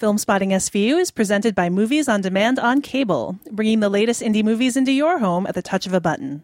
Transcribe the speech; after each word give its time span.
Filmspotting 0.00 0.48
SVU 0.52 0.98
is 0.98 1.10
presented 1.10 1.54
by 1.54 1.68
Movies 1.68 2.08
on 2.08 2.22
Demand 2.22 2.58
on 2.58 2.80
Cable, 2.80 3.38
bringing 3.50 3.80
the 3.80 3.90
latest 3.90 4.22
indie 4.22 4.42
movies 4.42 4.74
into 4.74 4.92
your 4.92 5.18
home 5.18 5.46
at 5.46 5.54
the 5.54 5.60
touch 5.60 5.86
of 5.86 5.92
a 5.92 6.00
button. 6.00 6.42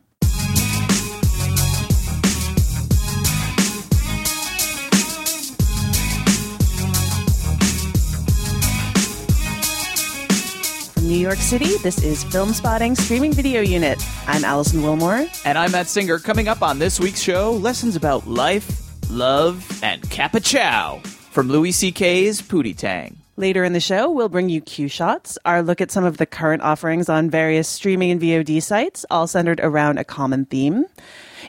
From 10.93 11.09
New 11.09 11.17
York 11.17 11.39
City, 11.39 11.79
this 11.79 12.03
is 12.03 12.27
Filmspotting 12.27 12.95
Streaming 12.95 13.33
Video 13.33 13.63
Unit. 13.63 13.99
I'm 14.27 14.45
Alison 14.45 14.83
Willmore. 14.83 15.31
And 15.47 15.57
I'm 15.57 15.73
Matt 15.73 15.87
Singer. 15.87 16.19
Coming 16.19 16.49
up 16.49 16.61
on 16.61 16.79
this 16.79 17.01
week's 17.01 17.23
show, 17.23 17.53
lessons 17.53 17.97
about 17.97 18.27
life, 18.27 18.71
love, 19.09 19.67
and 19.83 20.03
Kappa 20.11 20.41
Chow 20.41 20.99
from 21.31 21.49
Louis 21.49 21.73
C.K.'s 21.73 22.43
Pootie 22.43 22.77
Tang. 22.77 23.17
Later 23.39 23.65
in 23.65 23.75
the 23.75 23.81
show, 23.81 24.11
we'll 24.11 24.31
bring 24.31 24.49
you 24.49 24.63
Queue 24.63 24.89
Shots, 24.89 25.37
our 25.45 25.63
look 25.63 25.83
at 25.83 25.91
some 25.91 26.05
of 26.05 26.17
the 26.17 26.25
current 26.25 26.63
offerings 26.63 27.11
on 27.11 27.29
various 27.29 27.69
streaming 27.69 28.11
and 28.11 28.21
VOD 28.21 28.63
sites, 28.63 29.05
all 29.11 29.27
centered 29.27 29.61
around 29.61 29.99
a 29.99 30.05
common 30.05 30.47
theme. 30.47 30.87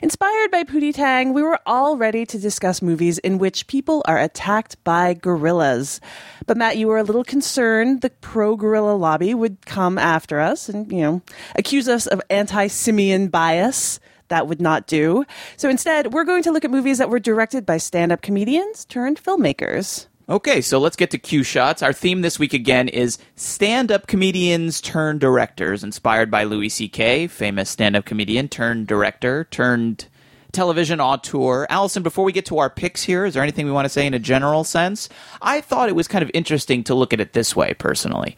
Inspired 0.02 0.50
by 0.50 0.64
Pootie 0.64 0.92
Tang, 0.92 1.32
we 1.32 1.40
were 1.40 1.58
all 1.64 1.96
ready 1.96 2.26
to 2.26 2.38
discuss 2.38 2.82
movies 2.82 3.16
in 3.16 3.38
which 3.38 3.68
people 3.68 4.02
are 4.04 4.18
attacked 4.18 4.76
by 4.84 5.14
gorillas. 5.14 5.98
But 6.46 6.58
Matt, 6.58 6.76
you 6.76 6.88
were 6.88 6.98
a 6.98 7.02
little 7.02 7.24
concerned 7.24 8.02
the 8.02 8.10
pro 8.10 8.54
gorilla 8.54 8.94
lobby 8.94 9.32
would 9.32 9.64
come 9.64 9.96
after 9.96 10.40
us 10.40 10.68
and, 10.68 10.92
you 10.92 11.00
know, 11.00 11.22
accuse 11.56 11.88
us 11.88 12.06
of 12.06 12.20
anti 12.28 12.66
simian 12.66 13.28
bias. 13.28 13.98
That 14.28 14.46
would 14.46 14.60
not 14.60 14.86
do. 14.86 15.24
So 15.56 15.70
instead, 15.70 16.12
we're 16.12 16.24
going 16.24 16.42
to 16.42 16.52
look 16.52 16.66
at 16.66 16.70
movies 16.70 16.98
that 16.98 17.08
were 17.08 17.18
directed 17.18 17.64
by 17.64 17.78
stand 17.78 18.12
up 18.12 18.20
comedians 18.20 18.84
turned 18.84 19.24
filmmakers. 19.24 20.07
Okay, 20.30 20.60
so 20.60 20.78
let's 20.78 20.96
get 20.96 21.10
to 21.12 21.18
Queue 21.18 21.42
Shots. 21.42 21.82
Our 21.82 21.94
theme 21.94 22.20
this 22.20 22.38
week 22.38 22.52
again 22.52 22.88
is 22.88 23.16
stand-up 23.34 24.06
comedians 24.06 24.82
turned 24.82 25.20
directors, 25.20 25.82
inspired 25.82 26.30
by 26.30 26.44
Louis 26.44 26.68
C.K., 26.68 27.28
famous 27.28 27.70
stand-up 27.70 28.04
comedian 28.04 28.46
turned 28.48 28.86
director 28.86 29.44
turned 29.50 30.06
television 30.52 31.00
auteur. 31.00 31.66
Allison, 31.70 32.02
before 32.02 32.26
we 32.26 32.32
get 32.32 32.44
to 32.44 32.58
our 32.58 32.68
picks 32.68 33.02
here, 33.02 33.24
is 33.24 33.32
there 33.32 33.42
anything 33.42 33.64
we 33.64 33.72
want 33.72 33.86
to 33.86 33.88
say 33.88 34.06
in 34.06 34.12
a 34.12 34.18
general 34.18 34.64
sense? 34.64 35.08
I 35.40 35.62
thought 35.62 35.88
it 35.88 35.96
was 35.96 36.08
kind 36.08 36.22
of 36.22 36.30
interesting 36.34 36.84
to 36.84 36.94
look 36.94 37.14
at 37.14 37.20
it 37.20 37.32
this 37.32 37.56
way, 37.56 37.72
personally. 37.72 38.36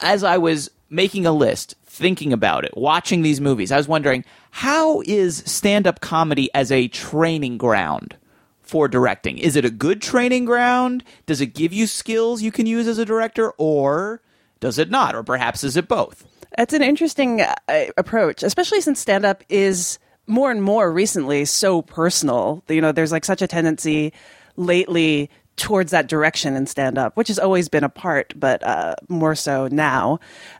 As 0.00 0.24
I 0.24 0.38
was 0.38 0.72
making 0.90 1.24
a 1.24 1.30
list, 1.30 1.76
thinking 1.84 2.32
about 2.32 2.64
it, 2.64 2.76
watching 2.76 3.22
these 3.22 3.40
movies, 3.40 3.70
I 3.70 3.76
was 3.76 3.86
wondering 3.86 4.24
how 4.50 5.02
is 5.02 5.44
stand-up 5.46 6.00
comedy 6.00 6.50
as 6.52 6.72
a 6.72 6.88
training 6.88 7.58
ground? 7.58 8.16
For 8.64 8.88
directing? 8.88 9.38
Is 9.38 9.56
it 9.56 9.64
a 9.64 9.70
good 9.70 10.02
training 10.02 10.46
ground? 10.46 11.04
Does 11.26 11.40
it 11.40 11.54
give 11.54 11.72
you 11.72 11.86
skills 11.86 12.42
you 12.42 12.50
can 12.50 12.66
use 12.66 12.88
as 12.88 12.98
a 12.98 13.04
director, 13.04 13.52
or 13.58 14.20
does 14.60 14.78
it 14.78 14.90
not? 14.90 15.14
Or 15.14 15.22
perhaps 15.22 15.62
is 15.62 15.76
it 15.76 15.86
both? 15.86 16.26
That's 16.56 16.72
an 16.72 16.82
interesting 16.82 17.42
uh, 17.42 17.54
approach, 17.96 18.42
especially 18.42 18.80
since 18.80 19.00
stand 19.00 19.24
up 19.24 19.42
is 19.48 19.98
more 20.26 20.50
and 20.50 20.62
more 20.62 20.90
recently 20.90 21.44
so 21.44 21.82
personal. 21.82 22.62
You 22.68 22.80
know, 22.80 22.92
there's 22.92 23.12
like 23.12 23.24
such 23.24 23.42
a 23.42 23.46
tendency 23.46 24.12
lately 24.56 25.30
towards 25.56 25.90
that 25.90 26.08
direction 26.08 26.56
in 26.56 26.66
stand 26.66 26.98
up, 26.98 27.16
which 27.16 27.28
has 27.28 27.38
always 27.38 27.68
been 27.68 27.84
a 27.84 27.88
part, 27.88 28.32
but 28.36 28.62
uh, 28.62 28.94
more 29.08 29.34
so 29.34 29.68
now. 29.68 30.18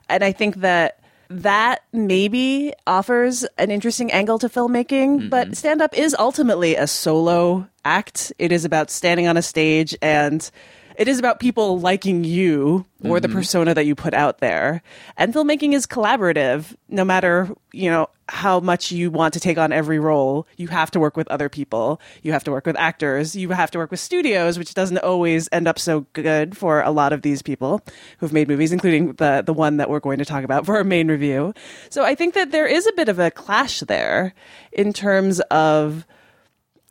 And 0.09 0.23
I 0.23 0.31
think 0.31 0.57
that 0.57 0.99
that 1.29 1.83
maybe 1.91 2.73
offers 2.87 3.45
an 3.57 3.71
interesting 3.71 4.11
angle 4.11 4.39
to 4.39 4.49
filmmaking, 4.49 5.19
mm-hmm. 5.19 5.29
but 5.29 5.55
stand 5.55 5.81
up 5.81 5.97
is 5.97 6.15
ultimately 6.17 6.75
a 6.75 6.87
solo 6.87 7.67
act. 7.83 8.31
It 8.39 8.51
is 8.51 8.65
about 8.65 8.89
standing 8.89 9.27
on 9.27 9.37
a 9.37 9.41
stage 9.41 9.95
and 10.01 10.49
it 10.97 11.07
is 11.07 11.19
about 11.19 11.39
people 11.39 11.79
liking 11.79 12.23
you 12.23 12.85
or 13.03 13.17
mm-hmm. 13.17 13.21
the 13.21 13.29
persona 13.29 13.73
that 13.73 13.85
you 13.85 13.95
put 13.95 14.13
out 14.13 14.39
there. 14.39 14.81
And 15.17 15.33
filmmaking 15.33 15.73
is 15.73 15.85
collaborative. 15.85 16.75
No 16.89 17.03
matter, 17.03 17.49
you 17.71 17.89
know, 17.89 18.07
how 18.27 18.59
much 18.59 18.91
you 18.91 19.11
want 19.11 19.33
to 19.35 19.39
take 19.39 19.57
on 19.57 19.71
every 19.71 19.99
role, 19.99 20.47
you 20.57 20.67
have 20.69 20.89
to 20.91 20.99
work 20.99 21.15
with 21.15 21.27
other 21.27 21.49
people. 21.49 22.01
You 22.23 22.31
have 22.31 22.43
to 22.45 22.51
work 22.51 22.65
with 22.65 22.77
actors. 22.77 23.35
You 23.35 23.49
have 23.49 23.69
to 23.71 23.77
work 23.77 23.91
with 23.91 23.99
studios, 23.99 24.57
which 24.57 24.73
doesn't 24.73 24.97
always 24.99 25.47
end 25.51 25.67
up 25.67 25.77
so 25.77 26.05
good 26.13 26.57
for 26.57 26.81
a 26.81 26.91
lot 26.91 27.13
of 27.13 27.21
these 27.21 27.41
people 27.41 27.81
who've 28.17 28.33
made 28.33 28.47
movies, 28.47 28.71
including 28.71 29.13
the 29.13 29.43
the 29.45 29.53
one 29.53 29.77
that 29.77 29.89
we're 29.89 29.99
going 29.99 30.19
to 30.19 30.25
talk 30.25 30.43
about 30.43 30.65
for 30.65 30.75
our 30.75 30.83
main 30.83 31.07
review. 31.07 31.53
So 31.89 32.03
I 32.03 32.15
think 32.15 32.33
that 32.33 32.51
there 32.51 32.65
is 32.65 32.87
a 32.87 32.93
bit 32.93 33.09
of 33.09 33.19
a 33.19 33.31
clash 33.31 33.81
there 33.81 34.33
in 34.71 34.93
terms 34.93 35.39
of 35.51 36.05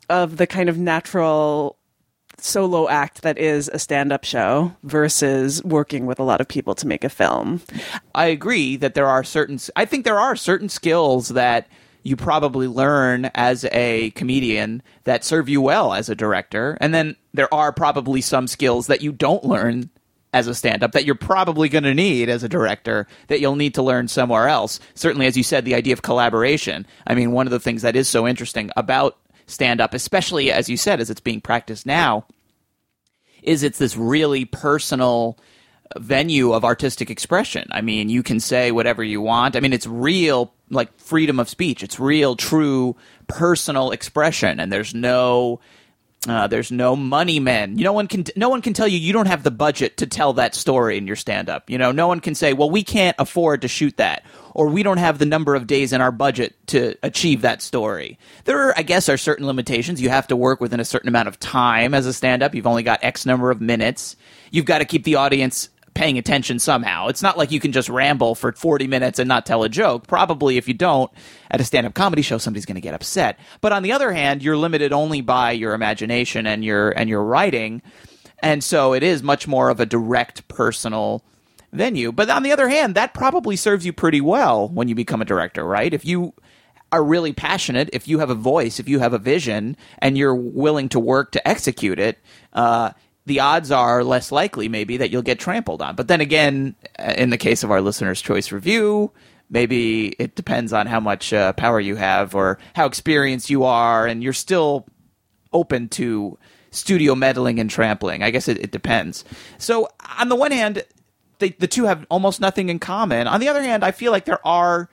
of 0.09 0.37
the 0.37 0.47
kind 0.47 0.69
of 0.69 0.79
natural 0.79 1.79
solo 2.45 2.89
act 2.89 3.23
that 3.23 3.39
is 3.39 3.69
a 3.73 3.79
stand 3.79 4.13
up 4.13 4.25
show 4.25 4.75
versus 4.83 5.65
working 5.65 6.05
with 6.07 6.19
a 6.19 6.23
lot 6.23 6.41
of 6.41 6.49
people 6.49 6.75
to 6.75 6.87
make 6.87 7.03
a 7.03 7.09
film. 7.09 7.63
I 8.15 8.27
agree 8.27 8.77
that 8.77 8.95
there 8.95 9.07
are 9.07 9.25
certain, 9.25 9.59
I 9.77 9.85
think 9.85 10.05
there 10.05 10.21
are 10.21 10.37
certain 10.37 10.69
skills 10.69 11.31
that 11.31 11.69
you 12.03 12.17
probably 12.17 12.69
learn 12.69 13.31
as 13.35 13.65
a 13.73 14.11
comedian 14.11 14.83
that 15.05 15.25
serve 15.25 15.49
you 15.49 15.63
well 15.63 15.95
as 15.95 16.11
a 16.11 16.15
director. 16.15 16.77
And 16.81 16.95
then 16.95 17.17
there 17.33 17.53
are 17.53 17.73
probably 17.73 18.21
some 18.21 18.47
skills 18.47 18.89
that 18.89 19.01
you 19.01 19.11
don't 19.11 19.45
learn 19.45 19.89
as 20.35 20.47
a 20.47 20.55
stand 20.55 20.83
up 20.83 20.93
that 20.93 21.07
you're 21.07 21.15
probably 21.15 21.69
going 21.69 21.85
to 21.85 21.95
need 21.95 22.29
as 22.29 22.43
a 22.43 22.49
director 22.49 23.07
that 23.29 23.41
you'll 23.41 23.57
need 23.57 23.75
to 23.75 23.83
learn 23.83 24.09
somewhere 24.09 24.49
else. 24.49 24.81
Certainly, 24.95 25.27
as 25.27 25.37
you 25.37 25.43
said, 25.43 25.65
the 25.65 25.77
idea 25.77 25.95
of 25.95 26.03
collaboration. 26.03 26.87
I 27.07 27.15
mean, 27.15 27.33
one 27.33 27.47
of 27.47 27.53
the 27.53 27.61
things 27.61 27.83
that 27.83 27.97
is 27.97 28.09
so 28.09 28.29
interesting 28.29 28.71
about 28.77 29.17
stand 29.47 29.81
up, 29.81 29.95
especially 29.95 30.51
as 30.51 30.69
you 30.69 30.77
said, 30.77 31.01
as 31.01 31.09
it's 31.09 31.21
being 31.21 31.41
practiced 31.41 31.87
now, 31.87 32.27
is 33.45 33.63
it's 33.63 33.79
this 33.79 33.97
really 33.97 34.45
personal 34.45 35.39
venue 35.97 36.53
of 36.53 36.65
artistic 36.65 37.11
expression. 37.11 37.69
I 37.71 37.81
mean, 37.81 38.09
you 38.09 38.23
can 38.23 38.41
say 38.41 38.73
whatever 38.73 39.05
you 39.05 39.21
want. 39.21 39.57
I 39.57 39.61
mean, 39.61 39.73
it's 39.73 39.87
real, 39.87 40.53
like 40.71 40.97
freedom 40.99 41.39
of 41.39 41.49
speech. 41.49 41.83
It's 41.83 42.01
real, 42.01 42.37
true, 42.37 42.97
personal 43.27 43.91
expression, 43.93 44.61
and 44.61 44.73
there's 44.73 44.95
no. 44.95 45.61
Uh, 46.27 46.47
there's 46.47 46.73
no 46.73 46.97
money 46.97 47.39
men. 47.39 47.77
You, 47.77 47.85
No 47.85 47.93
one 47.93 48.07
can. 48.07 48.25
No 48.35 48.49
one 48.49 48.63
can 48.63 48.73
tell 48.73 48.89
you 48.89 48.97
you 48.97 49.13
don't 49.13 49.27
have 49.27 49.43
the 49.43 49.51
budget 49.51 49.99
to 49.99 50.07
tell 50.07 50.33
that 50.35 50.55
story 50.55 50.97
in 50.97 51.07
your 51.07 51.17
stand 51.17 51.51
up. 51.51 51.69
You 51.69 51.77
know, 51.77 51.93
no 51.93 52.09
one 52.09 52.21
can 52.21 52.35
say, 52.35 52.55
"Well, 52.55 52.71
we 52.71 52.83
can't 52.83 53.15
afford 53.19 53.61
to 53.61 53.69
shoot 53.69 53.99
that," 53.99 54.25
or 54.55 54.69
we 54.69 54.83
don't 54.83 54.99
have 54.99 55.19
the 55.19 55.27
number 55.27 55.55
of 55.55 55.67
days 55.67 55.93
in 55.93 56.01
our 56.01 56.13
budget 56.13 56.55
to 56.69 56.95
achieve 57.03 57.43
that 57.43 57.61
story. 57.61 58.19
There 58.45 58.69
are, 58.69 58.75
I 58.77 58.83
guess, 58.83 59.09
are 59.09 59.17
certain 59.17 59.47
limitations. 59.47 60.01
You 60.01 60.09
have 60.09 60.29
to 60.29 60.37
work 60.37 60.61
within 60.61 60.81
a 60.81 60.85
certain 60.85 61.09
amount 61.09 61.29
of 61.29 61.39
time 61.41 61.93
as 61.93 62.07
a 62.07 62.13
stand 62.13 62.43
up. 62.43 62.55
You've 62.55 62.67
only 62.67 62.85
got 62.85 63.03
X 63.03 63.27
number 63.27 63.51
of 63.51 63.61
minutes. 63.61 64.17
You've 64.51 64.65
got 64.65 64.79
to 64.79 64.85
keep 64.85 65.05
the 65.05 65.17
audience 65.17 65.69
paying 65.95 66.19
attention 66.19 66.59
somehow. 66.59 67.09
It's 67.09 67.23
not 67.23 67.39
like 67.39 67.53
you 67.53 67.61
can 67.61 67.73
just 67.73 67.89
ramble 67.89 68.35
for 68.35 68.53
40 68.53 68.87
minutes 68.87 69.19
and 69.19 69.29
not 69.29 69.47
tell 69.47 69.63
a 69.63 69.69
joke. 69.69 70.07
Probably 70.07 70.57
if 70.57 70.67
you 70.69 70.75
don't 70.75 71.11
at 71.51 71.61
a 71.61 71.65
stand-up 71.65 71.95
comedy 71.95 72.23
show 72.23 72.39
somebody's 72.39 72.67
going 72.67 72.75
to 72.75 72.81
get 72.81 72.95
upset. 72.95 73.39
But 73.61 73.73
on 73.73 73.83
the 73.83 73.93
other 73.93 74.13
hand, 74.13 74.43
you're 74.43 74.57
limited 74.57 74.93
only 74.93 75.21
by 75.21 75.53
your 75.53 75.73
imagination 75.73 76.47
and 76.47 76.65
your 76.65 76.91
and 76.91 77.09
your 77.09 77.23
writing. 77.23 77.81
And 78.41 78.63
so 78.63 78.93
it 78.93 79.03
is 79.03 79.23
much 79.23 79.47
more 79.47 79.71
of 79.71 79.81
a 79.81 79.87
direct 79.87 80.47
personal 80.49 81.25
venue. 81.75 82.13
But 82.13 82.31
on 82.31 82.43
the 82.43 82.53
other 82.53 82.69
hand, 82.69 82.95
that 82.95 83.15
probably 83.15 83.57
serves 83.57 83.85
you 83.85 83.93
pretty 83.93 84.21
well 84.21 84.69
when 84.69 84.89
you 84.89 84.95
become 84.95 85.21
a 85.21 85.27
director, 85.27 85.65
right? 85.65 85.93
If 85.93 86.05
you 86.05 86.35
are 86.93 87.05
really 87.05 87.33
passionate, 87.33 87.91
if 87.93 88.07
you 88.07 88.21
have 88.21 88.31
a 88.31 88.35
voice, 88.35 88.79
if 88.79 88.89
you 88.89 89.01
have 89.01 89.13
a 89.13 89.19
vision, 89.19 89.77
and 89.99 90.17
you're 90.17 90.35
willing 90.35 90.89
to 90.91 91.01
work 91.01 91.33
to 91.33 91.49
execute 91.49 91.99
it, 91.99 92.19
uh, 92.53 92.91
the 93.27 93.41
odds 93.41 93.71
are 93.71 94.05
less 94.05 94.31
likely, 94.31 94.69
maybe, 94.69 94.99
that 94.99 95.11
you'll 95.11 95.23
get 95.23 95.41
trampled 95.41 95.83
on. 95.83 95.97
But 95.97 96.09
then 96.09 96.21
again, 96.21 96.77
uh, 96.99 97.15
in 97.17 97.31
the 97.31 97.39
case 97.39 97.65
of 97.65 97.71
our 97.71 97.81
listener's 97.81 98.21
choice 98.21 98.53
review, 98.53 99.13
maybe 99.51 100.09
it 100.19 100.37
depends 100.37 100.73
on 100.73 100.87
how 100.87 101.01
much 101.01 101.33
uh, 101.33 101.53
power 101.55 101.81
you 101.81 101.97
have 101.97 102.35
or 102.35 102.59
how 102.75 102.87
experienced 102.87 103.51
you 103.51 103.65
are, 103.65 104.07
and 104.07 104.23
you're 104.23 104.33
still 104.33 104.87
open 105.53 105.89
to 105.89 106.39
studio 106.71 107.15
meddling 107.15 107.59
and 107.59 107.71
trampling. 107.71 108.23
I 108.23 108.31
guess 108.31 108.49
it, 108.49 108.59
it 108.59 108.71
depends. 108.71 109.25
So, 109.59 109.89
on 110.19 110.29
the 110.29 110.37
one 110.37 110.53
hand, 110.53 110.85
they, 111.45 111.51
the 111.51 111.69
two 111.69 111.85
have 111.85 112.07
almost 112.11 112.41
nothing 112.41 112.71
in 112.71 112.79
common. 112.79 113.27
On 113.27 113.39
the 113.39 113.49
other 113.49 113.63
hand, 113.63 113.85
I 113.85 113.91
feel 113.91 114.13
like 114.13 114.25
there 114.25 114.45
are 114.47 114.89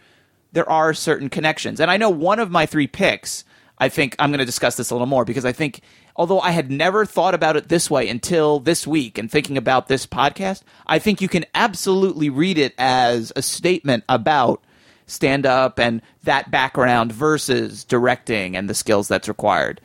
there 0.51 0.69
are 0.69 0.94
certain 0.94 1.30
connections, 1.30 1.80
and 1.80 1.89
I 1.89 1.95
know 1.95 2.09
one 2.09 2.39
of 2.39 2.51
my 2.51 2.65
three 2.65 2.88
picks. 2.88 3.45
I 3.77 3.88
think 3.89 4.15
I'm 4.19 4.30
going 4.30 4.39
to 4.39 4.45
discuss 4.45 4.75
this 4.75 4.92
a 4.92 4.94
little 4.94 5.07
more 5.07 5.25
because 5.25 5.45
I 5.45 5.53
think 5.53 5.81
although 6.15 6.42
I 6.42 6.51
had 6.51 6.69
never 6.69 7.06
thought 7.06 7.33
about 7.33 7.56
it 7.56 7.69
this 7.69 7.89
way 7.89 8.09
until 8.09 8.59
this 8.59 8.86
week 8.86 9.18
and 9.18 9.31
thinking 9.31 9.57
about 9.57 9.88
this 9.88 10.06
podcast, 10.06 10.62
I 10.86 11.00
think 11.00 11.21
you 11.21 11.30
can 11.30 11.45
absolutely 11.56 12.30
read 12.30 12.57
it 12.57 12.75
as 12.77 13.31
a 13.36 13.42
statement 13.42 14.04
about 14.07 14.62
stand 15.07 15.45
up 15.45 15.80
and 15.80 16.01
that 16.24 16.51
background 16.51 17.12
versus 17.12 17.83
directing 17.86 18.56
and 18.56 18.69
the 18.69 18.75
skills 18.75 19.07
that's 19.07 19.27
required. 19.27 19.81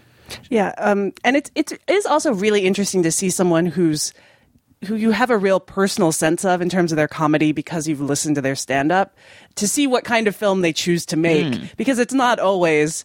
Yeah, 0.51 0.75
um, 0.79 1.13
and 1.25 1.37
it's 1.37 1.51
it 1.55 1.81
is 1.87 2.05
also 2.05 2.35
really 2.35 2.67
interesting 2.67 3.05
to 3.05 3.13
see 3.13 3.31
someone 3.31 3.67
who's 3.67 4.13
who 4.85 4.95
you 4.95 5.11
have 5.11 5.31
a 5.31 5.39
real 5.39 5.59
personal 5.59 6.13
sense 6.13 6.45
of 6.45 6.61
in 6.61 6.69
terms 6.69 6.93
of 6.93 6.97
their 6.97 7.09
comedy 7.09 7.53
because 7.53 7.89
you've 7.89 8.01
listened 8.01 8.35
to 8.37 8.43
their 8.43 8.55
stand 8.55 8.93
up 8.93 9.17
to 9.57 9.67
see 9.67 9.87
what 9.87 10.05
kind 10.05 10.29
of 10.29 10.37
film 10.37 10.61
they 10.61 10.73
choose 10.73 11.07
to 11.07 11.17
make 11.17 11.55
Hmm. 11.55 11.65
because 11.77 11.99
it's 11.99 12.15
not 12.15 12.39
always 12.39 13.05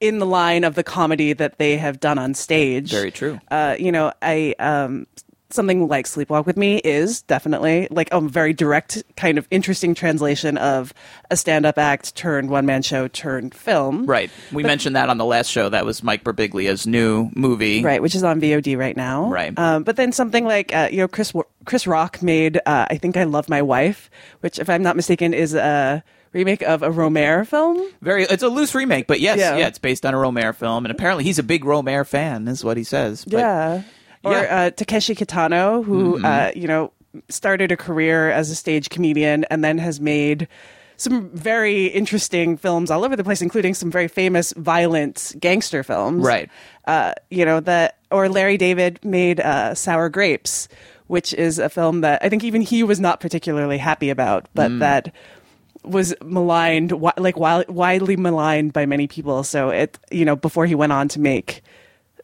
in 0.00 0.18
the 0.18 0.26
line 0.26 0.64
of 0.64 0.74
the 0.74 0.82
comedy 0.82 1.32
that 1.32 1.58
they 1.58 1.76
have 1.76 2.00
done 2.00 2.18
on 2.18 2.34
stage. 2.34 2.90
Very 2.90 3.10
true. 3.10 3.38
Uh, 3.50 3.76
you 3.78 3.92
know, 3.92 4.12
I 4.22 4.54
um, 4.58 5.06
something 5.50 5.86
like 5.86 6.06
Sleepwalk 6.06 6.46
with 6.46 6.56
Me 6.56 6.78
is 6.78 7.22
definitely 7.22 7.86
like 7.90 8.08
a 8.12 8.20
very 8.20 8.52
direct 8.52 9.02
kind 9.16 9.38
of 9.38 9.46
interesting 9.50 9.94
translation 9.94 10.58
of 10.58 10.92
a 11.30 11.36
stand-up 11.36 11.78
act 11.78 12.14
turned 12.16 12.50
one-man 12.50 12.82
show 12.82 13.06
turned 13.08 13.54
film. 13.54 14.06
Right. 14.06 14.30
We 14.52 14.62
mentioned 14.62 14.96
that 14.96 15.08
on 15.10 15.18
the 15.18 15.24
last 15.24 15.50
show. 15.50 15.68
That 15.68 15.84
was 15.84 16.02
Mike 16.02 16.24
Birbiglia's 16.24 16.86
new 16.86 17.30
movie. 17.34 17.82
Right, 17.84 18.02
which 18.02 18.14
is 18.14 18.24
on 18.24 18.40
VOD 18.40 18.76
right 18.76 18.96
now. 18.96 19.30
Right. 19.30 19.56
Um, 19.58 19.84
but 19.84 19.96
then 19.96 20.12
something 20.12 20.44
like 20.44 20.74
uh, 20.74 20.88
you 20.90 20.98
know 20.98 21.08
Chris 21.08 21.32
Chris 21.64 21.86
Rock 21.86 22.22
made 22.22 22.56
uh, 22.66 22.86
I 22.90 22.96
think 22.98 23.16
I 23.16 23.24
love 23.24 23.48
my 23.48 23.62
wife, 23.62 24.10
which 24.40 24.58
if 24.58 24.68
I'm 24.68 24.82
not 24.82 24.96
mistaken 24.96 25.32
is 25.34 25.54
a 25.54 26.02
remake 26.32 26.62
of 26.62 26.82
a 26.82 26.88
Rohmer 26.90 27.46
film. 27.46 27.80
Very. 28.02 28.24
It's 28.24 28.42
a 28.42 28.48
loose 28.48 28.74
remake, 28.74 29.06
but 29.06 29.20
yes, 29.20 29.38
Yeah. 29.38 29.56
yeah, 29.56 29.68
it's 29.68 29.78
based 29.78 30.04
on 30.04 30.14
a 30.14 30.16
Rohmer 30.16 30.52
film, 30.54 30.84
and 30.84 30.90
apparently 30.90 31.22
he's 31.22 31.38
a 31.38 31.44
big 31.44 31.64
Rohmer 31.64 32.04
fan, 32.04 32.48
is 32.48 32.64
what 32.64 32.76
he 32.76 32.82
says. 32.82 33.24
But- 33.24 33.38
yeah. 33.38 33.82
Or 34.24 34.32
Yeah. 34.32 34.44
Mm-hmm. 34.44 34.66
Uh, 34.66 34.70
Takeshi 34.70 35.14
Kitano, 35.14 35.84
who 35.84 36.24
uh, 36.24 36.50
you 36.56 36.66
know 36.66 36.92
started 37.28 37.70
a 37.72 37.76
career 37.76 38.30
as 38.30 38.50
a 38.50 38.54
stage 38.54 38.90
comedian 38.90 39.44
and 39.44 39.62
then 39.62 39.78
has 39.78 40.00
made 40.00 40.48
some 40.96 41.28
very 41.30 41.86
interesting 41.86 42.56
films 42.56 42.90
all 42.90 43.04
over 43.04 43.16
the 43.16 43.24
place, 43.24 43.42
including 43.42 43.74
some 43.74 43.90
very 43.90 44.08
famous 44.08 44.52
violent 44.56 45.34
gangster 45.40 45.82
films. 45.82 46.24
Right. 46.24 46.48
Uh, 46.86 47.12
you 47.30 47.44
know 47.44 47.60
that, 47.60 47.98
or 48.10 48.28
Larry 48.28 48.56
David 48.56 48.98
made 49.04 49.40
uh, 49.40 49.74
Sour 49.74 50.08
Grapes, 50.08 50.68
which 51.08 51.34
is 51.34 51.58
a 51.58 51.68
film 51.68 52.00
that 52.02 52.22
I 52.24 52.28
think 52.28 52.44
even 52.44 52.62
he 52.62 52.82
was 52.82 53.00
not 53.00 53.20
particularly 53.20 53.78
happy 53.78 54.08
about, 54.10 54.48
but 54.54 54.70
Mm. 54.70 54.78
that 54.80 55.12
was 55.84 56.14
maligned, 56.24 56.92
like 57.18 57.36
widely 57.36 58.16
maligned 58.16 58.72
by 58.72 58.86
many 58.86 59.06
people. 59.06 59.44
So 59.44 59.68
it, 59.70 59.98
you 60.10 60.24
know, 60.24 60.34
before 60.36 60.64
he 60.66 60.74
went 60.74 60.92
on 60.92 61.08
to 61.08 61.20
make 61.20 61.62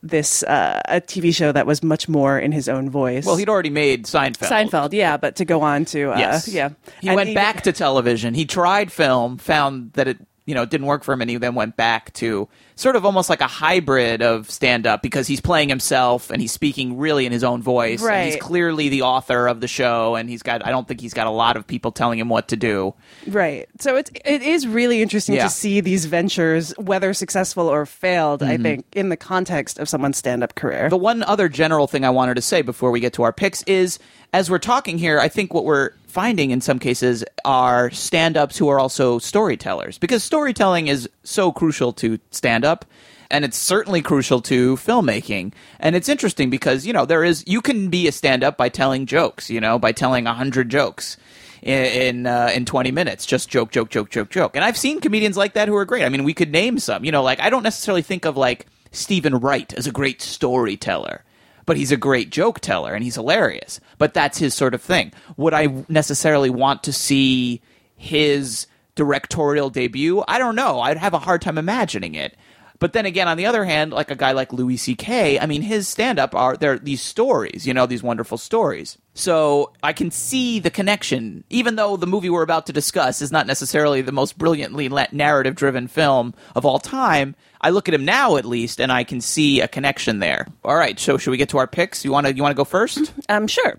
this 0.02 0.43
uh, 0.43 0.81
a 0.88 1.00
TV 1.00 1.35
show 1.35 1.52
that 1.52 1.67
was 1.67 1.82
much 1.82 2.08
more 2.08 2.38
in 2.38 2.52
his 2.52 2.69
own 2.69 2.88
voice. 2.91 3.26
Well, 3.26 3.37
he'd 3.37 3.49
already 3.49 3.70
made 3.70 4.05
Seinfeld. 4.06 4.49
Seinfeld, 4.49 4.93
yeah, 4.93 5.17
but 5.17 5.37
to 5.37 5.44
go 5.44 5.61
on 5.62 5.85
to 5.87 6.12
uh, 6.12 6.19
Yes. 6.19 6.49
yeah, 6.49 6.70
He 7.00 7.08
And 7.08 7.17
went 7.17 7.31
even- 7.31 7.35
back 7.43 7.62
to 7.64 7.73
television. 7.73 8.35
He 8.35 8.47
tried 8.47 8.91
film, 8.91 9.37
found 9.38 9.93
that 9.94 10.08
it 10.08 10.19
you 10.46 10.54
know 10.54 10.62
it 10.62 10.70
didn't 10.70 10.87
work 10.87 11.04
for 11.04 11.12
him, 11.12 11.20
and 11.20 11.31
he 11.31 11.37
then 11.37 11.54
went 11.54 11.76
back 11.76 12.12
to 12.14 12.48
sort 12.76 12.96
of 12.96 13.04
almost 13.04 13.28
like 13.28 13.40
a 13.40 13.46
hybrid 13.46 14.22
of 14.22 14.50
stand 14.50 14.87
up 14.87 15.02
because 15.02 15.26
he's 15.26 15.40
playing 15.40 15.69
himself 15.69 16.31
and 16.31 16.40
he's 16.40 16.50
speaking 16.50 16.96
really 16.96 17.26
in 17.26 17.32
his 17.32 17.44
own 17.44 17.62
voice. 17.62 18.02
And 18.02 18.31
he's 18.31 18.40
clearly 18.40 18.88
the 18.88 19.02
author 19.02 19.46
of 19.46 19.60
the 19.60 19.69
show, 19.69 20.14
and 20.14 20.28
he's 20.28 20.42
got 20.42 20.66
I 20.66 20.70
don't 20.70 20.88
think 20.88 21.00
he's 21.00 21.14
got 21.14 21.26
a 21.26 21.31
lot 21.31 21.56
of 21.56 21.66
people 21.66 21.92
telling 21.92 22.19
him 22.19 22.28
what 22.28 22.48
to 22.48 22.56
do. 22.56 22.94
Right. 23.26 23.69
So 23.78 23.96
it's 23.96 24.10
it 24.25 24.42
is 24.42 24.66
really 24.66 25.02
interesting 25.02 25.34
Yeah. 25.34 25.44
to 25.44 25.50
see 25.50 25.81
these 25.81 26.06
ventures, 26.06 26.72
whether 26.78 27.12
successful 27.14 27.69
or 27.69 27.87
failed. 27.87 28.42
I 28.42 28.54
mm-hmm. 28.54 28.62
think 28.62 28.87
in 28.92 29.08
the 29.08 29.16
context 29.16 29.78
of 29.78 29.88
someone's 29.88 30.16
stand-up 30.16 30.54
career. 30.54 30.88
The 30.88 30.96
one 30.96 31.22
other 31.22 31.48
general 31.48 31.87
thing 31.87 32.04
I 32.04 32.10
wanted 32.10 32.34
to 32.34 32.42
say 32.42 32.62
before 32.62 32.90
we 32.90 33.00
get 33.00 33.12
to 33.14 33.22
our 33.22 33.32
picks 33.32 33.62
is 33.64 33.98
as 34.32 34.50
we're 34.50 34.58
talking 34.58 34.98
here, 34.98 35.18
I 35.18 35.28
think 35.28 35.52
what 35.52 35.64
we're 35.64 35.90
finding 36.06 36.50
in 36.50 36.60
some 36.60 36.78
cases 36.78 37.24
are 37.44 37.90
stand 37.90 38.36
ups 38.36 38.58
who 38.58 38.68
are 38.68 38.78
also 38.78 39.18
storytellers 39.18 39.98
because 39.98 40.22
storytelling 40.24 40.88
is 40.88 41.08
so 41.22 41.52
crucial 41.52 41.92
to 41.94 42.18
stand 42.30 42.64
up. 42.64 42.84
And 43.32 43.44
it's 43.44 43.56
certainly 43.56 44.02
crucial 44.02 44.40
to 44.42 44.74
filmmaking. 44.74 45.52
And 45.78 45.94
it's 45.94 46.08
interesting 46.08 46.50
because, 46.50 46.84
you 46.84 46.92
know, 46.92 47.06
there 47.06 47.22
is, 47.22 47.44
you 47.46 47.60
can 47.60 47.88
be 47.88 48.08
a 48.08 48.12
stand 48.12 48.42
up 48.42 48.56
by 48.56 48.68
telling 48.68 49.06
jokes, 49.06 49.48
you 49.48 49.60
know, 49.60 49.78
by 49.78 49.92
telling 49.92 50.26
a 50.26 50.34
hundred 50.34 50.68
jokes 50.68 51.16
in 51.62 51.84
in, 51.84 52.26
uh, 52.26 52.50
in 52.54 52.64
20 52.64 52.90
minutes 52.90 53.26
just 53.26 53.48
joke 53.48 53.70
joke 53.70 53.90
joke 53.90 54.08
joke 54.10 54.30
joke 54.30 54.56
and 54.56 54.64
i've 54.64 54.78
seen 54.78 55.00
comedians 55.00 55.36
like 55.36 55.52
that 55.52 55.68
who 55.68 55.76
are 55.76 55.84
great 55.84 56.04
i 56.04 56.08
mean 56.08 56.24
we 56.24 56.32
could 56.32 56.50
name 56.50 56.78
some 56.78 57.04
you 57.04 57.12
know 57.12 57.22
like 57.22 57.40
i 57.40 57.50
don't 57.50 57.62
necessarily 57.62 58.02
think 58.02 58.24
of 58.24 58.36
like 58.36 58.66
stephen 58.92 59.36
wright 59.36 59.74
as 59.74 59.86
a 59.86 59.92
great 59.92 60.22
storyteller 60.22 61.22
but 61.66 61.76
he's 61.76 61.92
a 61.92 61.96
great 61.96 62.30
joke 62.30 62.60
teller 62.60 62.94
and 62.94 63.04
he's 63.04 63.14
hilarious. 63.14 63.80
But 63.98 64.14
that's 64.14 64.38
his 64.38 64.54
sort 64.54 64.74
of 64.74 64.82
thing. 64.82 65.12
Would 65.36 65.54
i 65.54 65.84
necessarily 65.88 66.50
want 66.50 66.82
to 66.84 66.92
see 66.92 67.60
his 67.96 68.66
directorial 68.94 69.70
debut? 69.70 70.22
I 70.26 70.38
don't 70.38 70.56
know. 70.56 70.80
I'd 70.80 70.98
have 70.98 71.14
a 71.14 71.18
hard 71.18 71.42
time 71.42 71.58
imagining 71.58 72.14
it 72.14 72.36
but 72.80 72.94
then 72.94 73.06
again, 73.06 73.28
on 73.28 73.36
the 73.36 73.46
other 73.46 73.64
hand, 73.64 73.92
like 73.92 74.10
a 74.10 74.16
guy 74.16 74.32
like 74.32 74.52
Louis 74.52 74.78
C.K., 74.78 75.38
I 75.38 75.46
mean, 75.46 75.60
his 75.62 75.86
stand 75.86 76.18
up 76.18 76.34
are 76.34 76.56
there 76.56 76.78
these 76.78 77.02
stories, 77.02 77.66
you 77.66 77.74
know, 77.74 77.86
these 77.86 78.02
wonderful 78.02 78.38
stories. 78.38 78.96
So 79.12 79.72
I 79.82 79.92
can 79.92 80.10
see 80.10 80.60
the 80.60 80.70
connection, 80.70 81.44
even 81.50 81.76
though 81.76 81.98
the 81.98 82.06
movie 82.06 82.30
we're 82.30 82.42
about 82.42 82.66
to 82.66 82.72
discuss 82.72 83.20
is 83.20 83.30
not 83.30 83.46
necessarily 83.46 84.00
the 84.00 84.12
most 84.12 84.38
brilliantly 84.38 84.88
narrative 85.12 85.54
driven 85.54 85.88
film 85.88 86.32
of 86.56 86.64
all 86.64 86.78
time. 86.78 87.36
I 87.60 87.68
look 87.68 87.86
at 87.86 87.94
him 87.94 88.06
now, 88.06 88.36
at 88.36 88.46
least, 88.46 88.80
and 88.80 88.90
I 88.90 89.04
can 89.04 89.20
see 89.20 89.60
a 89.60 89.68
connection 89.68 90.18
there. 90.18 90.46
All 90.64 90.76
right, 90.76 90.98
so 90.98 91.18
should 91.18 91.32
we 91.32 91.36
get 91.36 91.50
to 91.50 91.58
our 91.58 91.66
picks? 91.66 92.02
You 92.02 92.12
want 92.12 92.26
to 92.26 92.34
you 92.34 92.42
want 92.42 92.52
to 92.52 92.56
go 92.56 92.64
first? 92.64 93.12
Um, 93.28 93.46
sure. 93.46 93.78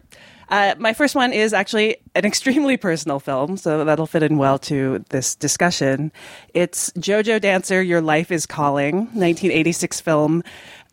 Uh, 0.52 0.76
my 0.78 0.94
first 0.94 1.16
one 1.16 1.32
is 1.32 1.54
actually 1.54 1.96
an 2.14 2.26
extremely 2.26 2.76
personal 2.76 3.20
film, 3.20 3.56
so 3.56 3.86
that'll 3.86 4.06
fit 4.06 4.22
in 4.22 4.38
well 4.38 4.60
to 4.60 5.04
this 5.10 5.34
discussion. 5.34 6.12
It's 6.54 6.92
Jojo 6.92 7.40
Dancer, 7.40 7.82
Your 7.82 8.02
Life 8.02 8.32
is 8.32 8.46
Calling, 8.46 8.96
1986 8.98 10.02
film, 10.02 10.44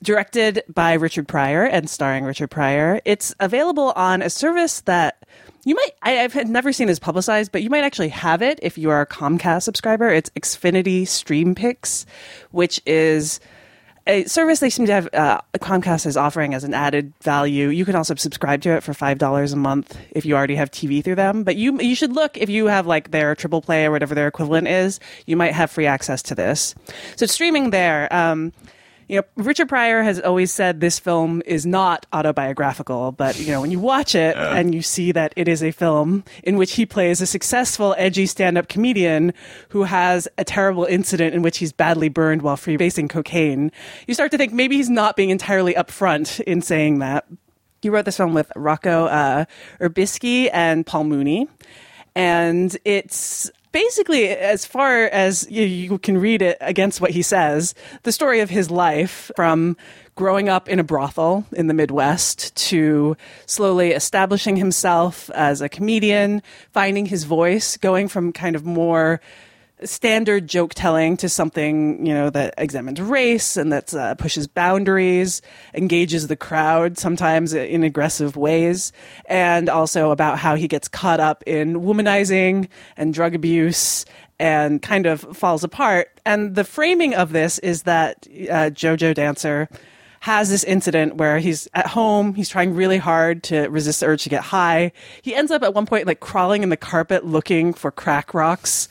directed 0.01 0.63
by 0.73 0.93
Richard 0.93 1.27
Pryor 1.27 1.65
and 1.65 1.91
starring 1.91 2.25
Richard 2.25 2.53
Pryor. 2.53 3.01
It's 3.05 3.35
available 3.41 3.93
on 3.97 4.23
a 4.23 4.31
service 4.31 4.83
that 4.83 5.25
you 5.65 5.75
might, 5.75 5.91
I, 6.03 6.23
I've 6.23 6.49
never 6.49 6.73
seen 6.73 6.89
as 6.89 7.01
publicized, 7.01 7.51
but 7.51 7.65
you 7.65 7.69
might 7.69 7.83
actually 7.83 8.09
have 8.11 8.43
it 8.43 8.61
if 8.63 8.79
you 8.79 8.91
are 8.91 9.01
a 9.01 9.07
Comcast 9.07 9.65
subscriber. 9.65 10.09
It's 10.09 10.31
Xfinity 10.31 11.03
Streampix, 11.03 12.07
which 12.53 12.81
is 12.87 13.41
a 14.09 14.25
service 14.25 14.61
they 14.61 14.71
seem 14.71 14.87
to 14.87 14.93
have 14.93 15.09
uh, 15.13 15.41
Comcast 15.59 16.07
is 16.07 16.17
offering 16.17 16.55
as 16.55 16.65
an 16.65 16.75
added 16.75 17.13
value. 17.23 17.69
You 17.69 17.85
can 17.85 17.95
also 17.95 18.15
subscribe 18.15 18.63
to 18.63 18.71
it 18.71 18.83
for 18.83 18.95
five 18.95 19.19
dollars 19.19 19.53
a 19.53 19.57
month 19.57 19.97
if 20.13 20.25
you 20.25 20.35
already 20.35 20.57
have 20.57 20.71
TV 20.71 21.05
through 21.05 21.17
them. 21.17 21.45
But 21.45 21.57
you 21.57 21.79
you 21.81 21.95
should 21.95 22.15
look 22.15 22.37
if 22.37 22.49
you 22.49 22.67
have 22.67 22.87
like 22.87 23.11
their 23.11 23.35
triple 23.35 23.61
play 23.61 23.85
or 23.85 23.91
whatever 23.91 24.15
their 24.15 24.27
equivalent 24.27 24.67
is. 24.67 24.99
You 25.27 25.37
might 25.37 25.53
have 25.53 25.71
free 25.71 25.87
access 25.87 26.23
to 26.25 26.35
this. 26.35 26.75
So 27.17 27.25
it's 27.25 27.35
streaming 27.35 27.71
there. 27.71 28.13
Um, 28.13 28.53
you 29.09 29.17
know, 29.17 29.23
Richard 29.37 29.69
Pryor 29.69 30.03
has 30.03 30.21
always 30.21 30.53
said 30.53 30.81
this 30.81 30.99
film 30.99 31.43
is 31.47 31.65
not 31.65 32.05
autobiographical, 32.13 33.13
but 33.13 33.39
you 33.41 33.51
know, 33.51 33.61
when 33.63 33.71
you 33.71 33.81
watch 33.81 34.15
it 34.15 34.37
and 34.37 34.75
you 34.75 34.83
see 34.83 35.13
that 35.13 35.33
it 35.35 35.49
is 35.49 35.63
a 35.63 35.71
film 35.71 36.25
in 36.45 36.57
which 36.57 36.73
he 36.73 36.85
plays 36.85 37.23
a 37.23 37.27
successful, 37.27 37.95
edgy 37.97 38.27
stand-up 38.27 38.69
comedian 38.69 39.33
who 39.71 39.85
has 39.85 40.29
a 40.37 40.45
terrible 40.45 40.85
incident 40.85 41.35
in 41.35 41.41
which 41.41 41.57
he's 41.57 41.73
badly 41.73 42.11
burned 42.11 42.43
while 42.43 42.57
freebasing 42.57 43.09
cocaine, 43.09 43.73
you 44.07 44.13
start 44.13 44.31
to 44.31 44.37
think 44.37 44.53
maybe 44.53 44.77
he's 44.77 44.91
not 44.91 45.17
being 45.17 45.31
entirely 45.31 45.73
upfront 45.75 46.41
in 46.41 46.61
saying 46.61 46.99
that. 46.99 47.27
He 47.81 47.89
wrote 47.89 48.05
this 48.05 48.17
film 48.17 48.35
with 48.35 48.51
Rocco 48.57 49.07
uh, 49.07 49.45
Urbisci 49.81 50.51
and 50.53 50.85
Paul 50.85 51.05
Mooney, 51.05 51.49
and 52.15 52.77
it's 52.85 53.51
basically 53.73 54.29
as 54.29 54.65
far 54.65 55.05
as 55.05 55.47
you, 55.51 55.63
you 55.65 55.99
can 55.99 56.19
read 56.19 56.43
it 56.43 56.57
against 56.61 57.01
what 57.01 57.11
he 57.11 57.23
says 57.23 57.75
the 58.03 58.13
story 58.13 58.41
of 58.41 58.51
his 58.51 58.71
life 58.71 59.31
from 59.37 59.77
growing 60.15 60.49
up 60.49 60.69
in 60.69 60.79
a 60.79 60.85
brothel 60.85 61.45
in 61.53 61.69
the 61.69 61.75
midwest 61.75 62.55
to 62.57 63.17
slowly 63.47 63.93
establishing 63.93 64.57
himself 64.57 65.31
as 65.31 65.61
a 65.61 65.69
comedian 65.69 66.43
finding 66.73 67.07
his 67.07 67.25
voice 67.25 67.77
going 67.77 68.09
from 68.09 68.33
kind 68.33 68.57
of 68.57 68.65
more 68.65 69.21
standard 69.85 70.49
joke 70.49 70.75
telling 70.75 71.17
to 71.17 71.29
something 71.29 72.05
you 72.05 72.13
know 72.13 72.31
that 72.31 72.55
examines 72.59 73.01
race 73.01 73.57
and 73.57 73.73
that 73.73 73.95
uh, 73.95 74.15
pushes 74.17 74.47
boundaries 74.47 75.41
engages 75.75 76.27
the 76.27 76.37
crowd 76.37 76.99
sometimes 76.99 77.53
in 77.53 77.85
aggressive 77.85 78.37
ways 78.37 78.93
and 79.27 79.69
also 79.69 80.11
about 80.11 80.39
how 80.39 80.55
he 80.55 80.69
gets 80.69 80.89
caught 80.89 81.21
up 81.21 81.43
in 81.47 81.75
womanizing 81.77 82.69
and 82.97 83.15
drug 83.15 83.35
abuse 83.35 84.05
and 84.41 84.83
kind 84.83 85.07
of 85.07 85.21
falls 85.37 85.63
apart 85.65 86.09
and 86.27 86.55
the 86.55 86.65
framing 86.65 87.15
of 87.15 87.33
this 87.33 87.59
is 87.61 87.85
that 87.85 88.27
uh, 88.51 88.71
jojo 88.71 89.15
dancer 89.15 89.69
has 90.21 90.51
this 90.51 90.65
incident 90.65 91.17
where 91.17 91.39
he's 91.39 91.69
at 91.75 91.87
home, 91.87 92.35
he's 92.35 92.49
trying 92.49 92.75
really 92.75 92.99
hard 92.99 93.43
to 93.45 93.69
resist 93.69 94.01
the 94.01 94.07
urge 94.07 94.25
to 94.25 94.29
get 94.29 94.43
high. 94.43 94.93
He 95.23 95.35
ends 95.35 95.51
up 95.51 95.63
at 95.63 95.75
one 95.75 95.87
point 95.87 96.07
like 96.07 96.21
crawling 96.21 96.63
in 96.63 96.71
the 96.71 96.77
carpet 96.77 97.25
looking 97.25 97.73
for 97.73 97.91
crack 97.91 98.35
rocks. 98.35 98.89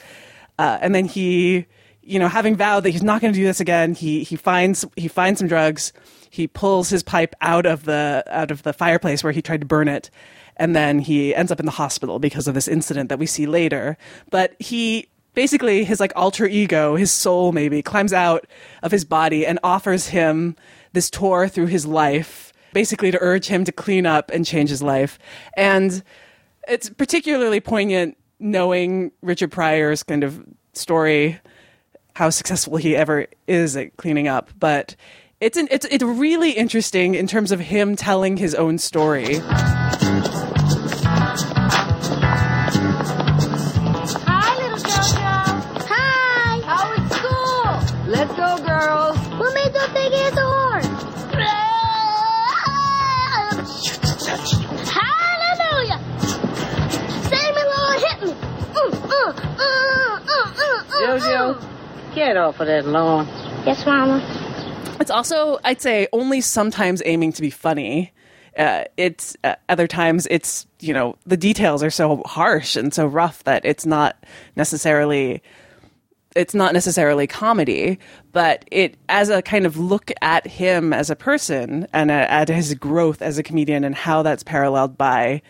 Uh, 0.57 0.77
and 0.81 0.95
then 0.95 1.05
he, 1.05 1.65
you 2.01 2.19
know, 2.19 2.27
having 2.27 2.55
vowed 2.55 2.83
that 2.83 2.89
he's 2.91 3.03
not 3.03 3.21
going 3.21 3.33
to 3.33 3.39
do 3.39 3.45
this 3.45 3.59
again, 3.59 3.93
he 3.93 4.23
he 4.23 4.35
finds 4.35 4.85
he 4.95 5.07
finds 5.07 5.39
some 5.39 5.47
drugs. 5.47 5.93
he 6.29 6.47
pulls 6.47 6.89
his 6.89 7.03
pipe 7.03 7.35
out 7.41 7.65
of 7.65 7.85
the 7.85 8.23
out 8.27 8.51
of 8.51 8.63
the 8.63 8.73
fireplace 8.73 9.23
where 9.23 9.33
he 9.33 9.41
tried 9.41 9.61
to 9.61 9.67
burn 9.67 9.87
it, 9.87 10.09
and 10.55 10.75
then 10.75 10.99
he 10.99 11.33
ends 11.33 11.51
up 11.51 11.59
in 11.59 11.65
the 11.65 11.71
hospital 11.71 12.19
because 12.19 12.47
of 12.47 12.53
this 12.53 12.67
incident 12.67 13.09
that 13.09 13.19
we 13.19 13.25
see 13.25 13.45
later. 13.45 13.97
But 14.29 14.55
he 14.59 15.07
basically 15.33 15.83
his 15.83 15.99
like 15.99 16.13
alter 16.15 16.45
ego, 16.45 16.95
his 16.95 17.11
soul 17.11 17.51
maybe, 17.51 17.81
climbs 17.81 18.13
out 18.13 18.47
of 18.83 18.91
his 18.91 19.05
body 19.05 19.45
and 19.45 19.59
offers 19.63 20.07
him 20.07 20.55
this 20.93 21.09
tour 21.09 21.47
through 21.47 21.67
his 21.67 21.85
life, 21.85 22.53
basically 22.73 23.11
to 23.11 23.17
urge 23.21 23.47
him 23.47 23.63
to 23.65 23.71
clean 23.71 24.05
up 24.05 24.31
and 24.31 24.45
change 24.45 24.69
his 24.69 24.81
life. 24.83 25.19
And 25.55 26.03
it's 26.67 26.89
particularly 26.89 27.59
poignant 27.59 28.17
knowing 28.39 29.11
Richard 29.21 29.51
Pryor's 29.51 30.03
kind 30.03 30.23
of 30.23 30.43
story, 30.73 31.39
how 32.15 32.29
successful 32.29 32.77
he 32.77 32.95
ever 32.95 33.27
is 33.47 33.75
at 33.75 33.95
cleaning 33.97 34.27
up. 34.27 34.49
But 34.57 34.95
it's 35.39 35.57
an, 35.57 35.67
it's 35.71 35.85
it's 35.85 36.03
really 36.03 36.51
interesting 36.51 37.15
in 37.15 37.27
terms 37.27 37.51
of 37.51 37.59
him 37.59 37.95
telling 37.95 38.37
his 38.37 38.55
own 38.55 38.77
story. 38.77 39.39
Jojo, 61.07 62.15
get 62.15 62.35
off 62.35 62.59
of 62.59 62.67
that 62.67 62.85
lawn. 62.85 63.25
Yes, 63.65 63.85
Mama. 63.85 64.19
It's 64.99 65.09
also, 65.09 65.57
I'd 65.63 65.79
say, 65.79 66.09
only 66.11 66.41
sometimes 66.41 67.01
aiming 67.05 67.31
to 67.31 67.41
be 67.41 67.49
funny. 67.49 68.11
Uh, 68.57 68.83
it's 68.97 69.37
uh, 69.45 69.55
other 69.69 69.87
times 69.87 70.27
it's 70.29 70.67
you 70.81 70.93
know 70.93 71.15
the 71.25 71.37
details 71.37 71.81
are 71.81 71.91
so 71.91 72.23
harsh 72.25 72.75
and 72.75 72.93
so 72.93 73.05
rough 73.05 73.41
that 73.45 73.63
it's 73.63 73.85
not 73.85 74.17
necessarily 74.57 75.41
it's 76.35 76.53
not 76.53 76.73
necessarily 76.73 77.25
comedy, 77.25 77.99
but 78.33 78.65
it 78.69 78.97
as 79.07 79.29
a 79.29 79.41
kind 79.41 79.65
of 79.65 79.77
look 79.77 80.11
at 80.21 80.45
him 80.45 80.91
as 80.91 81.09
a 81.09 81.15
person 81.15 81.87
and 81.93 82.11
uh 82.11 82.25
at 82.27 82.49
his 82.49 82.73
growth 82.73 83.21
as 83.21 83.37
a 83.37 83.43
comedian 83.43 83.85
and 83.85 83.95
how 83.95 84.23
that's 84.23 84.43
paralleled 84.43 84.97
by 84.97 85.41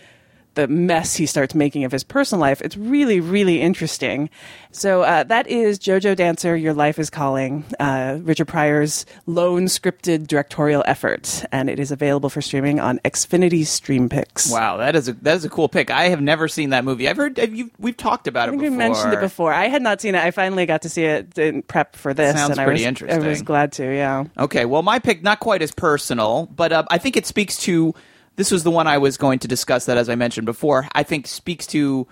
the 0.57 0.67
mess 0.67 1.15
he 1.15 1.27
starts 1.27 1.53
making 1.53 1.85
of 1.85 1.91
his 1.91 2.03
personal 2.03 2.41
life. 2.41 2.61
It's 2.63 2.75
really, 2.75 3.19
really 3.19 3.61
interesting. 3.61 4.29
So 4.71 5.03
uh, 5.03 5.23
that 5.25 5.47
is 5.47 5.77
JoJo 5.77 6.15
Dancer, 6.15 6.57
Your 6.57 6.73
Life 6.73 6.97
is 6.97 7.11
Calling, 7.11 7.63
uh, 7.79 8.17
Richard 8.21 8.47
Pryor's 8.47 9.05
lone 9.27 9.65
scripted 9.65 10.25
directorial 10.25 10.83
effort, 10.87 11.45
and 11.51 11.69
it 11.69 11.79
is 11.79 11.91
available 11.91 12.29
for 12.29 12.41
streaming 12.41 12.79
on 12.79 12.99
Xfinity 13.05 13.61
Streampix. 13.61 14.51
Wow, 14.51 14.77
that 14.77 14.95
is 14.95 15.07
a 15.07 15.13
that 15.13 15.35
is 15.35 15.45
a 15.45 15.49
cool 15.49 15.69
pick. 15.69 15.91
I 15.91 16.09
have 16.09 16.21
never 16.21 16.47
seen 16.47 16.71
that 16.71 16.83
movie. 16.83 17.07
I've 17.07 17.17
heard 17.17 17.37
you 17.37 17.69
we've 17.77 17.95
talked 17.95 18.27
about 18.27 18.49
I 18.49 18.51
it 18.51 18.51
think 18.53 18.61
before. 18.63 18.71
we 18.71 18.77
mentioned 18.77 19.13
it 19.13 19.19
before. 19.21 19.53
I 19.53 19.67
had 19.67 19.83
not 19.83 20.01
seen 20.01 20.15
it. 20.15 20.23
I 20.23 20.31
finally 20.31 20.65
got 20.65 20.81
to 20.81 20.89
see 20.89 21.03
it 21.03 21.37
in 21.37 21.61
prep 21.61 21.95
for 21.95 22.15
this, 22.15 22.35
Sounds 22.35 22.57
and 22.57 22.65
pretty 22.65 22.83
I 22.83 22.89
was, 22.89 23.01
interesting. 23.01 23.23
I 23.23 23.27
was 23.27 23.41
glad 23.43 23.73
to. 23.73 23.85
Yeah. 23.85 24.25
Okay, 24.39 24.65
well, 24.65 24.81
my 24.81 24.97
pick 24.97 25.21
not 25.21 25.39
quite 25.39 25.61
as 25.61 25.71
personal, 25.71 26.47
but 26.47 26.73
uh, 26.73 26.83
I 26.89 26.97
think 26.97 27.15
it 27.15 27.27
speaks 27.27 27.57
to. 27.59 27.93
This 28.38 28.51
was 28.51 28.63
the 28.63 28.72
one 28.72 28.88
I 28.88 29.00
was 29.00 29.17
going 29.17 29.39
to 29.39 29.48
discuss. 29.48 29.86
That, 29.86 29.98
as 29.98 30.10
I 30.10 30.15
mentioned 30.15 30.46
before, 30.46 30.88
I 30.94 31.03
think 31.03 31.27
speaks 31.27 31.67
to 31.67 32.08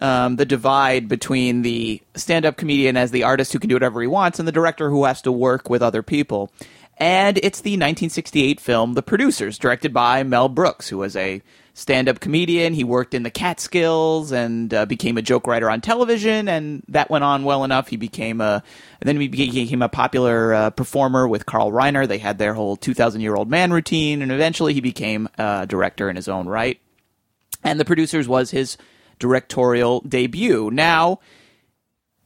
um, 0.00 0.36
the 0.36 0.46
divide 0.46 1.08
between 1.08 1.62
the 1.62 2.00
stand-up 2.14 2.56
comedian 2.56 2.96
as 2.96 3.10
the 3.10 3.24
artist 3.24 3.52
who 3.52 3.58
can 3.58 3.68
do 3.68 3.74
whatever 3.74 4.00
he 4.00 4.06
wants 4.06 4.38
and 4.38 4.46
the 4.46 4.52
director 4.52 4.90
who 4.90 5.04
has 5.04 5.20
to 5.22 5.32
work 5.32 5.68
with 5.68 5.82
other 5.82 6.02
people. 6.02 6.52
And 6.98 7.38
it's 7.38 7.62
the 7.62 7.72
1968 7.72 8.60
film 8.60 8.92
The 8.92 9.02
Producers, 9.02 9.58
directed 9.58 9.92
by 9.92 10.22
Mel 10.22 10.50
Brooks, 10.50 10.88
who 10.88 10.98
was 10.98 11.16
a 11.16 11.42
stand-up 11.80 12.20
comedian. 12.20 12.74
He 12.74 12.84
worked 12.84 13.14
in 13.14 13.22
the 13.22 13.30
Catskills 13.30 14.32
and 14.32 14.72
uh, 14.74 14.84
became 14.84 15.16
a 15.16 15.22
joke 15.22 15.46
writer 15.46 15.70
on 15.70 15.80
television, 15.80 16.46
and 16.46 16.82
that 16.88 17.08
went 17.08 17.24
on 17.24 17.42
well 17.42 17.64
enough. 17.64 17.88
He 17.88 17.96
became 17.96 18.42
a, 18.42 18.62
then 19.00 19.18
he 19.18 19.28
became 19.28 19.80
a 19.80 19.88
popular 19.88 20.52
uh, 20.52 20.70
performer 20.70 21.26
with 21.26 21.46
Carl 21.46 21.72
Reiner. 21.72 22.06
They 22.06 22.18
had 22.18 22.36
their 22.36 22.52
whole 22.52 22.76
2,000-year-old 22.76 23.48
man 23.48 23.72
routine, 23.72 24.20
and 24.20 24.30
eventually 24.30 24.74
he 24.74 24.82
became 24.82 25.26
a 25.38 25.66
director 25.66 26.10
in 26.10 26.16
his 26.16 26.28
own 26.28 26.46
right. 26.46 26.78
And 27.64 27.80
The 27.80 27.86
Producers 27.86 28.28
was 28.28 28.50
his 28.50 28.76
directorial 29.18 30.00
debut. 30.02 30.70
Now, 30.70 31.20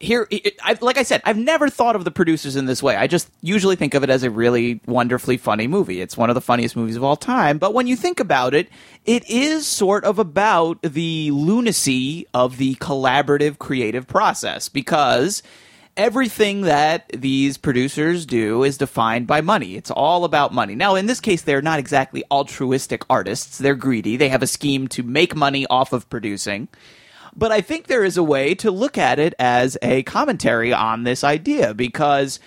here, 0.04 0.28
it, 0.30 0.56
I, 0.62 0.76
like 0.80 0.98
I 0.98 1.02
said, 1.02 1.22
I've 1.24 1.36
never 1.36 1.68
thought 1.68 1.96
of 1.96 2.04
the 2.04 2.10
producers 2.10 2.56
in 2.56 2.66
this 2.66 2.82
way. 2.82 2.94
I 2.96 3.06
just 3.06 3.30
usually 3.40 3.76
think 3.76 3.94
of 3.94 4.04
it 4.04 4.10
as 4.10 4.22
a 4.22 4.30
really 4.30 4.80
wonderfully 4.86 5.36
funny 5.36 5.66
movie. 5.66 6.00
It's 6.00 6.16
one 6.16 6.30
of 6.30 6.34
the 6.34 6.40
funniest 6.40 6.76
movies 6.76 6.96
of 6.96 7.04
all 7.04 7.16
time. 7.16 7.58
But 7.58 7.74
when 7.74 7.86
you 7.86 7.96
think 7.96 8.20
about 8.20 8.54
it, 8.54 8.68
it 9.04 9.28
is 9.28 9.66
sort 9.66 10.04
of 10.04 10.18
about 10.18 10.80
the 10.82 11.30
lunacy 11.32 12.26
of 12.32 12.58
the 12.58 12.74
collaborative 12.76 13.58
creative 13.58 14.06
process 14.06 14.68
because 14.68 15.42
everything 15.96 16.62
that 16.62 17.08
these 17.08 17.56
producers 17.56 18.26
do 18.26 18.64
is 18.64 18.78
defined 18.78 19.26
by 19.26 19.40
money. 19.40 19.76
It's 19.76 19.90
all 19.90 20.24
about 20.24 20.52
money. 20.52 20.74
Now, 20.74 20.94
in 20.94 21.06
this 21.06 21.20
case, 21.20 21.42
they're 21.42 21.62
not 21.62 21.78
exactly 21.78 22.24
altruistic 22.30 23.02
artists. 23.08 23.58
They're 23.58 23.74
greedy. 23.74 24.16
They 24.16 24.28
have 24.28 24.42
a 24.42 24.48
scheme 24.48 24.88
to 24.88 25.02
make 25.02 25.34
money 25.36 25.66
off 25.68 25.92
of 25.92 26.08
producing. 26.10 26.68
But 27.36 27.52
I 27.52 27.60
think 27.60 27.86
there 27.86 28.04
is 28.04 28.16
a 28.16 28.22
way 28.22 28.54
to 28.56 28.70
look 28.70 28.96
at 28.96 29.18
it 29.18 29.34
as 29.38 29.76
a 29.82 30.02
commentary 30.04 30.72
on 30.72 31.02
this 31.02 31.24
idea 31.24 31.74
because 31.74 32.38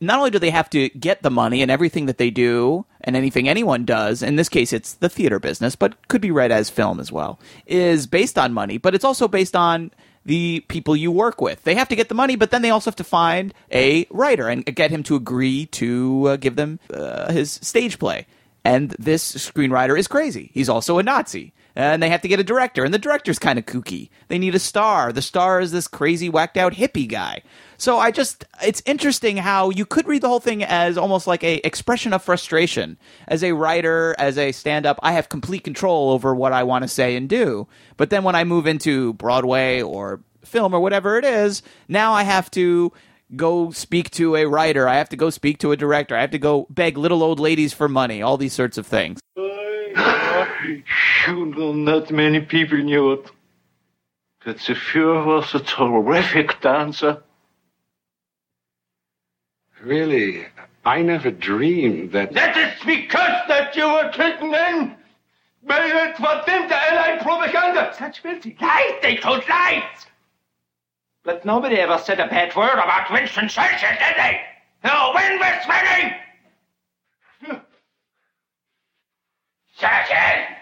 not 0.00 0.18
only 0.18 0.30
do 0.30 0.38
they 0.38 0.50
have 0.50 0.70
to 0.70 0.88
get 0.90 1.22
the 1.22 1.30
money 1.30 1.62
and 1.62 1.70
everything 1.70 2.06
that 2.06 2.18
they 2.18 2.30
do 2.30 2.86
and 3.02 3.16
anything 3.16 3.48
anyone 3.48 3.84
does, 3.84 4.22
in 4.22 4.36
this 4.36 4.48
case 4.48 4.72
it's 4.72 4.94
the 4.94 5.08
theater 5.08 5.38
business, 5.38 5.76
but 5.76 6.08
could 6.08 6.20
be 6.20 6.30
read 6.30 6.50
as 6.50 6.70
film 6.70 7.00
as 7.00 7.12
well, 7.12 7.38
is 7.66 8.06
based 8.06 8.38
on 8.38 8.52
money, 8.52 8.78
but 8.78 8.94
it's 8.94 9.04
also 9.04 9.28
based 9.28 9.56
on 9.56 9.90
the 10.24 10.60
people 10.68 10.96
you 10.96 11.10
work 11.10 11.40
with. 11.40 11.62
They 11.64 11.74
have 11.74 11.88
to 11.88 11.96
get 11.96 12.08
the 12.08 12.14
money, 12.14 12.36
but 12.36 12.50
then 12.50 12.62
they 12.62 12.70
also 12.70 12.90
have 12.90 12.96
to 12.96 13.04
find 13.04 13.54
a 13.72 14.06
writer 14.10 14.48
and 14.48 14.64
get 14.64 14.90
him 14.90 15.02
to 15.04 15.16
agree 15.16 15.66
to 15.66 16.28
uh, 16.28 16.36
give 16.36 16.56
them 16.56 16.78
uh, 16.92 17.32
his 17.32 17.52
stage 17.52 17.98
play. 17.98 18.26
And 18.64 18.90
this 18.98 19.32
screenwriter 19.32 19.98
is 19.98 20.06
crazy. 20.08 20.50
He's 20.52 20.68
also 20.68 20.98
a 20.98 21.02
Nazi. 21.02 21.54
Uh, 21.76 21.80
and 21.80 22.02
they 22.02 22.08
have 22.08 22.22
to 22.22 22.28
get 22.28 22.40
a 22.40 22.44
director, 22.44 22.84
and 22.84 22.92
the 22.92 22.98
director's 22.98 23.38
kind 23.38 23.58
of 23.58 23.66
kooky. 23.66 24.10
They 24.28 24.38
need 24.38 24.54
a 24.54 24.58
star. 24.58 25.12
The 25.12 25.22
star 25.22 25.60
is 25.60 25.70
this 25.70 25.86
crazy, 25.86 26.28
whacked 26.28 26.56
out 26.56 26.74
hippie 26.74 27.08
guy. 27.08 27.42
So 27.76 27.98
I 27.98 28.10
just, 28.10 28.44
it's 28.62 28.82
interesting 28.84 29.36
how 29.38 29.70
you 29.70 29.86
could 29.86 30.06
read 30.06 30.22
the 30.22 30.28
whole 30.28 30.40
thing 30.40 30.62
as 30.62 30.98
almost 30.98 31.26
like 31.26 31.42
a 31.44 31.64
expression 31.66 32.12
of 32.12 32.22
frustration. 32.22 32.98
As 33.28 33.42
a 33.42 33.52
writer, 33.52 34.14
as 34.18 34.36
a 34.36 34.52
stand 34.52 34.84
up, 34.84 34.98
I 35.02 35.12
have 35.12 35.28
complete 35.28 35.64
control 35.64 36.10
over 36.10 36.34
what 36.34 36.52
I 36.52 36.62
want 36.64 36.82
to 36.82 36.88
say 36.88 37.16
and 37.16 37.28
do. 37.28 37.68
But 37.96 38.10
then 38.10 38.24
when 38.24 38.34
I 38.34 38.44
move 38.44 38.66
into 38.66 39.14
Broadway 39.14 39.80
or 39.80 40.20
film 40.44 40.74
or 40.74 40.80
whatever 40.80 41.18
it 41.18 41.24
is, 41.24 41.62
now 41.88 42.12
I 42.12 42.24
have 42.24 42.50
to 42.52 42.92
go 43.36 43.70
speak 43.70 44.10
to 44.10 44.36
a 44.36 44.46
writer. 44.46 44.88
I 44.88 44.96
have 44.96 45.08
to 45.10 45.16
go 45.16 45.30
speak 45.30 45.58
to 45.58 45.72
a 45.72 45.76
director. 45.76 46.16
I 46.16 46.20
have 46.20 46.32
to 46.32 46.38
go 46.38 46.66
beg 46.68 46.98
little 46.98 47.22
old 47.22 47.38
ladies 47.40 47.72
for 47.72 47.88
money, 47.88 48.22
all 48.22 48.36
these 48.36 48.52
sorts 48.52 48.76
of 48.76 48.86
things. 48.86 49.20
Uh, 49.38 49.42
You 51.26 51.46
know, 51.46 51.72
not 51.72 52.10
many 52.10 52.40
people 52.40 52.78
knew 52.78 53.12
it. 53.12 53.30
But 54.44 54.56
the 54.58 54.74
Fuhrer 54.74 55.26
was 55.26 55.54
a 55.54 55.60
terrific 55.60 56.60
dancer. 56.60 57.22
Really, 59.82 60.46
I 60.84 61.02
never 61.02 61.30
dreamed 61.30 62.12
that. 62.12 62.32
That 62.32 62.56
is 62.56 62.84
because 62.84 63.48
that 63.48 63.76
you 63.76 63.84
were 63.84 64.10
taken 64.12 64.54
in 64.54 64.96
by 65.62 65.78
that 65.78 66.16
verdammte 66.16 66.72
Allied 66.72 67.20
propaganda. 67.20 67.94
Such 67.98 68.20
filthy 68.20 68.56
lies, 68.60 68.94
they 69.02 69.16
told 69.16 69.46
lies. 69.48 70.06
But 71.22 71.44
nobody 71.44 71.76
ever 71.76 71.98
said 71.98 72.18
a 72.18 72.26
bad 72.26 72.54
word 72.56 72.72
about 72.72 73.10
Winston 73.10 73.48
Churchill, 73.48 73.90
did 73.90 74.16
they? 74.16 74.40
No, 74.84 75.12
when 75.14 75.38
was 75.38 75.66
winning? 75.68 76.14
Churchill! 79.80 80.56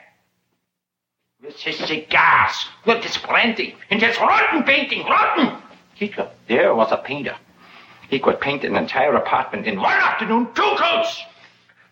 With 1.43 1.57
his 1.57 1.77
cigars, 1.79 2.67
with 2.87 3.03
his 3.03 3.17
brandy, 3.19 3.75
and 3.91 4.01
his 4.01 4.19
rotten 4.19 4.63
painting, 4.63 5.05
rotten! 5.05 5.61
He 5.95 6.09
could, 6.09 6.29
there 6.47 6.75
was 6.75 6.93
a 6.93 6.99
painter. 6.99 7.37
He 8.09 8.19
could 8.19 8.41
paint 8.41 8.65
an 8.65 8.77
entire 8.77 9.15
apartment 9.15 9.67
in 9.67 9.81
one 9.81 9.93
afternoon, 9.93 10.49
two 10.55 10.75
coats! 10.77 11.23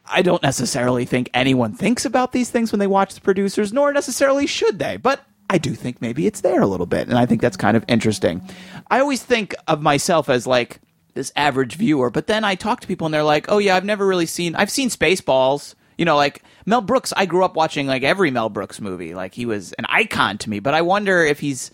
I 0.08 0.22
don't 0.22 0.42
necessarily 0.42 1.04
think 1.04 1.30
anyone 1.34 1.74
thinks 1.74 2.04
about 2.04 2.32
these 2.32 2.50
things 2.50 2.70
when 2.70 2.78
they 2.78 2.86
watch 2.86 3.14
the 3.14 3.20
producers, 3.20 3.72
nor 3.72 3.92
necessarily 3.92 4.46
should 4.46 4.78
they. 4.78 4.96
But 4.96 5.24
I 5.50 5.58
do 5.58 5.74
think 5.74 6.00
maybe 6.00 6.26
it's 6.26 6.42
there 6.42 6.62
a 6.62 6.66
little 6.66 6.86
bit, 6.86 7.08
and 7.08 7.18
I 7.18 7.26
think 7.26 7.40
that's 7.40 7.56
kind 7.56 7.76
of 7.76 7.84
interesting. 7.88 8.48
I 8.88 9.00
always 9.00 9.22
think 9.22 9.54
of 9.66 9.82
myself 9.82 10.28
as 10.28 10.46
like 10.46 10.80
this 11.14 11.32
average 11.34 11.74
viewer, 11.76 12.10
but 12.10 12.26
then 12.28 12.44
I 12.44 12.54
talk 12.54 12.80
to 12.80 12.86
people 12.86 13.06
and 13.06 13.14
they're 13.14 13.22
like, 13.24 13.46
"Oh 13.48 13.58
yeah, 13.58 13.76
I've 13.76 13.84
never 13.84 14.06
really 14.06 14.26
seen. 14.26 14.54
I've 14.54 14.70
seen 14.70 14.90
Spaceballs." 14.90 15.74
You 15.96 16.04
know, 16.04 16.16
like 16.16 16.42
Mel 16.64 16.80
Brooks. 16.80 17.12
I 17.16 17.26
grew 17.26 17.44
up 17.44 17.56
watching 17.56 17.86
like 17.86 18.02
every 18.02 18.30
Mel 18.30 18.48
Brooks 18.48 18.80
movie. 18.80 19.14
Like 19.14 19.34
he 19.34 19.46
was 19.46 19.72
an 19.74 19.86
icon 19.88 20.38
to 20.38 20.50
me. 20.50 20.60
But 20.60 20.74
I 20.74 20.82
wonder 20.82 21.24
if 21.24 21.40
he's 21.40 21.70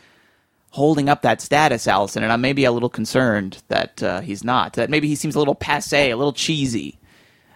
holding 0.71 1.09
up 1.09 1.23
that 1.23 1.41
status, 1.41 1.87
Allison, 1.87 2.23
and 2.23 2.33
I'm 2.33 2.41
maybe 2.41 2.65
a 2.65 2.73
little 2.73 2.89
concerned 2.89 3.63
that 3.69 4.03
uh, 4.03 4.21
he's 4.21 4.43
not. 4.43 4.75
That 4.75 4.91
maybe 4.91 5.07
he 5.07 5.15
seems 5.15 5.35
a 5.35 5.39
little 5.39 5.55
passe, 5.55 6.11
a 6.11 6.17
little 6.17 6.33
cheesy. 6.33 6.99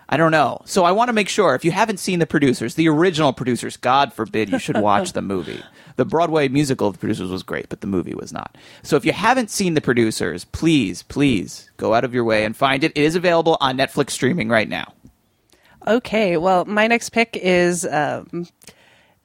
I 0.09 0.17
don't 0.17 0.31
know. 0.31 0.61
So 0.67 0.85
I 0.85 0.93
want 0.93 1.09
to 1.09 1.13
make 1.13 1.29
sure 1.29 1.55
if 1.55 1.65
you 1.65 1.73
haven't 1.73 1.99
seen 1.99 2.21
the 2.21 2.27
producers, 2.27 2.75
the 2.75 2.89
original 2.89 3.33
producers, 3.33 3.77
God 3.77 4.13
forbid 4.13 4.51
you 4.51 4.59
should 4.59 4.81
watch 4.81 5.13
the 5.13 5.23
movie. 5.23 5.61
The 5.97 6.05
Broadway 6.05 6.47
musical 6.49 6.89
of 6.89 6.95
the 6.95 6.99
producers 6.99 7.31
was 7.31 7.43
great, 7.43 7.69
but 7.69 7.81
the 7.81 7.87
movie 7.87 8.15
was 8.15 8.33
not. 8.33 8.57
So 8.83 8.97
if 8.97 9.05
you 9.05 9.13
haven't 9.13 9.51
seen 9.51 9.75
the 9.75 9.81
producers, 9.81 10.45
please, 10.45 11.03
please 11.03 11.71
go 11.77 11.95
out 11.95 12.05
of 12.05 12.15
your 12.15 12.23
way 12.23 12.45
and 12.45 12.55
find 12.55 12.85
it. 12.85 12.93
It 12.95 13.03
is 13.03 13.17
available 13.17 13.57
on 13.61 13.79
Netflix 13.79 14.11
streaming 14.11 14.49
right 14.49 14.69
now. 14.69 14.93
Okay, 15.88 16.37
well, 16.37 16.64
my 16.64 16.88
next 16.88 17.11
pick 17.11 17.37
is 17.37 17.87
um, 17.87 18.49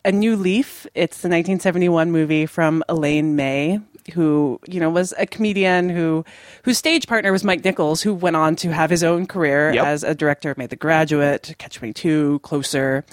A 0.05 0.11
New 0.11 0.35
Leaf. 0.35 0.85
It's 0.93 1.17
the 1.17 1.27
1971 1.27 2.11
movie 2.11 2.45
from 2.45 2.83
Elaine 2.87 3.35
May, 3.35 3.79
who 4.13 4.59
you 4.67 4.79
know 4.79 4.89
was 4.89 5.13
a 5.17 5.25
comedian 5.25 5.89
who 5.89 6.25
whose 6.63 6.77
stage 6.77 7.07
partner 7.07 7.31
was 7.31 7.43
Mike 7.43 7.63
Nichols, 7.63 8.01
who 8.01 8.13
went 8.13 8.35
on 8.35 8.55
to 8.57 8.71
have 8.73 8.89
his 8.89 9.03
own 9.03 9.25
career 9.25 9.71
Yep. 9.73 9.85
as 9.85 10.03
a 10.03 10.15
director, 10.15 10.53
made 10.57 10.69
The 10.69 10.75
Graduate, 10.75 11.53
Catch 11.57 11.77
22, 11.77 12.39
Closer. 12.43 13.03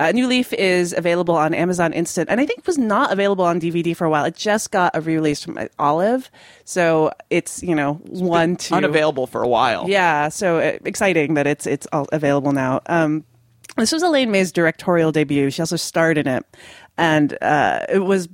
Uh, 0.00 0.10
New 0.12 0.26
Leaf 0.26 0.52
is 0.52 0.92
available 0.92 1.34
on 1.36 1.54
Amazon 1.54 1.92
Instant, 1.92 2.28
and 2.30 2.40
I 2.40 2.46
think 2.46 2.66
was 2.66 2.78
not 2.78 3.12
available 3.12 3.44
on 3.44 3.60
DVD 3.60 3.96
for 3.96 4.04
a 4.04 4.10
while. 4.10 4.24
It 4.24 4.34
just 4.34 4.70
got 4.70 4.94
a 4.94 5.00
re-release 5.00 5.42
from 5.44 5.58
Olive, 5.78 6.30
so 6.64 7.12
it's 7.30 7.62
you 7.62 7.74
know 7.74 7.94
one 8.04 8.56
to 8.56 8.74
Unavailable 8.74 9.26
for 9.26 9.42
a 9.42 9.48
while. 9.48 9.88
yeah, 9.88 10.28
so 10.28 10.58
uh, 10.58 10.78
exciting 10.84 11.34
that 11.34 11.46
it's 11.46 11.66
it's 11.66 11.86
all 11.92 12.06
available 12.12 12.52
now. 12.52 12.80
Um, 12.86 13.24
this 13.76 13.90
was 13.92 14.02
Elaine 14.02 14.30
May's 14.30 14.52
directorial 14.52 15.10
debut. 15.10 15.50
She 15.50 15.60
also 15.62 15.76
starred 15.76 16.16
in 16.18 16.28
it, 16.28 16.44
and 16.96 17.36
uh, 17.42 17.86
it 17.88 18.00
was 18.00 18.28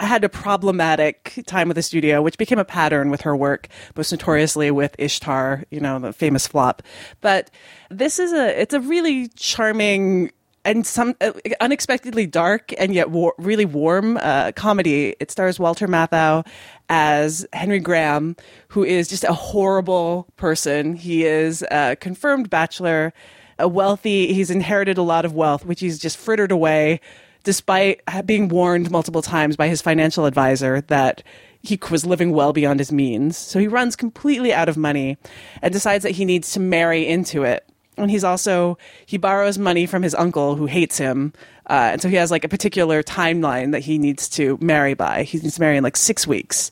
had 0.00 0.24
a 0.24 0.28
problematic 0.28 1.42
time 1.46 1.68
with 1.68 1.76
the 1.76 1.82
studio, 1.82 2.22
which 2.22 2.38
became 2.38 2.58
a 2.58 2.64
pattern 2.64 3.10
with 3.10 3.22
her 3.22 3.36
work, 3.36 3.68
most 3.96 4.12
notoriously 4.12 4.70
with 4.70 4.94
Ishtar, 4.98 5.64
you 5.70 5.80
know, 5.80 5.98
the 5.98 6.12
famous 6.12 6.46
flop. 6.46 6.82
But 7.20 7.50
this 7.90 8.18
is 8.18 8.32
a 8.32 8.60
it's 8.60 8.74
a 8.74 8.80
really 8.80 9.28
charming 9.28 10.30
and 10.64 10.86
some 10.86 11.14
uh, 11.20 11.32
unexpectedly 11.60 12.26
dark 12.26 12.72
and 12.78 12.94
yet 12.94 13.10
war- 13.10 13.34
really 13.38 13.64
warm 13.64 14.16
uh, 14.18 14.52
comedy. 14.52 15.16
It 15.18 15.30
stars 15.30 15.58
Walter 15.58 15.88
Matthau 15.88 16.46
as 16.88 17.46
Henry 17.52 17.80
Graham, 17.80 18.36
who 18.68 18.84
is 18.84 19.08
just 19.08 19.24
a 19.24 19.32
horrible 19.32 20.28
person. 20.36 20.94
He 20.94 21.24
is 21.24 21.64
a 21.70 21.96
confirmed 21.96 22.50
bachelor, 22.50 23.12
a 23.58 23.66
wealthy. 23.66 24.32
He's 24.32 24.50
inherited 24.50 24.98
a 24.98 25.02
lot 25.02 25.24
of 25.24 25.34
wealth, 25.34 25.64
which 25.64 25.80
he's 25.80 25.98
just 25.98 26.16
frittered 26.16 26.52
away, 26.52 27.00
despite 27.42 28.00
being 28.26 28.48
warned 28.48 28.90
multiple 28.90 29.22
times 29.22 29.56
by 29.56 29.68
his 29.68 29.82
financial 29.82 30.26
advisor 30.26 30.80
that 30.82 31.22
he 31.62 31.78
was 31.90 32.04
living 32.04 32.32
well 32.32 32.52
beyond 32.52 32.80
his 32.80 32.90
means. 32.90 33.36
So 33.36 33.58
he 33.58 33.68
runs 33.68 33.94
completely 33.94 34.52
out 34.52 34.68
of 34.68 34.76
money 34.76 35.16
and 35.60 35.72
decides 35.72 36.02
that 36.02 36.10
he 36.10 36.24
needs 36.24 36.52
to 36.52 36.60
marry 36.60 37.06
into 37.06 37.44
it. 37.44 37.64
And 37.96 38.10
he's 38.10 38.24
also 38.24 38.78
he 39.06 39.16
borrows 39.16 39.58
money 39.58 39.86
from 39.86 40.02
his 40.02 40.14
uncle 40.14 40.56
who 40.56 40.66
hates 40.66 40.98
him 40.98 41.32
uh, 41.68 41.90
and 41.92 42.02
so 42.02 42.08
he 42.08 42.16
has 42.16 42.30
like 42.30 42.44
a 42.44 42.48
particular 42.48 43.02
timeline 43.02 43.72
that 43.72 43.80
he 43.80 43.98
needs 43.98 44.28
to 44.30 44.58
marry 44.60 44.94
by. 44.94 45.22
He 45.22 45.38
needs 45.38 45.54
to 45.54 45.60
marry 45.60 45.76
in 45.76 45.84
like 45.84 45.96
six 45.96 46.26
weeks. 46.26 46.70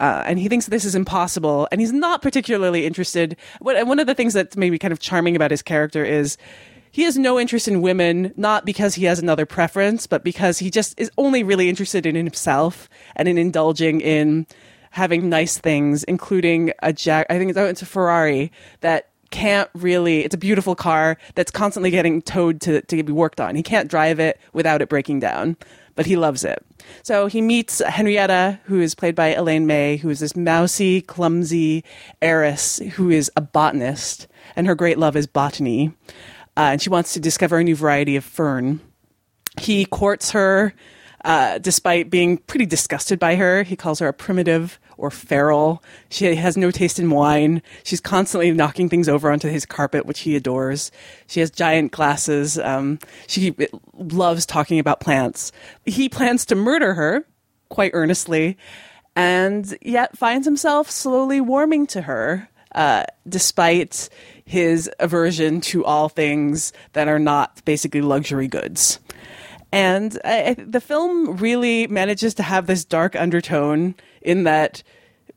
Uh, 0.00 0.24
and 0.26 0.40
he 0.40 0.48
thinks 0.48 0.66
this 0.66 0.84
is 0.84 0.96
impossible 0.96 1.68
and 1.70 1.80
he's 1.80 1.92
not 1.92 2.20
particularly 2.20 2.84
interested. 2.84 3.36
What, 3.60 3.76
and 3.76 3.88
one 3.88 4.00
of 4.00 4.08
the 4.08 4.14
things 4.14 4.32
that's 4.34 4.56
maybe 4.56 4.78
kind 4.78 4.92
of 4.92 4.98
charming 4.98 5.36
about 5.36 5.52
his 5.52 5.62
character 5.62 6.04
is 6.04 6.36
he 6.94 7.02
has 7.02 7.18
no 7.18 7.40
interest 7.40 7.66
in 7.66 7.82
women 7.82 8.32
not 8.36 8.64
because 8.64 8.94
he 8.94 9.04
has 9.04 9.18
another 9.18 9.44
preference 9.44 10.06
but 10.06 10.22
because 10.22 10.60
he 10.60 10.70
just 10.70 10.98
is 10.98 11.10
only 11.18 11.42
really 11.42 11.68
interested 11.68 12.06
in 12.06 12.14
himself 12.14 12.88
and 13.16 13.26
in 13.26 13.36
indulging 13.36 14.00
in 14.00 14.46
having 14.92 15.28
nice 15.28 15.58
things 15.58 16.04
including 16.04 16.72
a 16.82 16.92
jack 16.92 17.26
i 17.28 17.36
think 17.36 17.50
it's, 17.50 17.58
oh, 17.58 17.66
it's 17.66 17.82
a 17.82 17.86
ferrari 17.86 18.52
that 18.80 19.08
can't 19.30 19.68
really 19.74 20.24
it's 20.24 20.36
a 20.36 20.38
beautiful 20.38 20.76
car 20.76 21.18
that's 21.34 21.50
constantly 21.50 21.90
getting 21.90 22.22
towed 22.22 22.60
to, 22.60 22.80
to 22.82 23.02
be 23.02 23.12
worked 23.12 23.40
on. 23.40 23.56
He 23.56 23.64
can't 23.64 23.90
drive 23.90 24.20
it 24.20 24.40
without 24.52 24.80
it 24.80 24.88
breaking 24.88 25.18
down 25.18 25.56
but 25.96 26.06
he 26.06 26.16
loves 26.16 26.44
it. 26.44 26.64
So 27.02 27.26
he 27.26 27.40
meets 27.40 27.80
henrietta 27.80 28.60
who 28.66 28.80
is 28.80 28.94
played 28.94 29.16
by 29.16 29.34
elaine 29.34 29.66
may 29.66 29.96
who 29.96 30.08
is 30.08 30.20
this 30.20 30.36
mousy 30.36 31.00
clumsy 31.00 31.82
heiress 32.22 32.78
who 32.94 33.10
is 33.10 33.28
a 33.36 33.40
botanist 33.40 34.28
and 34.54 34.68
her 34.68 34.76
great 34.76 34.98
love 34.98 35.16
is 35.16 35.26
botany 35.26 35.92
uh, 36.56 36.72
and 36.72 36.82
she 36.82 36.90
wants 36.90 37.12
to 37.14 37.20
discover 37.20 37.58
a 37.58 37.64
new 37.64 37.76
variety 37.76 38.16
of 38.16 38.24
fern 38.24 38.80
he 39.60 39.84
courts 39.84 40.32
her 40.32 40.74
uh, 41.24 41.58
despite 41.58 42.10
being 42.10 42.36
pretty 42.36 42.66
disgusted 42.66 43.18
by 43.18 43.36
her. 43.36 43.62
He 43.62 43.76
calls 43.76 43.98
her 44.00 44.08
a 44.08 44.12
primitive 44.12 44.78
or 44.98 45.10
feral. 45.10 45.82
She 46.10 46.34
has 46.34 46.56
no 46.56 46.70
taste 46.70 46.98
in 46.98 47.10
wine. 47.10 47.62
She's 47.82 48.00
constantly 48.00 48.50
knocking 48.50 48.88
things 48.88 49.08
over 49.08 49.30
onto 49.32 49.48
his 49.48 49.64
carpet, 49.64 50.06
which 50.06 50.20
he 50.20 50.36
adores. 50.36 50.90
She 51.26 51.40
has 51.40 51.50
giant 51.50 51.92
glasses. 51.92 52.58
Um, 52.58 52.98
she 53.26 53.54
loves 53.94 54.44
talking 54.44 54.78
about 54.78 55.00
plants. 55.00 55.50
He 55.86 56.08
plans 56.08 56.44
to 56.46 56.54
murder 56.54 56.94
her 56.94 57.26
quite 57.70 57.92
earnestly, 57.94 58.58
and 59.16 59.76
yet 59.80 60.18
finds 60.18 60.46
himself 60.46 60.90
slowly 60.90 61.40
warming 61.40 61.86
to 61.88 62.02
her, 62.02 62.48
uh, 62.74 63.04
despite 63.26 64.10
his 64.44 64.90
aversion 65.00 65.60
to 65.60 65.84
all 65.84 66.08
things 66.08 66.72
that 66.92 67.08
are 67.08 67.18
not 67.18 67.64
basically 67.64 68.00
luxury 68.00 68.48
goods. 68.48 69.00
And 69.72 70.18
I, 70.24 70.54
the 70.58 70.80
film 70.80 71.36
really 71.38 71.86
manages 71.88 72.34
to 72.34 72.42
have 72.42 72.66
this 72.66 72.84
dark 72.84 73.16
undertone 73.16 73.94
in 74.22 74.44
that 74.44 74.82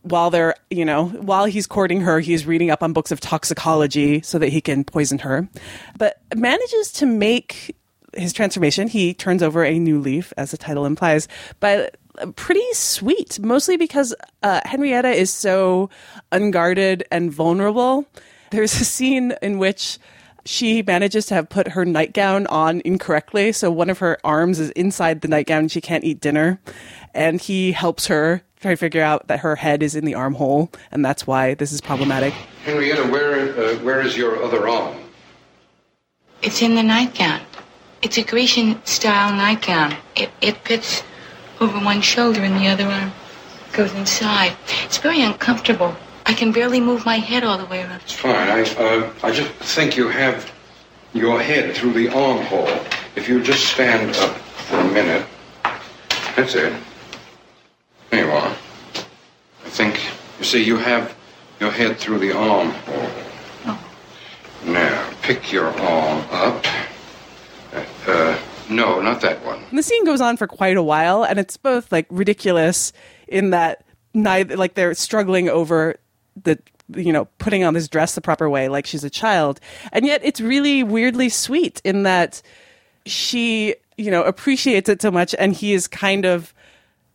while 0.04 0.30
they're, 0.30 0.56
you 0.70 0.86
know, 0.86 1.08
while 1.08 1.46
he's 1.46 1.68
courting 1.68 2.02
her, 2.02 2.20
he's 2.20 2.46
reading 2.46 2.70
up 2.70 2.84
on 2.84 2.94
books 2.94 3.12
of 3.12 3.20
toxicology 3.20 4.22
so 4.22 4.38
that 4.40 4.50
he 4.50 4.62
can 4.62 4.84
poison 4.84 5.20
her, 5.20 5.48
but 5.98 6.22
manages 6.36 6.92
to 6.94 7.06
make 7.06 7.76
his 8.16 8.34
transformation. 8.34 8.88
He 8.88 9.14
turns 9.14 9.44
over 9.44 9.64
a 9.66 9.80
new 9.80 10.00
leaf, 10.00 10.34
as 10.38 10.52
the 10.52 10.58
title 10.58 10.86
implies, 10.86 11.28
but 11.60 11.98
pretty 12.36 12.66
sweet, 12.74 13.40
mostly 13.40 13.78
because 13.78 14.16
uh, 14.44 14.62
Henrietta 14.66 15.10
is 15.10 15.32
so 15.32 15.90
unguarded 16.32 17.04
and 17.12 17.32
vulnerable. 17.32 18.06
There's 18.52 18.80
a 18.80 18.86
scene 18.86 19.34
in 19.42 19.58
which 19.58 20.00
she 20.46 20.82
manages 20.82 21.26
to 21.28 21.36
have 21.36 21.50
put 21.50 21.70
her 21.70 21.86
nightgown 21.86 22.48
on 22.48 22.82
incorrectly. 22.86 23.52
So 23.52 23.70
one 23.70 23.90
of 23.90 24.00
her 24.00 24.18
arms 24.24 24.60
is 24.60 24.70
inside 24.72 25.22
the 25.22 25.28
nightgown 25.28 25.60
and 25.60 25.72
she 25.72 25.82
can't 25.82 26.04
eat 26.04 26.22
dinner. 26.22 26.60
And 27.14 27.42
he 27.42 27.74
helps 27.74 28.08
her 28.08 28.42
try 28.60 28.72
to 28.72 28.78
figure 28.78 29.02
out 29.02 29.28
that 29.28 29.40
her 29.40 29.56
head 29.56 29.84
is 29.84 29.96
in 29.96 30.06
the 30.06 30.16
armhole. 30.16 30.72
And 30.92 31.04
that's 31.04 31.28
why 31.28 31.54
this 31.54 31.72
is 31.72 31.82
problematic. 31.82 32.34
Henrietta, 32.64 33.04
where 33.08 33.58
uh, 33.58 33.76
where 33.80 34.02
is 34.02 34.18
your 34.18 34.44
other 34.44 34.68
arm? 34.68 34.98
It's 36.42 36.62
in 36.62 36.76
the 36.76 36.84
nightgown. 36.84 37.42
It's 38.02 38.18
a 38.18 38.24
Grecian 38.24 38.84
style 38.86 39.36
nightgown. 39.36 39.96
It, 40.16 40.30
it 40.42 40.58
fits 40.58 41.04
over 41.60 41.80
one 41.80 42.02
shoulder 42.02 42.42
and 42.42 42.56
the 42.56 42.68
other 42.68 42.86
arm 42.86 43.12
goes 43.74 43.94
inside. 43.94 44.56
It's 44.86 44.98
very 44.98 45.22
uncomfortable. 45.22 45.96
I 46.28 46.34
can 46.34 46.52
barely 46.52 46.82
move 46.82 47.06
my 47.06 47.18
head 47.18 47.46
all 47.46 47.58
the 47.58 47.66
way 47.66 47.84
around. 47.84 48.02
It's 48.02 48.12
fine. 48.12 48.36
I 48.36 48.62
uh, 48.76 49.14
I 49.24 49.32
just 49.32 49.50
think 49.76 49.96
you 49.96 50.10
have 50.10 50.52
your 51.14 51.42
head 51.42 51.74
through 51.74 51.94
the 51.94 52.10
armhole. 52.10 52.68
If 53.16 53.30
you 53.30 53.42
just 53.42 53.66
stand 53.66 54.16
up 54.18 54.36
for 54.68 54.78
a 54.78 54.88
minute. 54.92 55.26
That's 56.36 56.54
it. 56.54 56.74
There 58.12 58.26
you 58.26 58.32
are. 58.32 58.56
I 59.66 59.70
think 59.70 60.00
you 60.38 60.44
see 60.44 60.64
you 60.64 60.78
have 60.78 61.16
your 61.62 61.72
head 61.72 61.98
through 61.98 62.20
the 62.20 62.34
armhole. 62.34 63.10
Oh. 63.66 63.92
Now 64.66 65.10
pick 65.22 65.52
your 65.52 65.68
arm 65.68 66.26
up. 66.30 66.66
Uh, 67.74 67.86
uh, 68.08 68.40
no, 68.70 69.02
not 69.02 69.22
that 69.22 69.44
one. 69.46 69.64
And 69.64 69.78
the 69.78 69.84
scene 69.84 70.04
goes 70.04 70.20
on 70.20 70.36
for 70.36 70.46
quite 70.46 70.76
a 70.76 70.84
while, 70.84 71.24
and 71.24 71.40
it's 71.40 71.56
both 71.56 71.90
like 71.92 72.06
ridiculous 72.10 72.92
in 73.30 73.52
that 73.52 73.86
neither 74.14 74.58
like 74.58 74.74
they're 74.74 74.94
struggling 74.94 75.48
over 75.48 75.96
the 76.44 76.60
you 76.96 77.12
know 77.12 77.26
putting 77.38 77.64
on 77.64 77.74
this 77.74 77.88
dress 77.88 78.16
the 78.16 78.22
proper 78.22 78.50
way, 78.50 78.70
like 78.70 78.86
she's 78.86 79.04
a 79.04 79.10
child, 79.10 79.60
and 79.92 80.06
yet 80.06 80.22
it's 80.24 80.40
really 80.42 80.84
weirdly 80.84 81.30
sweet 81.30 81.82
in 81.84 82.04
that 82.04 82.42
she 83.06 83.76
you 83.98 84.12
know 84.12 84.24
appreciates 84.24 84.90
it 84.90 85.02
so 85.02 85.12
much, 85.12 85.36
and 85.38 85.54
he 85.54 85.74
is 85.74 85.88
kind 85.88 86.26
of 86.26 86.54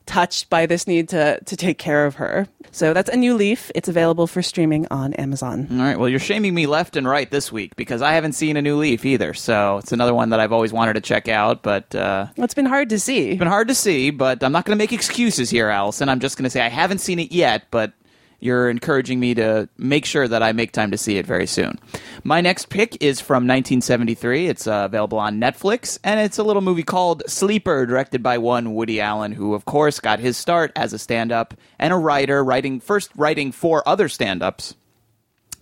touched 0.04 0.50
by 0.50 0.66
this 0.66 0.86
need 0.86 1.08
to 1.10 1.38
to 1.44 1.56
take 1.56 1.78
care 1.78 2.04
of 2.06 2.16
her. 2.16 2.46
So 2.74 2.94
that's 2.94 3.10
a 3.10 3.16
new 3.16 3.34
leaf. 3.34 3.70
It's 3.74 3.88
available 3.88 4.26
for 4.26 4.40
streaming 4.42 4.86
on 4.90 5.12
Amazon. 5.14 5.68
All 5.70 5.76
right. 5.78 5.98
Well, 5.98 6.08
you're 6.08 6.18
shaming 6.18 6.54
me 6.54 6.66
left 6.66 6.96
and 6.96 7.06
right 7.06 7.30
this 7.30 7.52
week 7.52 7.76
because 7.76 8.00
I 8.00 8.14
haven't 8.14 8.32
seen 8.32 8.56
a 8.56 8.62
new 8.62 8.76
Leaf 8.78 9.04
either. 9.04 9.34
So 9.34 9.76
it's 9.76 9.92
another 9.92 10.14
one 10.14 10.30
that 10.30 10.40
I've 10.40 10.52
always 10.52 10.72
wanted 10.72 10.94
to 10.94 11.02
check 11.02 11.28
out, 11.28 11.62
but 11.62 11.94
uh, 11.94 12.28
Well, 12.34 12.44
it's 12.46 12.54
been 12.54 12.64
hard 12.64 12.88
to 12.88 12.98
see. 12.98 13.28
it's 13.32 13.38
been 13.38 13.46
hard 13.46 13.68
to 13.68 13.74
see. 13.74 14.08
But 14.08 14.42
I'm 14.42 14.52
not 14.52 14.64
going 14.64 14.74
to 14.76 14.82
make 14.82 14.90
excuses 14.92 15.50
here, 15.50 15.68
Allison. 15.68 16.08
I'm 16.08 16.18
just 16.20 16.38
going 16.38 16.44
to 16.44 16.50
say 16.50 16.62
I 16.62 16.70
haven't 16.70 16.98
seen 17.02 17.18
it 17.18 17.30
yet, 17.30 17.64
but 17.70 17.92
you're 18.42 18.68
encouraging 18.68 19.20
me 19.20 19.34
to 19.34 19.68
make 19.78 20.04
sure 20.04 20.26
that 20.26 20.42
I 20.42 20.52
make 20.52 20.72
time 20.72 20.90
to 20.90 20.98
see 20.98 21.16
it 21.16 21.24
very 21.26 21.46
soon. 21.46 21.78
My 22.24 22.40
next 22.40 22.70
pick 22.70 23.00
is 23.00 23.20
from 23.20 23.46
1973. 23.46 24.48
It's 24.48 24.66
uh, 24.66 24.82
available 24.86 25.18
on 25.18 25.40
Netflix, 25.40 25.98
and 26.02 26.18
it's 26.18 26.38
a 26.38 26.42
little 26.42 26.60
movie 26.60 26.82
called 26.82 27.22
Sleeper, 27.28 27.86
directed 27.86 28.20
by 28.20 28.38
one 28.38 28.74
Woody 28.74 29.00
Allen, 29.00 29.30
who, 29.30 29.54
of 29.54 29.64
course, 29.64 30.00
got 30.00 30.18
his 30.18 30.36
start 30.36 30.72
as 30.74 30.92
a 30.92 30.98
stand 30.98 31.30
up 31.30 31.54
and 31.78 31.92
a 31.92 31.96
writer, 31.96 32.42
writing 32.42 32.80
first 32.80 33.10
writing 33.16 33.52
for 33.52 33.86
other 33.88 34.08
stand 34.08 34.42
ups. 34.42 34.74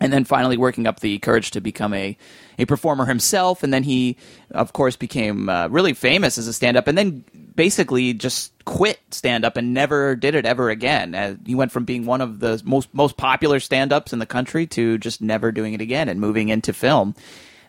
and 0.03 0.11
then 0.11 0.25
finally 0.25 0.57
working 0.57 0.87
up 0.87 1.01
the 1.01 1.19
courage 1.19 1.51
to 1.51 1.61
become 1.61 1.93
a, 1.93 2.17
a 2.59 2.65
performer 2.65 3.05
himself. 3.05 3.63
And 3.63 3.71
then 3.71 3.83
he, 3.83 4.17
of 4.51 4.73
course, 4.73 4.97
became 4.97 5.51
uh, 5.51 5.69
really 5.69 5.93
famous 5.93 6.39
as 6.39 6.47
a 6.49 6.55
stand 6.55 6.79
up 6.79 6.89
and 6.89 6.97
then 6.97 7.23
basically 7.55 8.15
just 8.15 8.53
quit 8.71 9.01
stand 9.11 9.45
up 9.45 9.57
and 9.57 9.75
never 9.75 10.15
did 10.15 10.37
it 10.37 10.47
ever 10.47 10.71
again. 10.71 11.13
Uh, 11.13 11.35
he 11.45 11.57
went 11.57 11.73
from 11.73 11.85
being 11.85 12.07
one 12.07 12.21
of 12.21 12.39
the 12.39 12.63
most, 12.65 12.95
most 12.95 13.17
popular 13.17 13.59
stand 13.59 13.93
ups 13.93 14.13
in 14.13 14.21
the 14.21 14.27
country 14.27 14.65
to 14.65 14.97
just 14.97 15.21
never 15.21 15.51
doing 15.51 15.75
it 15.75 15.81
again 15.81 16.09
and 16.09 16.21
moving 16.21 16.51
into 16.51 16.73
film. 16.73 17.17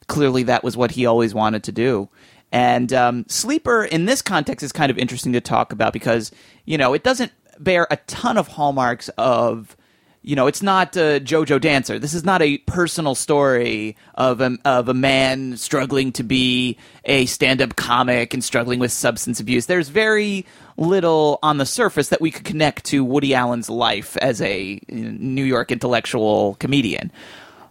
Clearly, 0.05 0.43
that 0.43 0.63
was 0.63 0.77
what 0.77 0.91
he 0.91 1.07
always 1.07 1.33
wanted 1.33 1.63
to 1.63 1.71
do. 1.71 2.07
And 2.51 2.93
um, 2.93 3.25
Sleeper 3.27 3.83
in 3.83 4.05
this 4.05 4.21
context 4.21 4.61
is 4.63 4.71
kind 4.71 4.91
of 4.91 4.97
interesting 4.99 5.33
to 5.33 5.41
talk 5.41 5.73
about 5.73 5.91
because, 5.91 6.31
you 6.65 6.77
know, 6.77 6.93
it 6.93 7.03
doesn't 7.03 7.31
bear 7.57 7.87
a 7.89 7.97
ton 8.05 8.37
of 8.37 8.49
hallmarks 8.49 9.09
of 9.17 9.75
you 10.23 10.35
know, 10.35 10.45
it's 10.45 10.61
not 10.61 10.95
uh, 10.95 11.19
JoJo 11.19 11.59
Dancer. 11.59 11.97
This 11.97 12.13
is 12.13 12.23
not 12.23 12.43
a 12.43 12.59
personal 12.59 13.15
story 13.15 13.95
of 14.13 14.39
a, 14.39 14.55
of 14.65 14.87
a 14.87 14.93
man 14.93 15.57
struggling 15.57 16.11
to 16.13 16.23
be 16.23 16.77
a 17.05 17.25
stand 17.25 17.59
up 17.61 17.75
comic 17.75 18.33
and 18.33 18.43
struggling 18.43 18.79
with 18.79 18.91
substance 18.91 19.39
abuse. 19.39 19.65
There's 19.65 19.89
very 19.89 20.45
little 20.77 21.39
on 21.41 21.57
the 21.57 21.65
surface 21.65 22.09
that 22.09 22.21
we 22.21 22.29
could 22.29 22.45
connect 22.45 22.85
to 22.85 23.03
Woody 23.03 23.33
Allen's 23.33 23.69
life 23.69 24.15
as 24.17 24.41
a 24.41 24.79
New 24.89 25.43
York 25.43 25.71
intellectual 25.71 26.55
comedian. 26.59 27.11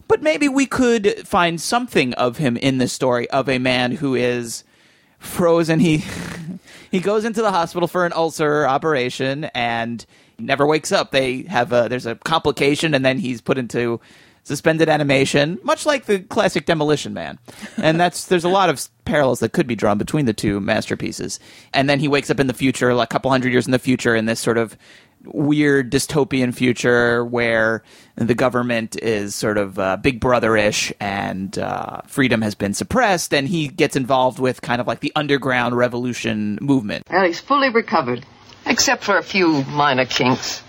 But 0.09 0.23
maybe 0.23 0.49
we 0.49 0.67
could 0.67 1.25
find 1.29 1.61
something 1.61 2.15
of 2.15 2.39
him 2.39 2.57
in 2.57 2.79
this 2.79 2.93
story 2.93 3.31
of 3.31 3.49
a 3.49 3.59
man 3.59 3.93
who 3.93 4.17
is 4.17 4.65
frozen. 5.21 5.79
He 5.79 6.05
he 6.91 6.99
goes 6.99 7.25
into 7.25 7.43
the 7.43 7.53
hospital 7.53 7.87
for 7.87 8.05
an 8.07 8.13
ulcer 8.13 8.67
operation 8.67 9.45
and 9.55 10.05
never 10.41 10.67
wakes 10.67 10.93
up. 10.93 11.11
They 11.11 11.43
have 11.43 11.73
a 11.73 11.89
there's 11.89 12.07
a 12.07 12.17
complication, 12.17 12.95
and 12.95 13.05
then 13.05 13.19
he's 13.19 13.41
put 13.41 13.59
into 13.59 14.01
suspended 14.43 14.89
animation, 14.89 15.59
much 15.63 15.85
like 15.87 16.07
the 16.07 16.21
classic 16.21 16.67
Demolition 16.67 17.13
Man. 17.15 17.39
And 17.77 18.01
that's 18.01 18.27
there's 18.27 18.45
a 18.45 18.49
lot 18.49 18.71
of 18.71 18.89
parallels 19.05 19.41
that 19.41 19.53
could 19.53 19.67
be 19.67 19.77
drawn 19.77 19.99
between 19.99 20.27
the 20.27 20.33
two 20.33 20.61
masterpieces. 20.61 21.39
And 21.75 21.89
then 21.89 22.01
he 22.01 22.09
wakes 22.09 22.31
up 22.31 22.41
in 22.41 22.47
the 22.47 22.55
future, 22.55 22.95
like 22.95 23.07
a 23.07 23.13
couple 23.13 23.31
hundred 23.31 23.53
years 23.53 23.67
in 23.67 23.73
the 23.73 23.79
future, 23.79 24.15
in 24.17 24.27
this 24.27 24.41
sort 24.41 24.59
of 24.59 24.77
weird 25.25 25.93
dystopian 25.93 26.55
future 26.55 27.25
where 27.25 27.83
the 28.17 28.35
government 28.35 28.97
is 29.03 29.35
sort 29.35 29.59
of 29.59 29.79
uh, 29.79 29.97
big 29.99 30.19
brother-ish 30.21 30.93
and 30.99 31.59
uh, 31.59 32.01
freedom 32.07 32.41
has 32.41 32.55
been 32.55 32.73
suppressed 32.73 33.35
and 33.35 33.47
he 33.49 33.69
gets 33.69 33.97
involved 33.97 34.39
with 34.39 34.63
kind 34.63 34.81
of 34.81 34.87
like 34.87 35.01
the 35.01 35.13
underground 35.15 35.77
revolution 35.77 36.59
movement 36.63 37.07
Well, 37.11 37.27
he's 37.27 37.41
fully 37.41 37.69
recovered, 37.69 38.25
except 38.71 39.03
for 39.03 39.19
a 39.19 39.23
few 39.23 39.65
minor 39.65 40.07
kinks. 40.07 40.63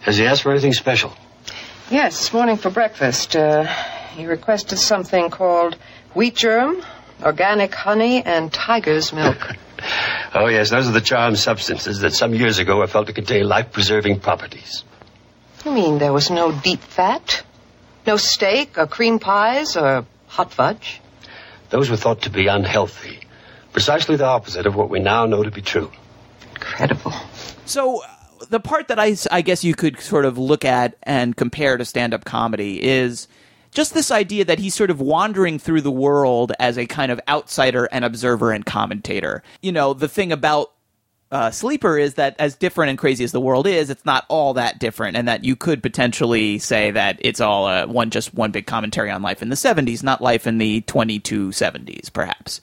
Has 0.00 0.16
he 0.16 0.26
asked 0.26 0.42
for 0.42 0.50
anything 0.50 0.72
special? 0.72 1.12
Yes, 1.90 2.18
this 2.18 2.32
morning 2.32 2.56
for 2.56 2.70
breakfast, 2.70 3.36
uh, 3.36 3.64
he 4.16 4.26
requested 4.26 4.78
something 4.78 5.28
called 5.28 5.76
wheat 6.14 6.34
germ, 6.34 6.82
organic 7.22 7.74
honey, 7.74 8.24
and 8.24 8.52
tiger's 8.52 9.12
milk. 9.12 9.52
Oh, 10.36 10.46
yes, 10.48 10.70
those 10.70 10.88
are 10.88 10.92
the 10.92 11.00
charmed 11.00 11.38
substances 11.38 12.00
that 12.00 12.12
some 12.12 12.34
years 12.34 12.58
ago 12.58 12.78
were 12.78 12.86
felt 12.86 13.06
to 13.06 13.12
contain 13.12 13.46
life 13.46 13.70
preserving 13.70 14.18
properties. 14.18 14.82
You 15.64 15.72
mean 15.72 15.98
there 15.98 16.12
was 16.12 16.30
no 16.30 16.50
deep 16.50 16.80
fat? 16.80 17.44
No 18.06 18.16
steak, 18.16 18.78
or 18.78 18.86
cream 18.86 19.18
pies, 19.18 19.76
or 19.76 20.06
hot 20.26 20.52
fudge? 20.52 21.00
Those 21.68 21.90
were 21.90 21.96
thought 21.96 22.22
to 22.22 22.30
be 22.30 22.46
unhealthy. 22.48 23.20
Precisely 23.72 24.16
the 24.16 24.24
opposite 24.24 24.66
of 24.66 24.74
what 24.74 24.88
we 24.88 24.98
now 25.00 25.26
know 25.26 25.42
to 25.42 25.50
be 25.50 25.62
true. 25.62 25.92
Incredible. 26.66 27.12
So 27.66 28.02
uh, 28.02 28.06
the 28.50 28.60
part 28.60 28.88
that 28.88 28.98
I, 28.98 29.16
I 29.30 29.42
guess 29.42 29.64
you 29.64 29.74
could 29.74 30.00
sort 30.00 30.24
of 30.24 30.38
look 30.38 30.64
at 30.64 30.96
and 31.02 31.36
compare 31.36 31.76
to 31.76 31.84
stand-up 31.84 32.24
comedy 32.24 32.82
is 32.82 33.28
just 33.70 33.92
this 33.94 34.10
idea 34.10 34.44
that 34.44 34.58
he's 34.58 34.74
sort 34.74 34.90
of 34.90 35.00
wandering 35.00 35.58
through 35.58 35.80
the 35.80 35.90
world 35.90 36.52
as 36.58 36.78
a 36.78 36.86
kind 36.86 37.10
of 37.10 37.20
outsider 37.28 37.86
and 37.86 38.04
observer 38.04 38.52
and 38.52 38.64
commentator. 38.64 39.42
You 39.62 39.72
know, 39.72 39.94
the 39.94 40.08
thing 40.08 40.30
about 40.30 40.72
uh, 41.30 41.50
Sleeper 41.50 41.98
is 41.98 42.14
that 42.14 42.36
as 42.38 42.54
different 42.54 42.90
and 42.90 42.98
crazy 42.98 43.24
as 43.24 43.32
the 43.32 43.40
world 43.40 43.66
is, 43.66 43.90
it's 43.90 44.04
not 44.04 44.24
all 44.28 44.54
that 44.54 44.78
different, 44.78 45.16
and 45.16 45.26
that 45.26 45.44
you 45.44 45.56
could 45.56 45.82
potentially 45.82 46.58
say 46.58 46.92
that 46.92 47.18
it's 47.20 47.40
all 47.40 47.66
uh, 47.66 47.86
one 47.86 48.10
just 48.10 48.32
one 48.34 48.52
big 48.52 48.66
commentary 48.66 49.10
on 49.10 49.22
life 49.22 49.42
in 49.42 49.48
the 49.48 49.56
'70s, 49.56 50.04
not 50.04 50.22
life 50.22 50.46
in 50.46 50.58
the 50.58 50.82
2270s, 50.82 52.12
perhaps. 52.12 52.60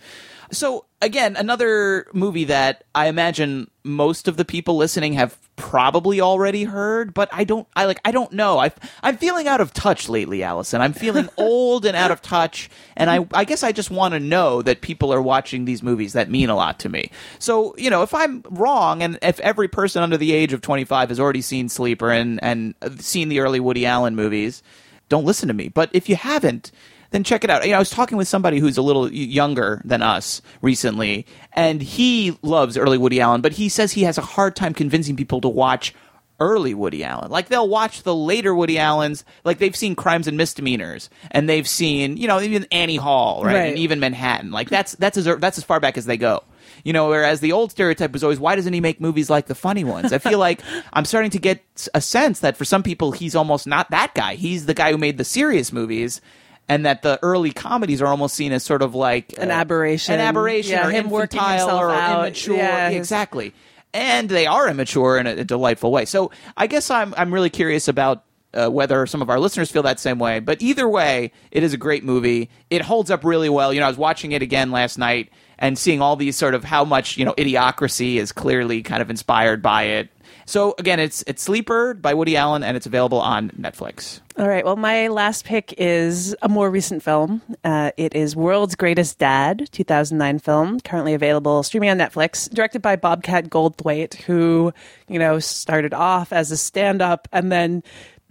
So 0.52 0.86
again, 1.02 1.36
another 1.36 2.08
movie 2.14 2.46
that 2.46 2.84
I 2.94 3.08
imagine 3.08 3.70
most 3.84 4.28
of 4.28 4.38
the 4.38 4.46
people 4.46 4.78
listening 4.78 5.14
have 5.14 5.38
probably 5.56 6.22
already 6.22 6.64
heard, 6.64 7.14
but 7.14 7.30
I 7.32 7.44
don't. 7.44 7.68
I 7.76 7.86
like. 7.86 8.00
I 8.06 8.12
don't 8.12 8.32
know. 8.34 8.60
I 8.60 8.72
I'm 9.02 9.18
feeling 9.18 9.48
out 9.48 9.62
of 9.62 9.74
touch 9.74 10.10
lately, 10.10 10.44
Allison. 10.44 10.82
I'm 10.82 10.94
feeling 10.94 11.30
old 11.38 11.86
and 11.86 11.96
out 11.96 12.12
of 12.12 12.22
touch, 12.22 12.70
and 12.96 13.10
I 13.10 13.26
I 13.34 13.44
guess 13.46 13.64
I 13.64 13.72
just 13.72 13.92
want 13.92 14.14
to 14.14 14.20
know 14.20 14.62
that 14.62 14.82
people 14.82 15.14
are 15.14 15.22
watching 15.22 15.66
these 15.66 15.82
movies 15.82 16.14
that 16.14 16.30
mean 16.30 16.50
a 16.50 16.56
lot 16.56 16.80
to 16.80 16.90
me. 16.90 17.12
So 17.40 17.76
you 17.78 17.90
know, 17.90 18.04
if 18.04 18.14
I'm 18.14 18.44
wrong, 18.50 19.02
and 19.02 19.18
if 19.22 19.40
every 19.40 19.68
person 19.68 20.04
under 20.04 20.18
the 20.18 20.34
age 20.34 20.54
of 20.54 20.62
25 20.62 21.10
has 21.10 21.20
already 21.20 21.42
seen 21.42 21.70
Sleeper 21.70 22.12
and 22.12 22.44
and 22.44 22.76
uh, 22.82 22.90
seen 22.98 23.30
the 23.30 23.40
early 23.40 23.60
Woody 23.60 23.86
Allen 23.86 24.16
movies, 24.16 24.62
don't 25.10 25.26
listen 25.26 25.48
to 25.48 25.54
me. 25.54 25.70
But 25.70 25.90
if 25.94 26.10
you 26.10 26.16
haven't, 26.16 26.72
then 27.12 27.24
check 27.24 27.43
it 27.43 27.50
out. 27.50 27.63
You 27.63 27.71
know, 27.71 27.76
I 27.78 27.80
was 27.80 27.89
talking 27.89 28.17
with 28.17 28.28
somebody 28.28 28.60
who's 28.60 28.78
a 28.78 28.82
little 28.82 29.12
younger 29.12 29.82
than 29.86 30.02
us 30.02 30.41
recently, 30.62 31.26
and 31.54 31.82
he 31.82 32.38
loves 32.41 32.78
early 32.78 32.97
Woody 32.97 33.21
Allen, 33.21 33.41
but 33.41 33.54
he 33.54 33.69
says 33.69 33.91
he 33.91 34.04
has 34.04 34.17
a 34.17 34.21
hard 34.21 34.56
time 34.56 34.74
convincing 34.74 35.15
people 35.15 35.39
to 35.41 35.50
watch 35.50 35.93
early 36.39 36.74
Woody 36.74 37.04
Allen. 37.04 37.30
Like 37.30 37.50
they'll 37.50 37.69
watch 37.69 38.02
the 38.02 38.15
later 38.15 38.56
Woody 38.56 38.80
Allens, 38.80 39.24
like 39.43 39.60
they've 39.60 39.76
seen 39.76 39.95
Crimes 39.95 40.28
and 40.28 40.38
Misdemeanors, 40.38 41.10
and 41.30 41.47
they've 41.47 41.67
seen, 41.67 42.17
you 42.17 42.28
know, 42.28 42.41
even 42.41 42.65
Annie 42.71 42.95
Hall, 42.95 43.43
right, 43.45 43.54
Right. 43.54 43.69
and 43.69 43.78
even 43.78 44.00
Manhattan. 44.00 44.50
Like 44.52 44.69
that's 44.69 44.93
that's 44.93 45.17
as 45.17 45.26
that's 45.39 45.58
as 45.60 45.63
far 45.63 45.80
back 45.80 45.97
as 45.97 46.06
they 46.06 46.17
go. 46.17 46.43
You 46.84 46.93
know, 46.93 47.10
whereas 47.10 47.41
the 47.41 47.52
old 47.52 47.69
stereotype 47.69 48.12
was 48.12 48.24
always, 48.24 48.39
why 48.39 48.56
doesn't 48.56 48.74
he 48.74 48.82
make 48.82 49.00
movies 49.00 49.30
like 49.30 49.45
the 49.45 49.54
funny 49.54 49.84
ones? 49.84 50.12
I 50.13 50.17
feel 50.17 50.39
like 50.39 50.62
I'm 50.93 51.06
starting 51.06 51.30
to 51.32 51.39
get 51.39 51.62
a 51.93 52.02
sense 52.02 52.39
that 52.39 52.58
for 52.58 52.65
some 52.65 52.82
people, 52.82 53.12
he's 53.12 53.36
almost 53.36 53.67
not 53.67 53.91
that 53.91 54.15
guy. 54.15 54.34
He's 54.34 54.65
the 54.65 54.74
guy 54.74 54.91
who 54.91 54.97
made 54.97 55.19
the 55.19 55.24
serious 55.26 55.71
movies. 55.71 56.21
And 56.69 56.86
that 56.86 57.02
the 57.02 57.19
early 57.21 57.52
comedies 57.52 58.02
are 58.02 58.08
almost 58.08 58.34
seen 58.36 58.54
as 58.54 58.63
sort 58.63 58.82
of 58.82 58.95
like 58.95 59.38
An 59.38 59.52
uh, 59.52 59.56
aberration. 59.56 60.13
an 60.13 60.19
aberration, 60.21 60.71
Yeah, 60.71 60.88
or 60.88 60.91
him 60.91 61.06
infantile 61.08 61.78
or 61.78 61.91
out. 61.91 62.19
immature. 62.28 62.56
Yeah, 62.56 62.89
exactly. 62.89 63.54
And 63.93 64.30
they 64.30 64.45
are 64.47 64.69
immature 64.69 65.17
in 65.17 65.28
a, 65.28 65.32
a 65.32 65.43
delightful 65.43 65.91
way. 65.91 66.06
So 66.06 66.32
I 66.56 66.67
guess 66.67 66.89
I'm 66.89 67.13
I'm 67.17 67.34
really 67.34 67.50
curious 67.50 67.89
about 67.89 68.24
uh, 68.54 68.69
whether 68.69 69.06
some 69.06 69.21
of 69.21 69.30
our 69.30 69.39
listeners 69.39 69.69
feel 69.69 69.84
that 69.84 70.00
same 70.00 70.17
way. 70.17 70.39
But 70.39 70.62
either 70.62 70.88
way, 70.88 71.32
it 71.52 71.62
is 71.63 71.74
a 71.74 71.78
great 71.78 72.04
movie. 72.06 72.50
It 72.69 72.82
holds 72.82 73.12
up 73.12 73.26
really 73.26 73.50
well. 73.50 73.74
You 73.74 73.82
know, 73.82 73.86
I 73.88 73.89
was 73.89 73.97
watching 73.97 74.32
it 74.32 74.41
again 74.41 74.71
last 74.71 74.97
night 74.97 75.30
and 75.60 75.78
seeing 75.78 76.02
all 76.02 76.15
these 76.15 76.38
sort 76.38 76.54
of 76.56 76.63
how 76.63 76.86
much 76.86 77.17
you 77.17 77.26
know 77.26 77.34
idiocracy 77.34 78.15
is 78.15 78.32
clearly 78.32 78.82
kind 78.82 79.02
of 79.02 79.10
inspired 79.10 79.62
by 79.62 79.84
it. 79.84 80.10
So 80.45 80.74
again, 80.80 81.00
it's 81.02 81.21
it's 81.28 81.41
Sleeper 81.43 81.93
by 81.93 82.13
Woody 82.13 82.38
Allen, 82.38 82.63
and 82.63 82.78
it's 82.78 82.86
available 82.86 83.19
on 83.19 83.50
Netflix. 83.52 84.21
All 84.42 84.48
right. 84.48 84.66
Well, 84.66 84.76
my 84.76 85.08
last 85.08 85.46
pick 85.46 85.72
is 85.78 86.36
a 86.42 86.50
more 86.50 86.72
recent 86.72 87.04
film. 87.04 87.44
Uh, 87.64 87.92
it 87.96 88.16
is 88.16 88.36
World's 88.36 88.74
Greatest 88.74 89.20
Dad, 89.20 89.70
2009 89.72 90.40
film, 90.40 90.80
currently 90.80 91.14
available 91.14 91.62
streaming 91.62 91.92
on 91.92 92.00
Netflix, 92.00 92.52
directed 92.52 92.82
by 92.82 92.96
Bobcat 92.96 93.52
Goldthwait, 93.52 94.16
who, 94.16 94.74
you 95.08 95.20
know, 95.20 95.38
started 95.38 95.94
off 95.94 96.34
as 96.34 96.50
a 96.50 96.58
stand 96.58 97.04
up 97.04 97.28
and 97.32 97.52
then 97.52 97.84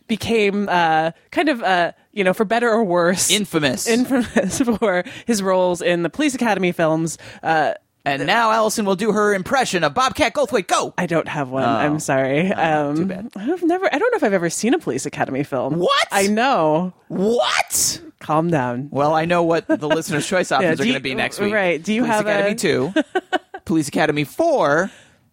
became 0.09 0.69
uh, 0.69 1.13
kind 1.31 1.49
of, 1.49 1.63
uh, 1.63 1.93
you 2.11 2.25
know, 2.25 2.35
for 2.35 2.45
better 2.45 2.69
or 2.69 2.83
worse, 2.83 3.31
Infamous. 3.31 3.87
infamous 3.87 4.61
for 4.61 5.05
his 5.29 5.41
roles 5.45 5.81
in 5.81 6.03
the 6.03 6.11
Police 6.11 6.35
Academy 6.35 6.73
films. 6.73 7.19
Uh, 7.41 7.75
and 8.05 8.27
now 8.27 8.51
Allison 8.51 8.85
will 8.85 8.97
do 8.97 9.13
her 9.13 9.35
impression 9.35 9.85
of 9.85 9.95
Bobcat 9.95 10.35
Goldthwait. 10.35 10.67
Go. 10.67 10.95
I 10.97 11.07
don't 11.07 11.29
have 11.29 11.51
one. 11.51 11.65
I'm 11.65 11.99
sorry. 12.01 12.53
Um, 12.53 12.97
too 12.97 13.05
bad. 13.07 13.31
I've 13.37 13.63
never. 13.63 13.87
I 13.93 13.99
don't 13.99 14.11
know 14.13 14.17
if 14.17 14.25
I've 14.25 14.33
ever 14.33 14.51
seen 14.51 14.75
a 14.75 14.79
Police 14.79 15.07
Academy 15.07 15.43
film. 15.45 15.75
What? 15.79 16.09
I 16.11 16.27
know. 16.27 16.93
What? 17.09 18.03
Calm 18.21 18.51
down. 18.51 18.89
Well, 18.91 19.15
I 19.15 19.25
know 19.25 19.43
what 19.43 19.67
the 19.67 19.89
listener's 19.89 20.27
choice 20.29 20.53
options 20.53 20.79
do 20.79 20.83
are 20.83 20.87
going 20.87 20.95
to 20.95 21.01
be 21.01 21.15
next 21.15 21.39
week. 21.41 21.53
right. 21.55 21.83
Do 21.83 21.93
you 21.93 22.05
have 22.05 22.25
Police 22.25 22.63
have 22.63 22.63
Academy 22.63 22.99
a- 22.99 23.03
2, 23.33 23.59
Police 23.65 23.89
Academy 23.89 24.25
4, 24.25 24.91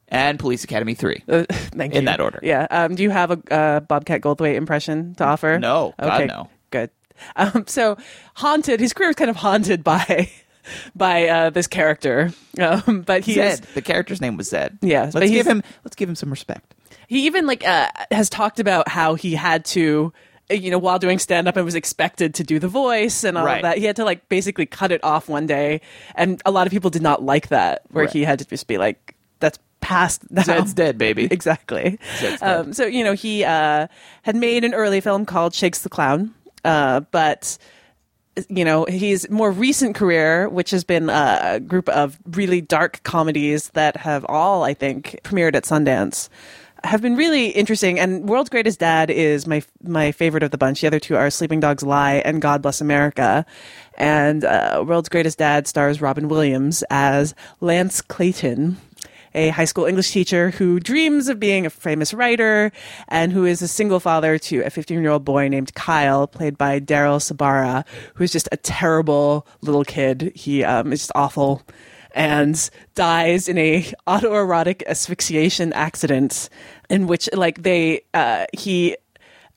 and 0.10 0.40
Police 0.40 0.64
Academy 0.64 0.94
3. 0.94 1.24
Uh, 1.28 1.44
thank 1.50 1.94
In 1.94 2.04
you. 2.04 2.06
that 2.06 2.22
order. 2.22 2.40
Yeah. 2.44 2.66
Um, 2.70 2.96
do 2.96 3.04
you 3.04 3.10
have 3.10 3.32
a 3.32 3.54
uh, 3.54 3.80
Bobcat 3.82 4.22
Goldthwait 4.22 4.56
impression 4.56 5.16
to 5.16 5.26
offer? 5.26 5.60
No. 5.60 5.94
God, 6.00 6.14
Okay. 6.22 6.26
no. 6.28 6.50
Good. 6.72 6.90
Um, 7.36 7.66
so 7.66 7.98
haunted. 8.36 8.80
His 8.80 8.94
career 8.94 9.10
is 9.10 9.16
kind 9.16 9.32
of 9.32 9.36
haunted 9.36 9.84
by 9.84 10.30
by 10.96 11.28
uh, 11.28 11.50
this 11.50 11.68
character. 11.68 12.32
Um, 12.60 13.02
but 13.06 13.24
he 13.24 13.40
is 13.40 13.58
Zed. 13.58 13.68
The 13.76 13.82
character's 13.82 14.20
name 14.22 14.38
was 14.38 14.50
Zed. 14.50 14.78
Yeah, 14.82 15.12
Let's 15.14 15.30
give 15.32 15.46
him 15.48 15.62
let's 15.84 15.96
give 15.96 16.10
him 16.10 16.16
some 16.16 16.30
respect. 16.30 16.74
he 17.08 17.26
even 17.26 17.46
like 17.46 17.66
uh, 17.68 17.90
has 18.12 18.30
talked 18.30 18.60
about 18.60 18.88
how 18.90 19.16
he 19.16 19.36
had 19.36 19.64
to 19.66 20.12
uh, 20.50 20.54
you 20.56 20.72
know 20.72 20.78
while 20.80 20.98
doing 21.00 21.20
stand 21.20 21.48
up 21.48 21.56
and 21.56 21.66
was 21.66 21.76
expected 21.76 22.34
to 22.36 22.44
do 22.44 22.58
the 22.60 22.68
voice 22.68 23.24
and 23.24 23.38
all 23.38 23.46
Right. 23.46 23.58
of 23.58 23.62
that 23.64 23.78
he 23.78 23.86
had 23.86 23.96
to 23.98 24.06
like 24.06 24.28
basically 24.30 24.66
cut 24.66 24.92
it 24.92 25.04
off 25.04 25.30
one 25.30 25.46
day 25.46 25.82
and 26.16 26.42
a 26.46 26.52
lot 26.52 26.66
of 26.68 26.72
people 26.72 26.90
did 26.90 27.02
not 27.02 27.22
like 27.24 27.50
that 27.50 27.82
where 27.92 28.06
Right. 28.06 28.14
he 28.14 28.24
had 28.24 28.40
to 28.40 28.46
just 28.46 28.66
be 28.68 28.78
like 28.78 29.16
that's 29.40 29.60
past 29.82 30.30
now. 30.32 30.42
Zed's 30.44 30.74
dead, 30.74 30.98
baby. 30.98 31.26
exactly 31.32 32.00
Zed's 32.18 32.40
dead. 32.40 32.60
um, 32.60 32.74
so 32.74 32.86
you 32.86 33.04
know 33.04 33.14
he 33.14 33.44
uh, 33.44 33.88
had 34.24 34.36
made 34.36 34.64
an 34.64 34.74
early 34.74 35.00
film 35.02 35.26
called 35.26 35.54
shakes 35.54 35.82
the 35.82 35.90
clown 35.90 36.34
uh, 36.66 37.02
but 37.12 37.58
you 38.50 38.66
know 38.66 38.86
his 38.86 39.30
more 39.30 39.52
recent 39.52 39.96
career, 39.96 40.50
which 40.50 40.72
has 40.72 40.84
been 40.84 41.10
a 41.10 41.60
group 41.60 41.90
of 41.90 42.18
really 42.32 42.62
dark 42.62 43.02
comedies 43.04 43.70
that 43.70 43.98
have 43.98 44.26
all, 44.26 44.64
I 44.64 44.74
think, 44.74 45.20
premiered 45.24 45.56
at 45.56 45.64
Sundance. 45.64 46.30
Have 46.84 47.02
been 47.02 47.16
really 47.16 47.48
interesting, 47.50 48.00
and 48.00 48.30
World's 48.30 48.50
Greatest 48.50 48.80
Dad 48.80 49.10
is 49.10 49.48
my 49.48 49.64
my 49.82 50.12
favorite 50.12 50.44
of 50.44 50.52
the 50.52 50.58
bunch. 50.58 50.82
The 50.82 50.88
other 50.88 51.00
two 51.00 51.16
are 51.16 51.30
Sleeping 51.30 51.60
Dogs 51.60 51.84
Lie 51.84 52.22
and 52.24 52.42
God 52.42 52.62
Bless 52.62 52.82
America. 52.82 53.46
And 53.96 54.46
uh, 54.46 54.84
World's 54.88 55.10
Greatest 55.10 55.40
Dad 55.40 55.68
stars 55.68 56.02
Robin 56.02 56.28
Williams 56.28 56.84
as 56.92 57.34
Lance 57.62 58.00
Clayton, 58.02 58.78
a 59.34 59.50
high 59.50 59.66
school 59.66 59.86
English 59.86 60.12
teacher 60.12 60.52
who 60.52 60.80
dreams 60.80 61.28
of 61.28 61.40
being 61.40 61.66
a 61.66 61.70
famous 61.70 62.14
writer 62.14 62.72
and 63.08 63.32
who 63.32 63.46
is 63.46 63.62
a 63.62 63.68
single 63.68 64.00
father 64.00 64.38
to 64.38 64.62
a 64.62 64.70
15 64.70 65.02
year 65.02 65.12
old 65.12 65.26
boy 65.26 65.48
named 65.48 65.74
Kyle, 65.74 66.28
played 66.28 66.58
by 66.58 66.80
Daryl 66.80 67.20
Sabara, 67.20 67.86
who 68.16 68.24
is 68.24 68.32
just 68.32 68.50
a 68.52 68.58
terrible 68.58 69.48
little 69.62 69.84
kid. 69.84 70.32
He 70.36 70.64
um, 70.64 70.94
is 70.94 71.00
just 71.00 71.12
awful 71.16 71.64
and 72.12 72.70
dies 72.96 73.48
in 73.48 73.58
a 73.58 73.84
autoerotic 74.08 74.84
asphyxiation 74.88 75.72
accident 75.74 76.50
in 76.90 77.08
which 77.08 77.30
like 77.34 77.62
they 77.64 78.02
uh, 78.14 78.46
he 78.54 78.98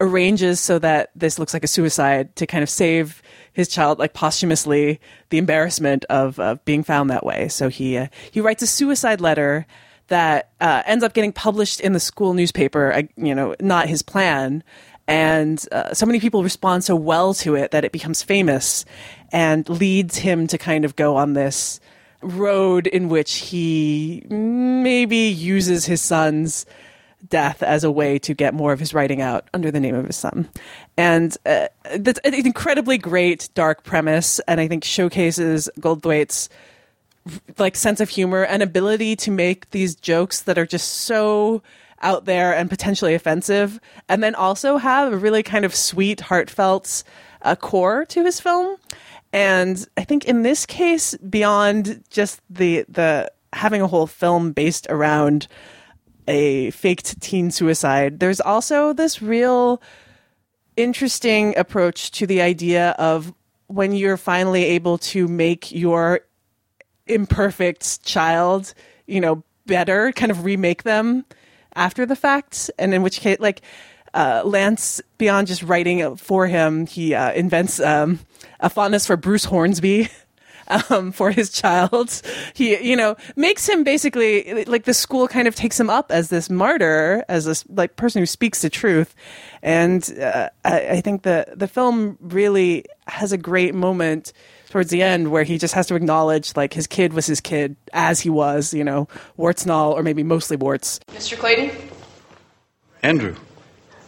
arranges 0.01 0.61
so 0.61 0.79
that 0.79 1.11
this 1.15 1.39
looks 1.39 1.55
like 1.55 1.65
a 1.65 1.69
suicide 1.69 2.35
to 2.37 2.47
kind 2.47 2.63
of 2.63 2.71
save 2.71 3.23
his 3.61 3.69
child 3.69 3.99
like 3.99 4.13
posthumously 4.13 5.01
the 5.29 5.39
embarrassment 5.39 6.05
of, 6.07 6.39
of 6.41 6.65
being 6.65 6.83
found 6.83 7.11
that 7.11 7.25
way. 7.25 7.49
So 7.49 7.69
he 7.69 7.97
uh, 7.97 8.09
he 8.31 8.41
writes 8.41 8.63
a 8.63 8.67
suicide 8.67 9.21
letter 9.21 9.67
that 10.09 10.51
uh, 10.61 10.83
ends 10.87 11.05
up 11.05 11.13
getting 11.15 11.33
published 11.33 11.81
in 11.81 11.93
the 11.93 12.01
school 12.01 12.35
newspaper 12.35 12.93
uh, 12.93 13.03
you 13.17 13.35
know 13.35 13.55
not 13.61 13.89
his 13.89 14.03
plan. 14.03 14.65
And 15.07 15.65
uh, 15.73 15.93
so 15.93 16.07
many 16.07 16.21
people 16.21 16.43
respond 16.45 16.85
so 16.85 16.95
well 16.95 17.35
to 17.35 17.57
it 17.57 17.73
that 17.73 17.85
it 17.85 17.91
becomes 17.91 18.23
famous 18.23 18.85
and 19.33 19.69
leads 19.69 20.17
him 20.17 20.47
to 20.47 20.59
kind 20.59 20.85
of 20.85 20.95
go 20.95 21.17
on 21.17 21.33
this 21.33 21.81
road 22.23 22.87
in 22.87 23.09
which 23.09 23.37
he 23.37 24.25
maybe 24.29 25.17
uses 25.17 25.87
his 25.87 26.01
son's 26.01 26.67
death 27.29 27.63
as 27.63 27.85
a 27.85 27.91
way 27.91 28.19
to 28.19 28.35
get 28.35 28.55
more 28.55 28.73
of 28.73 28.81
his 28.81 28.95
writing 28.95 29.21
out 29.21 29.49
under 29.53 29.71
the 29.71 29.81
name 29.81 29.95
of 29.95 30.07
his 30.07 30.17
son. 30.17 30.49
And 30.97 31.37
uh, 31.45 31.69
that's 31.99 32.21
an 32.21 32.35
incredibly 32.35 32.99
great 32.99 33.49
dark 33.55 33.85
premise, 33.85 34.41
and 34.41 34.61
I 34.61 34.69
think 34.69 34.85
showcases 34.85 35.69
Goldthwait's 35.79 36.49
like 37.59 37.77
sense 37.77 38.01
of 38.01 38.09
humor 38.09 38.45
and 38.45 38.63
ability 38.63 39.15
to 39.15 39.31
make 39.31 39.71
these 39.71 39.95
jokes 39.95 40.43
that 40.43 40.59
are 40.59 40.67
just 40.67 40.89
so 40.89 41.63
out 42.03 42.25
there 42.25 42.57
and 42.57 42.71
potentially 42.71 43.15
offensive, 43.15 43.79
and 44.09 44.23
then 44.23 44.35
also 44.35 44.79
have 44.79 45.13
a 45.13 45.17
really 45.17 45.43
kind 45.43 45.65
of 45.65 45.75
sweet, 45.75 46.21
heartfelt 46.21 47.05
uh, 47.43 47.55
core 47.55 48.07
to 48.07 48.25
his 48.25 48.41
film. 48.41 48.77
And 49.33 49.87
I 49.97 50.05
think 50.05 50.25
in 50.25 50.43
this 50.43 50.65
case, 50.67 51.15
beyond 51.19 52.03
just 52.11 52.41
the 52.49 52.85
the 52.89 53.31
having 53.53 53.83
a 53.83 53.87
whole 53.87 54.07
film 54.07 54.53
based 54.53 54.87
around 54.89 55.47
a 56.31 56.71
faked 56.71 57.21
teen 57.21 57.51
suicide, 57.51 58.21
there's 58.21 58.41
also 58.41 58.93
this 58.93 59.21
real 59.21 59.83
interesting 60.77 61.59
approach 61.59 62.13
to 62.13 62.27
the 62.27 62.41
idea 62.41 62.91
of 62.93 63.35
when 63.67 63.93
you're 63.93 64.17
finally 64.17 64.65
able 64.65 64.97
to 64.97 65.27
make 65.27 65.73
your 65.73 66.21
imperfect 67.07 68.05
child, 68.05 68.75
you 69.07 69.21
know, 69.21 69.43
better, 69.67 70.13
kind 70.13 70.31
of 70.31 70.45
remake 70.45 70.85
them 70.85 71.25
after 71.75 72.07
the 72.07 72.17
fact, 72.17 72.71
and 72.79 72.95
in 72.95 73.03
which 73.03 73.21
case, 73.21 73.39
like 73.41 73.63
uh, 74.15 74.43
Lance, 74.45 75.01
beyond 75.19 75.49
just 75.49 75.65
writing 75.65 76.17
for 76.17 76.47
him, 76.47 76.87
he 76.87 77.15
uh, 77.15 77.33
invents 77.33 77.81
um, 77.81 78.21
a 78.61 78.71
fondness 78.71 79.07
for 79.07 79.17
Bruce 79.17 79.45
Hornsby. 79.45 80.09
Um, 80.89 81.11
for 81.21 81.31
his 81.31 81.51
child, 81.51 82.23
he, 82.55 82.81
you 82.83 82.97
know, 82.97 83.17
makes 83.37 83.69
him 83.69 83.83
basically 83.85 84.65
like 84.65 84.85
the 84.85 84.95
school 84.95 85.27
kind 85.29 85.49
of 85.49 85.55
takes 85.55 85.79
him 85.79 85.91
up 85.91 86.13
as 86.13 86.29
this 86.29 86.49
martyr, 86.49 87.25
as 87.29 87.45
this 87.45 87.65
like 87.69 87.97
person 87.97 88.23
who 88.23 88.27
speaks 88.27 88.63
the 88.63 88.71
truth, 88.71 89.15
and 89.63 90.09
uh, 90.21 90.49
I, 90.65 90.89
I 90.89 91.01
think 91.01 91.23
the 91.23 91.47
the 91.55 91.67
film 91.69 92.17
really 92.21 92.85
has 93.09 93.33
a 93.33 93.39
great 93.39 93.75
moment 93.75 94.33
towards 94.71 94.91
the 94.91 95.03
end 95.03 95.33
where 95.33 95.43
he 95.43 95.59
just 95.59 95.75
has 95.75 95.87
to 95.89 95.97
acknowledge 95.97 96.55
like 96.57 96.73
his 96.73 96.87
kid 96.87 97.13
was 97.13 97.27
his 97.27 97.41
kid 97.41 97.75
as 97.93 98.21
he 98.21 98.31
was, 98.31 98.73
you 98.73 98.85
know, 98.85 99.09
warts 99.37 99.63
and 99.63 99.73
all, 99.73 99.93
or 99.93 100.03
maybe 100.05 100.23
mostly 100.23 100.57
warts. 100.57 101.01
Mr. 101.09 101.37
Clayton? 101.37 101.71
Andrew, 103.03 103.35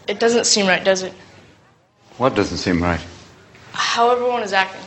It 0.07 0.21
doesn't 0.21 0.45
seem 0.47 0.67
right, 0.67 0.85
does 0.85 1.03
it? 1.03 1.13
what 2.19 2.35
doesn't 2.37 2.59
seem 2.59 2.81
right? 2.83 3.01
How 3.73 4.11
everyone 4.11 4.43
is 4.43 4.53
acting. 4.53 4.83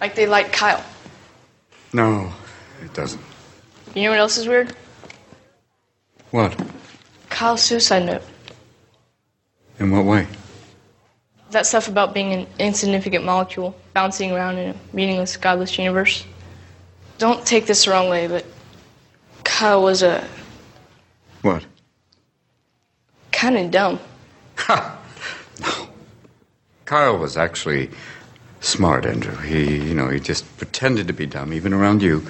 Like 0.00 0.14
they 0.14 0.26
like 0.26 0.52
Kyle. 0.52 0.84
No, 1.92 2.32
it 2.82 2.92
doesn't. 2.94 3.22
You 3.94 4.04
know 4.04 4.10
what 4.10 4.18
else 4.18 4.36
is 4.36 4.46
weird? 4.46 4.74
What? 6.30 6.58
Kyle's 7.30 7.62
suicide 7.62 8.04
note. 8.04 8.22
In 9.78 9.90
what 9.90 10.04
way? 10.04 10.26
That 11.50 11.66
stuff 11.66 11.88
about 11.88 12.12
being 12.12 12.32
an 12.32 12.46
insignificant 12.58 13.24
molecule 13.24 13.74
bouncing 13.94 14.32
around 14.32 14.58
in 14.58 14.70
a 14.70 14.76
meaningless, 14.94 15.36
godless 15.36 15.78
universe. 15.78 16.24
Don't 17.16 17.44
take 17.46 17.66
this 17.66 17.84
the 17.86 17.90
wrong 17.92 18.08
way, 18.10 18.26
but 18.28 18.44
Kyle 19.44 19.82
was 19.82 20.02
a 20.02 20.24
What? 21.42 21.64
kind 23.32 23.56
of 23.56 23.70
dumb. 23.70 23.98
Ha! 24.56 24.98
no. 25.60 25.88
Kyle 26.84 27.16
was 27.18 27.36
actually 27.36 27.90
smart, 28.60 29.06
Andrew. 29.06 29.36
He, 29.36 29.76
you 29.76 29.94
know, 29.94 30.08
he 30.08 30.20
just 30.20 30.44
pretended 30.56 31.06
to 31.06 31.12
be 31.12 31.26
dumb, 31.26 31.52
even 31.52 31.72
around 31.72 32.02
you. 32.02 32.26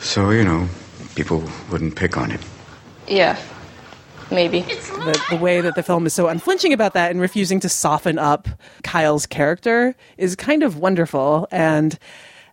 So, 0.00 0.30
you 0.30 0.44
know, 0.44 0.68
people 1.14 1.44
wouldn't 1.70 1.96
pick 1.96 2.16
on 2.16 2.30
him. 2.30 2.40
Yeah, 3.06 3.38
maybe. 4.30 4.60
the, 4.60 5.20
the 5.30 5.36
way 5.36 5.60
that 5.60 5.74
the 5.74 5.82
film 5.82 6.06
is 6.06 6.14
so 6.14 6.28
unflinching 6.28 6.72
about 6.72 6.94
that 6.94 7.10
and 7.10 7.20
refusing 7.20 7.60
to 7.60 7.68
soften 7.68 8.18
up 8.18 8.48
Kyle's 8.82 9.26
character 9.26 9.94
is 10.18 10.36
kind 10.36 10.62
of 10.62 10.78
wonderful. 10.78 11.48
And 11.50 11.98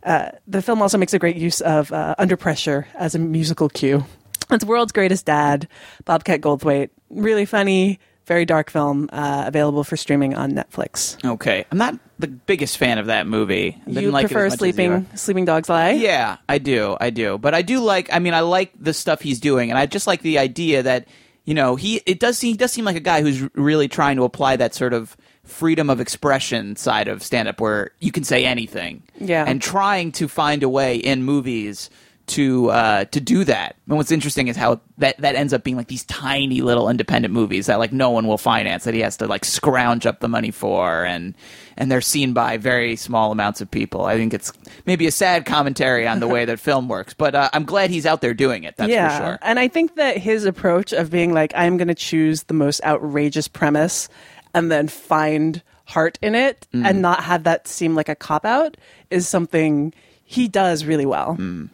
uh, 0.04 0.30
the 0.48 0.62
film 0.62 0.82
also 0.82 0.98
makes 0.98 1.14
a 1.14 1.20
great 1.20 1.36
use 1.36 1.62
of 1.62 1.92
uh, 1.92 2.16
Under 2.18 2.38
Pressure 2.38 2.88
as 2.96 3.16
a 3.16 3.20
musical 3.20 3.70
cue. 3.70 4.06
It's 4.50 4.66
World's 4.66 4.92
Greatest 4.92 5.26
Dad, 5.26 5.68
Bobcat 6.06 6.42
Goldthwait. 6.42 6.90
Really 7.10 7.46
funny, 7.46 8.00
very 8.26 8.46
dark 8.46 8.70
film, 8.70 9.10
uh, 9.14 9.44
available 9.48 9.84
for 9.84 9.96
streaming 9.96 10.36
on 10.36 10.52
Netflix. 10.52 11.24
Okay, 11.24 11.66
I'm 11.72 11.78
not 11.78 11.98
the 12.22 12.28
biggest 12.28 12.78
fan 12.78 12.98
of 12.98 13.08
that 13.08 13.28
movie. 13.28 13.82
I 13.86 14.00
You 14.00 14.12
like 14.12 14.28
prefer 14.28 14.50
Sleeping. 14.50 15.08
Sleeping 15.16 15.46
Dogs 15.46 15.68
Lie? 15.70 15.92
Yeah, 15.92 16.38
I 16.48 16.58
do. 16.58 16.96
I 17.00 17.10
do. 17.10 17.38
But 17.38 17.54
I 17.54 17.62
do 17.62 17.80
like 17.80 18.10
I 18.14 18.20
mean 18.20 18.34
I 18.34 18.42
like 18.42 18.72
the 18.80 18.94
stuff 18.94 19.22
he's 19.22 19.40
doing 19.40 19.70
and 19.70 19.78
I 19.78 19.86
just 19.86 20.08
like 20.08 20.22
the 20.22 20.38
idea 20.40 20.84
that 20.84 21.08
you 21.44 21.56
know, 21.56 21.76
he 21.76 22.02
it 22.06 22.20
does 22.20 22.38
seem 22.38 22.54
he 22.54 22.58
does 22.58 22.72
seem 22.72 22.86
like 22.86 22.96
a 22.96 23.02
guy 23.02 23.22
who's 23.22 23.42
really 23.56 23.88
trying 23.88 24.16
to 24.18 24.24
apply 24.24 24.56
that 24.58 24.74
sort 24.76 24.94
of 24.94 25.18
freedom 25.44 25.90
of 25.90 26.00
expression 26.00 26.76
side 26.76 27.08
of 27.08 27.24
stand 27.24 27.48
up 27.48 27.60
where 27.60 27.92
you 28.00 28.12
can 28.12 28.24
say 28.24 28.46
anything. 28.46 29.04
Yeah. 29.20 29.44
And 29.48 29.62
trying 29.62 30.12
to 30.14 30.28
find 30.28 30.64
a 30.64 30.70
way 30.70 30.98
in 30.98 31.24
movies 31.24 31.90
to 32.28 32.70
uh, 32.70 33.06
to 33.06 33.20
do 33.20 33.44
that. 33.44 33.76
And 33.88 33.98
what's 33.98 34.12
interesting 34.12 34.48
is 34.48 34.56
how 34.56 34.80
that 35.00 35.18
that 35.18 35.36
ends 35.36 35.54
up 35.54 35.64
being 35.64 35.76
like 35.78 35.88
these 35.88 36.06
tiny 36.06 36.62
little 36.62 36.90
independent 36.90 37.34
movies 37.34 37.66
that 37.66 37.80
like 37.80 37.92
no 37.92 38.10
one 38.10 38.28
will 38.28 38.38
finance 38.38 38.84
that 38.86 38.94
he 38.94 39.02
has 39.02 39.18
to 39.18 39.28
like 39.28 39.44
scrounge 39.44 40.06
up 40.06 40.20
the 40.20 40.28
money 40.28 40.52
for 40.52 41.04
and 41.04 41.36
and 41.78 41.92
they're 41.92 42.02
seen 42.02 42.34
by 42.34 42.58
very 42.58 42.96
small 42.96 43.32
amounts 43.32 43.62
of 43.62 43.70
people. 43.70 44.06
I 44.06 44.16
think 44.16 44.34
it's 44.34 44.54
maybe 44.86 45.08
a 45.08 45.12
sad 45.12 45.46
commentary 45.46 46.08
on 46.08 46.20
the 46.20 46.28
way 46.28 46.46
that 46.46 46.60
film 46.70 46.88
works, 46.88 47.14
but 47.14 47.34
uh, 47.36 47.50
I'm 47.54 47.66
glad 47.66 47.90
he's 47.90 48.06
out 48.06 48.22
there 48.22 48.34
doing 48.34 48.64
it. 48.64 48.76
That's 48.78 48.92
yeah. 48.92 49.18
for 49.18 49.26
sure. 49.26 49.40
And 49.42 49.60
I 49.60 49.68
think 49.68 49.96
that 49.96 50.18
his 50.18 50.46
approach 50.46 50.94
of 50.94 51.10
being 51.10 51.34
like, 51.34 51.52
I'm 51.56 51.78
going 51.78 51.88
to 51.88 51.96
choose 51.96 52.44
the 52.44 52.54
most 52.54 52.84
outrageous 52.84 53.48
premise 53.48 54.10
and 54.54 54.72
then 54.72 54.88
find 54.88 55.62
heart 55.86 56.18
in 56.22 56.36
it 56.36 56.68
Mm. 56.74 56.86
and 56.86 57.02
not 57.02 57.24
have 57.24 57.44
that 57.44 57.68
seem 57.68 57.96
like 57.96 58.08
a 58.08 58.16
cop 58.16 58.46
out 58.46 58.78
is 59.10 59.28
something 59.28 59.94
he 60.24 60.48
does 60.48 60.86
really 60.86 61.06
well. 61.06 61.36
Mm. 61.38 61.70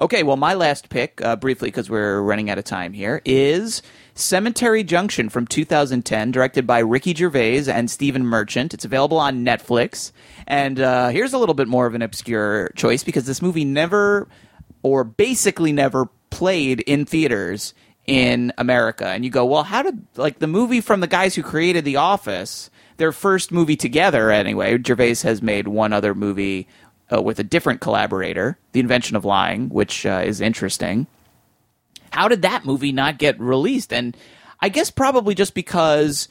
Okay, 0.00 0.24
well, 0.24 0.36
my 0.36 0.54
last 0.54 0.88
pick, 0.88 1.20
uh, 1.22 1.36
briefly 1.36 1.68
because 1.68 1.88
we're 1.88 2.20
running 2.20 2.50
out 2.50 2.58
of 2.58 2.64
time 2.64 2.92
here, 2.92 3.22
is 3.24 3.80
Cemetery 4.14 4.82
Junction 4.82 5.28
from 5.28 5.46
2010, 5.46 6.32
directed 6.32 6.66
by 6.66 6.80
Ricky 6.80 7.14
Gervais 7.14 7.68
and 7.68 7.88
Stephen 7.88 8.26
Merchant. 8.26 8.74
It's 8.74 8.84
available 8.84 9.18
on 9.18 9.44
Netflix. 9.44 10.10
And 10.48 10.80
uh, 10.80 11.08
here's 11.08 11.32
a 11.32 11.38
little 11.38 11.54
bit 11.54 11.68
more 11.68 11.86
of 11.86 11.94
an 11.94 12.02
obscure 12.02 12.72
choice 12.74 13.04
because 13.04 13.26
this 13.26 13.40
movie 13.40 13.64
never, 13.64 14.26
or 14.82 15.04
basically 15.04 15.72
never, 15.72 16.08
played 16.30 16.80
in 16.80 17.04
theaters 17.04 17.72
in 18.04 18.52
America. 18.58 19.06
And 19.06 19.24
you 19.24 19.30
go, 19.30 19.44
well, 19.44 19.62
how 19.62 19.82
did, 19.82 20.04
like, 20.16 20.40
the 20.40 20.48
movie 20.48 20.80
from 20.80 21.00
the 21.00 21.06
guys 21.06 21.36
who 21.36 21.42
created 21.44 21.84
The 21.84 21.96
Office, 21.96 22.68
their 22.96 23.12
first 23.12 23.52
movie 23.52 23.76
together 23.76 24.30
anyway, 24.30 24.76
Gervais 24.82 25.22
has 25.22 25.40
made 25.40 25.68
one 25.68 25.92
other 25.92 26.14
movie 26.14 26.66
uh, 27.12 27.20
with 27.20 27.38
a 27.38 27.44
different 27.44 27.80
collaborator, 27.80 28.58
The 28.72 28.80
Invention 28.80 29.16
of 29.16 29.24
Lying, 29.24 29.68
which 29.68 30.06
uh, 30.06 30.22
is 30.24 30.40
interesting. 30.40 31.06
How 32.12 32.28
did 32.28 32.42
that 32.42 32.64
movie 32.64 32.92
not 32.92 33.18
get 33.18 33.38
released? 33.40 33.92
And 33.92 34.16
I 34.60 34.68
guess 34.68 34.90
probably 34.90 35.34
just 35.34 35.54
because 35.54 36.28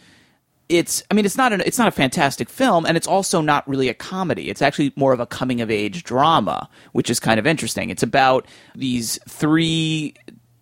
it's 0.69 1.03
I 1.11 1.13
mean 1.13 1.25
it's 1.25 1.37
not 1.37 1.53
an 1.53 1.61
it's 1.61 1.77
not 1.77 1.87
a 1.87 1.91
fantastic 1.91 2.49
film 2.49 2.85
and 2.85 2.95
it's 2.95 3.07
also 3.07 3.41
not 3.41 3.67
really 3.67 3.89
a 3.89 3.93
comedy. 3.93 4.49
It's 4.49 4.61
actually 4.61 4.93
more 4.95 5.13
of 5.13 5.19
a 5.19 5.25
coming 5.25 5.61
of 5.61 5.69
age 5.69 6.03
drama, 6.03 6.69
which 6.93 7.09
is 7.09 7.19
kind 7.19 7.39
of 7.39 7.45
interesting. 7.45 7.89
It's 7.89 8.03
about 8.03 8.47
these 8.73 9.19
three 9.27 10.15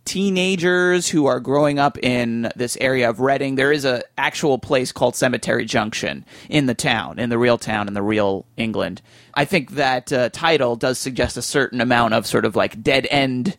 teenagers 0.05 1.07
who 1.07 1.25
are 1.25 1.39
growing 1.39 1.79
up 1.79 1.97
in 1.99 2.51
this 2.55 2.77
area 2.81 3.09
of 3.09 3.19
Reading. 3.19 3.55
There 3.55 3.71
is 3.71 3.85
a 3.85 4.03
actual 4.17 4.57
place 4.57 4.91
called 4.91 5.15
Cemetery 5.15 5.65
Junction 5.65 6.25
in 6.49 6.65
the 6.65 6.73
town, 6.73 7.19
in 7.19 7.29
the 7.29 7.37
real 7.37 7.57
town, 7.57 7.87
in 7.87 7.93
the 7.93 8.01
real 8.01 8.45
England. 8.57 9.01
I 9.33 9.45
think 9.45 9.71
that 9.71 10.11
uh, 10.11 10.29
title 10.29 10.75
does 10.75 10.97
suggest 10.97 11.37
a 11.37 11.41
certain 11.41 11.81
amount 11.81 12.13
of 12.13 12.25
sort 12.25 12.45
of 12.45 12.55
like 12.55 12.81
dead 12.81 13.07
end 13.09 13.57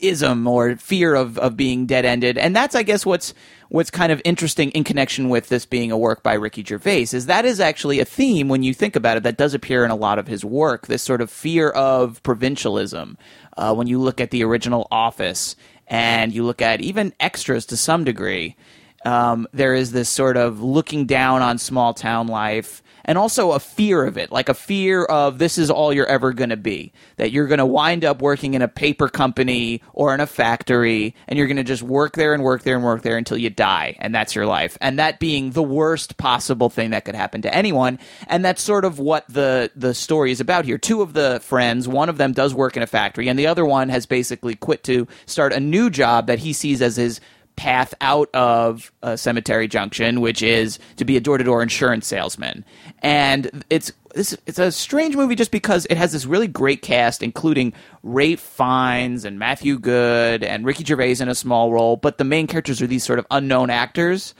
ism 0.00 0.46
or 0.46 0.76
fear 0.76 1.14
of, 1.14 1.38
of 1.38 1.56
being 1.56 1.86
dead 1.86 2.04
ended. 2.04 2.38
And 2.38 2.56
that's, 2.56 2.74
I 2.74 2.82
guess, 2.82 3.06
what's 3.06 3.34
what's 3.68 3.90
kind 3.90 4.10
of 4.10 4.20
interesting 4.24 4.70
in 4.70 4.82
connection 4.82 5.28
with 5.28 5.48
this 5.48 5.64
being 5.64 5.92
a 5.92 5.98
work 5.98 6.24
by 6.24 6.34
Ricky 6.34 6.64
Gervais 6.64 7.02
is 7.12 7.26
that 7.26 7.44
is 7.44 7.60
actually 7.60 8.00
a 8.00 8.04
theme 8.04 8.48
when 8.48 8.64
you 8.64 8.74
think 8.74 8.96
about 8.96 9.16
it 9.16 9.22
that 9.22 9.36
does 9.36 9.54
appear 9.54 9.84
in 9.84 9.92
a 9.92 9.96
lot 9.96 10.18
of 10.18 10.26
his 10.26 10.44
work. 10.44 10.88
This 10.88 11.02
sort 11.02 11.20
of 11.20 11.30
fear 11.30 11.70
of 11.70 12.22
provincialism. 12.22 13.16
Uh, 13.56 13.74
when 13.74 13.86
you 13.86 14.00
look 14.00 14.20
at 14.20 14.30
the 14.30 14.42
original 14.42 14.88
Office 14.90 15.54
and 15.90 16.32
you 16.32 16.44
look 16.44 16.62
at 16.62 16.80
even 16.80 17.12
extras 17.20 17.66
to 17.66 17.76
some 17.76 18.04
degree, 18.04 18.56
um, 19.04 19.46
there 19.52 19.74
is 19.74 19.92
this 19.92 20.08
sort 20.08 20.36
of 20.36 20.62
looking 20.62 21.04
down 21.04 21.42
on 21.42 21.58
small 21.58 21.92
town 21.92 22.28
life 22.28 22.82
and 23.10 23.18
also 23.18 23.50
a 23.50 23.58
fear 23.58 24.04
of 24.04 24.16
it, 24.16 24.30
like 24.30 24.48
a 24.48 24.54
fear 24.54 25.02
of 25.02 25.38
this 25.38 25.58
is 25.58 25.68
all 25.68 25.92
you're 25.92 26.06
ever 26.06 26.32
going 26.32 26.50
to 26.50 26.56
be. 26.56 26.92
That 27.16 27.32
you're 27.32 27.48
going 27.48 27.58
to 27.58 27.66
wind 27.66 28.04
up 28.04 28.22
working 28.22 28.54
in 28.54 28.62
a 28.62 28.68
paper 28.68 29.08
company 29.08 29.82
or 29.92 30.14
in 30.14 30.20
a 30.20 30.28
factory, 30.28 31.16
and 31.26 31.36
you're 31.36 31.48
going 31.48 31.56
to 31.56 31.64
just 31.64 31.82
work 31.82 32.14
there 32.14 32.34
and 32.34 32.44
work 32.44 32.62
there 32.62 32.76
and 32.76 32.84
work 32.84 33.02
there 33.02 33.16
until 33.16 33.36
you 33.36 33.50
die, 33.50 33.96
and 33.98 34.14
that's 34.14 34.36
your 34.36 34.46
life. 34.46 34.78
And 34.80 35.00
that 35.00 35.18
being 35.18 35.50
the 35.50 35.62
worst 35.62 36.18
possible 36.18 36.70
thing 36.70 36.90
that 36.90 37.04
could 37.04 37.16
happen 37.16 37.42
to 37.42 37.52
anyone. 37.52 37.98
And 38.28 38.44
that's 38.44 38.62
sort 38.62 38.84
of 38.84 39.00
what 39.00 39.24
the 39.28 39.72
the 39.74 39.92
story 39.92 40.30
is 40.30 40.40
about 40.40 40.64
here. 40.64 40.78
Two 40.78 41.02
of 41.02 41.12
the 41.12 41.40
friends, 41.42 41.88
one 41.88 42.10
of 42.10 42.16
them 42.16 42.32
does 42.32 42.54
work 42.54 42.76
in 42.76 42.82
a 42.84 42.86
factory, 42.86 43.26
and 43.26 43.36
the 43.36 43.48
other 43.48 43.66
one 43.66 43.88
has 43.88 44.06
basically 44.06 44.54
quit 44.54 44.84
to 44.84 45.08
start 45.26 45.52
a 45.52 45.58
new 45.58 45.90
job 45.90 46.28
that 46.28 46.38
he 46.38 46.52
sees 46.52 46.80
as 46.80 46.94
his 46.94 47.20
path 47.60 47.92
out 48.00 48.30
of 48.32 48.90
uh, 49.02 49.16
Cemetery 49.16 49.68
Junction, 49.68 50.22
which 50.22 50.42
is 50.42 50.78
to 50.96 51.04
be 51.04 51.18
a 51.18 51.20
door 51.20 51.36
to 51.36 51.44
door 51.44 51.62
insurance 51.62 52.06
salesman. 52.06 52.64
And 53.02 53.64
it's 53.68 53.92
it's, 54.14 54.34
it's 54.46 54.58
a 54.58 54.72
strange 54.72 55.14
movie 55.14 55.34
just 55.34 55.50
because 55.50 55.86
it 55.90 55.98
has 55.98 56.10
this 56.12 56.24
really 56.24 56.48
great 56.48 56.80
cast, 56.80 57.22
including 57.22 57.74
Ralph 58.02 58.40
Fiennes 58.40 59.26
and 59.26 59.38
Matthew 59.38 59.78
Goode 59.78 60.42
and 60.42 60.64
Ricky 60.64 60.84
Gervais 60.84 61.16
in 61.20 61.28
a 61.28 61.34
small 61.34 61.70
role, 61.70 61.96
but 61.96 62.16
the 62.16 62.24
main 62.24 62.46
characters 62.46 62.80
are 62.80 62.86
these 62.86 63.04
sort 63.04 63.18
of 63.18 63.26
unknown 63.30 63.68
actors. 63.68 64.34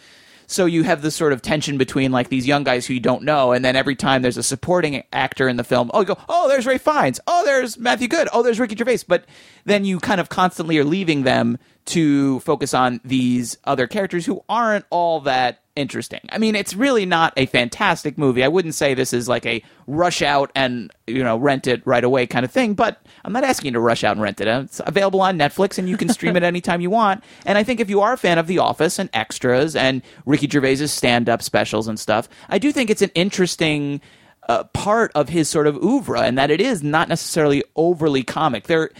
So 0.46 0.64
you 0.64 0.82
have 0.82 1.02
this 1.02 1.14
sort 1.14 1.34
of 1.34 1.42
tension 1.42 1.76
between 1.76 2.12
like 2.12 2.30
these 2.30 2.46
young 2.46 2.64
guys 2.64 2.86
who 2.86 2.94
you 2.94 3.00
don't 3.00 3.22
know, 3.22 3.52
and 3.52 3.62
then 3.62 3.76
every 3.76 3.96
time 3.96 4.22
there's 4.22 4.38
a 4.38 4.42
supporting 4.42 5.04
actor 5.12 5.46
in 5.46 5.58
the 5.58 5.62
film, 5.62 5.90
oh, 5.92 6.00
you 6.00 6.06
go, 6.06 6.16
oh, 6.26 6.48
there's 6.48 6.66
Ralph 6.66 6.80
Fiennes, 6.80 7.20
oh, 7.26 7.44
there's 7.44 7.78
Matthew 7.78 8.08
Goode, 8.08 8.30
oh, 8.32 8.42
there's 8.42 8.58
Ricky 8.58 8.76
Gervais, 8.76 9.00
but 9.06 9.26
then 9.66 9.84
you 9.84 10.00
kind 10.00 10.22
of 10.22 10.30
constantly 10.30 10.78
are 10.78 10.84
leaving 10.84 11.22
them 11.24 11.58
to 11.86 12.40
focus 12.40 12.74
on 12.74 13.00
these 13.04 13.58
other 13.64 13.86
characters 13.86 14.26
who 14.26 14.44
aren't 14.48 14.84
all 14.90 15.20
that 15.20 15.60
interesting. 15.76 16.20
I 16.30 16.38
mean, 16.38 16.54
it's 16.54 16.74
really 16.74 17.06
not 17.06 17.32
a 17.36 17.46
fantastic 17.46 18.18
movie. 18.18 18.44
I 18.44 18.48
wouldn't 18.48 18.74
say 18.74 18.94
this 18.94 19.12
is 19.12 19.28
like 19.28 19.46
a 19.46 19.62
rush 19.86 20.20
out 20.20 20.50
and, 20.54 20.92
you 21.06 21.24
know, 21.24 21.36
rent 21.36 21.66
it 21.66 21.84
right 21.86 22.04
away 22.04 22.26
kind 22.26 22.44
of 22.44 22.50
thing, 22.50 22.74
but 22.74 23.00
I'm 23.24 23.32
not 23.32 23.44
asking 23.44 23.66
you 23.66 23.72
to 23.72 23.80
rush 23.80 24.04
out 24.04 24.12
and 24.12 24.22
rent 24.22 24.40
it. 24.40 24.48
It's 24.48 24.80
available 24.84 25.20
on 25.20 25.38
Netflix 25.38 25.78
and 25.78 25.88
you 25.88 25.96
can 25.96 26.08
stream 26.08 26.36
it 26.36 26.42
anytime 26.44 26.80
you 26.80 26.90
want. 26.90 27.24
And 27.46 27.56
I 27.56 27.62
think 27.62 27.80
if 27.80 27.88
you 27.88 28.00
are 28.00 28.12
a 28.12 28.18
fan 28.18 28.38
of 28.38 28.46
The 28.46 28.58
Office 28.58 28.98
and 28.98 29.08
extras 29.12 29.74
and 29.74 30.02
Ricky 30.26 30.48
Gervais's 30.48 30.92
stand 30.92 31.28
up 31.28 31.42
specials 31.42 31.88
and 31.88 31.98
stuff, 31.98 32.28
I 32.48 32.58
do 32.58 32.72
think 32.72 32.90
it's 32.90 33.02
an 33.02 33.12
interesting 33.14 34.00
uh, 34.48 34.64
part 34.64 35.12
of 35.14 35.28
his 35.28 35.48
sort 35.48 35.66
of 35.66 35.76
oeuvre 35.76 36.20
and 36.20 36.36
that 36.36 36.50
it 36.50 36.60
is 36.60 36.82
not 36.82 37.08
necessarily 37.08 37.62
overly 37.76 38.22
comic. 38.22 38.64
There 38.66 38.90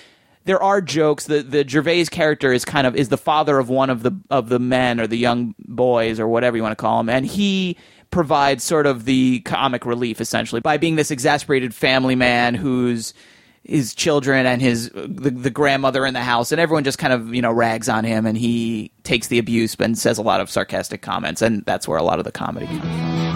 there 0.51 0.61
are 0.61 0.81
jokes. 0.81 1.27
The 1.27 1.43
the 1.43 1.67
Gervais 1.67 2.07
character 2.07 2.53
is 2.53 2.65
kind 2.65 2.85
of 2.85 2.97
is 2.97 3.09
the 3.09 3.17
father 3.17 3.61
of 3.61 3.69
one 3.69 3.89
of 3.89 4.03
the 4.03 4.11
of 4.31 4.49
the 4.49 4.59
men 4.59 4.99
or 4.99 5.07
the 5.07 5.17
young 5.17 5.55
boys 5.61 6.19
or 6.19 6.27
whatever 6.27 6.57
you 6.57 6.63
want 6.65 6.73
to 6.73 6.83
call 6.83 6.99
them, 6.99 7.09
and 7.09 7.25
he 7.25 7.77
provides 8.11 8.65
sort 8.65 8.85
of 8.87 9.05
the 9.05 9.39
comic 9.43 9.87
relief 9.87 10.21
essentially 10.21 10.61
by 10.61 10.77
being 10.77 10.97
this 10.97 11.13
exasperated 11.13 11.73
family 11.73 12.17
man 12.17 12.57
who's 12.57 13.15
his 13.63 13.95
children 13.95 14.45
and 14.45 14.61
his 14.61 14.91
the, 14.91 15.31
the 15.31 15.51
grandmother 15.51 16.05
in 16.05 16.15
the 16.15 16.21
house. 16.21 16.51
And 16.51 16.61
everyone 16.61 16.83
just 16.83 16.99
kind 16.99 17.13
of 17.13 17.33
you 17.33 17.43
know 17.43 17.53
rags 17.53 17.89
on 17.89 18.03
him. 18.03 18.27
And 18.27 18.37
he 18.37 18.91
takes 19.05 19.29
the 19.29 19.39
abuse 19.39 19.77
and 19.79 19.97
says 19.97 20.19
a 20.19 20.23
lot 20.23 20.41
of 20.41 20.51
sarcastic 20.51 21.01
comments. 21.01 21.43
And 21.43 21.65
that's 21.65 21.87
where 21.87 21.97
a 21.97 22.03
lot 22.03 22.19
of 22.19 22.25
the 22.25 22.33
comedy 22.33 22.67
comes 22.67 22.81
from 22.81 23.30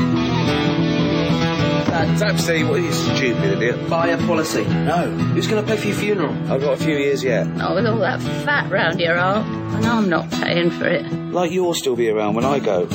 Tap 2.18 2.38
Steve, 2.38 2.68
what 2.68 2.78
are 2.78 2.82
you 2.82 2.92
stupid 2.92 3.44
idiot? 3.44 3.88
Buy 3.90 4.08
a 4.08 4.18
policy. 4.26 4.64
No. 4.64 5.10
Who's 5.10 5.46
going 5.46 5.64
to 5.64 5.68
pay 5.68 5.76
for 5.78 5.88
your 5.88 5.96
funeral? 5.96 6.32
I've 6.52 6.60
got 6.60 6.74
a 6.74 6.76
few 6.76 6.94
years 6.96 7.24
yet. 7.24 7.46
Not 7.46 7.74
with 7.74 7.86
all 7.86 7.98
that 7.98 8.20
fat 8.44 8.70
round 8.70 9.00
your 9.00 9.18
arm. 9.18 9.44
And 9.74 9.86
I'm 9.86 10.08
not 10.08 10.30
paying 10.30 10.70
for 10.70 10.86
it. 10.86 11.10
Like 11.12 11.50
you'll 11.50 11.74
still 11.74 11.96
be 11.96 12.08
around 12.10 12.34
when 12.34 12.44
I 12.44 12.60
go. 12.60 12.86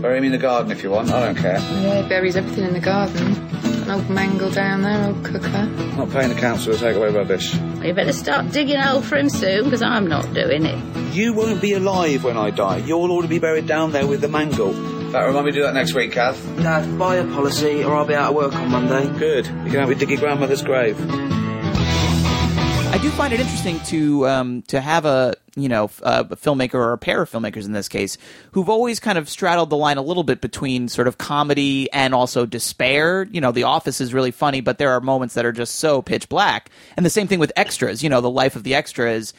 Bury 0.00 0.20
me 0.20 0.26
in 0.26 0.32
the 0.32 0.38
garden 0.38 0.72
if 0.72 0.82
you 0.82 0.90
want, 0.90 1.10
I 1.10 1.26
don't 1.26 1.36
care. 1.36 1.58
Yeah, 1.58 2.02
he 2.02 2.08
buries 2.08 2.34
everything 2.36 2.64
in 2.64 2.72
the 2.72 2.80
garden. 2.80 3.34
An 3.88 3.94
old 3.94 4.10
mangle 4.10 4.50
down 4.50 4.82
there, 4.82 5.06
old 5.06 5.24
cooker. 5.24 5.64
Not 5.96 6.10
paying 6.10 6.28
the 6.28 6.38
council 6.38 6.74
to 6.74 6.78
take 6.78 6.94
away 6.94 7.08
rubbish. 7.08 7.56
Well, 7.56 7.86
you 7.86 7.94
better 7.94 8.12
start 8.12 8.52
digging 8.52 8.76
a 8.76 8.82
hole 8.86 9.00
for 9.00 9.16
him 9.16 9.30
soon, 9.30 9.64
because 9.64 9.80
I'm 9.80 10.06
not 10.06 10.34
doing 10.34 10.66
it. 10.66 11.14
You 11.14 11.32
won't 11.32 11.62
be 11.62 11.72
alive 11.72 12.22
when 12.22 12.36
I 12.36 12.50
die. 12.50 12.76
You'll 12.84 13.10
all 13.10 13.26
be 13.26 13.38
buried 13.38 13.66
down 13.66 13.92
there 13.92 14.06
with 14.06 14.20
the 14.20 14.28
mangle. 14.28 14.74
That 15.12 15.24
remind 15.24 15.46
me 15.46 15.52
to 15.52 15.56
do 15.56 15.62
that 15.62 15.72
next 15.72 15.94
week, 15.94 16.12
Kath. 16.12 16.38
Dad, 16.58 16.98
buy 16.98 17.16
a 17.16 17.24
policy 17.24 17.82
or 17.82 17.96
I'll 17.96 18.04
be 18.04 18.14
out 18.14 18.28
of 18.28 18.36
work 18.36 18.54
on 18.54 18.70
Monday. 18.70 19.08
Good. 19.18 19.46
You 19.46 19.52
can 19.52 19.70
help 19.70 19.88
me 19.88 19.94
dig 19.94 20.10
your 20.10 20.20
grandmother's 20.20 20.60
grave. 20.60 20.98
I 22.98 23.00
do 23.00 23.10
find 23.10 23.32
it 23.32 23.38
interesting 23.38 23.78
to 23.84 24.26
um, 24.26 24.62
to 24.62 24.80
have 24.80 25.04
a 25.04 25.36
you 25.54 25.68
know 25.68 25.84
a 26.02 26.24
filmmaker 26.24 26.74
or 26.74 26.92
a 26.92 26.98
pair 26.98 27.22
of 27.22 27.30
filmmakers 27.30 27.64
in 27.64 27.70
this 27.70 27.86
case 27.86 28.18
who've 28.50 28.68
always 28.68 28.98
kind 28.98 29.16
of 29.16 29.28
straddled 29.28 29.70
the 29.70 29.76
line 29.76 29.98
a 29.98 30.02
little 30.02 30.24
bit 30.24 30.40
between 30.40 30.88
sort 30.88 31.06
of 31.06 31.16
comedy 31.16 31.88
and 31.92 32.12
also 32.12 32.44
despair. 32.44 33.28
You 33.30 33.40
know, 33.40 33.52
The 33.52 33.62
Office 33.62 34.00
is 34.00 34.12
really 34.12 34.32
funny, 34.32 34.60
but 34.60 34.78
there 34.78 34.90
are 34.90 35.00
moments 35.00 35.34
that 35.34 35.46
are 35.46 35.52
just 35.52 35.76
so 35.76 36.02
pitch 36.02 36.28
black. 36.28 36.70
And 36.96 37.06
the 37.06 37.10
same 37.10 37.28
thing 37.28 37.38
with 37.38 37.52
extras. 37.54 38.02
You 38.02 38.10
know, 38.10 38.20
the 38.20 38.28
life 38.28 38.56
of 38.56 38.64
the 38.64 38.74
extra 38.74 39.12
is 39.12 39.32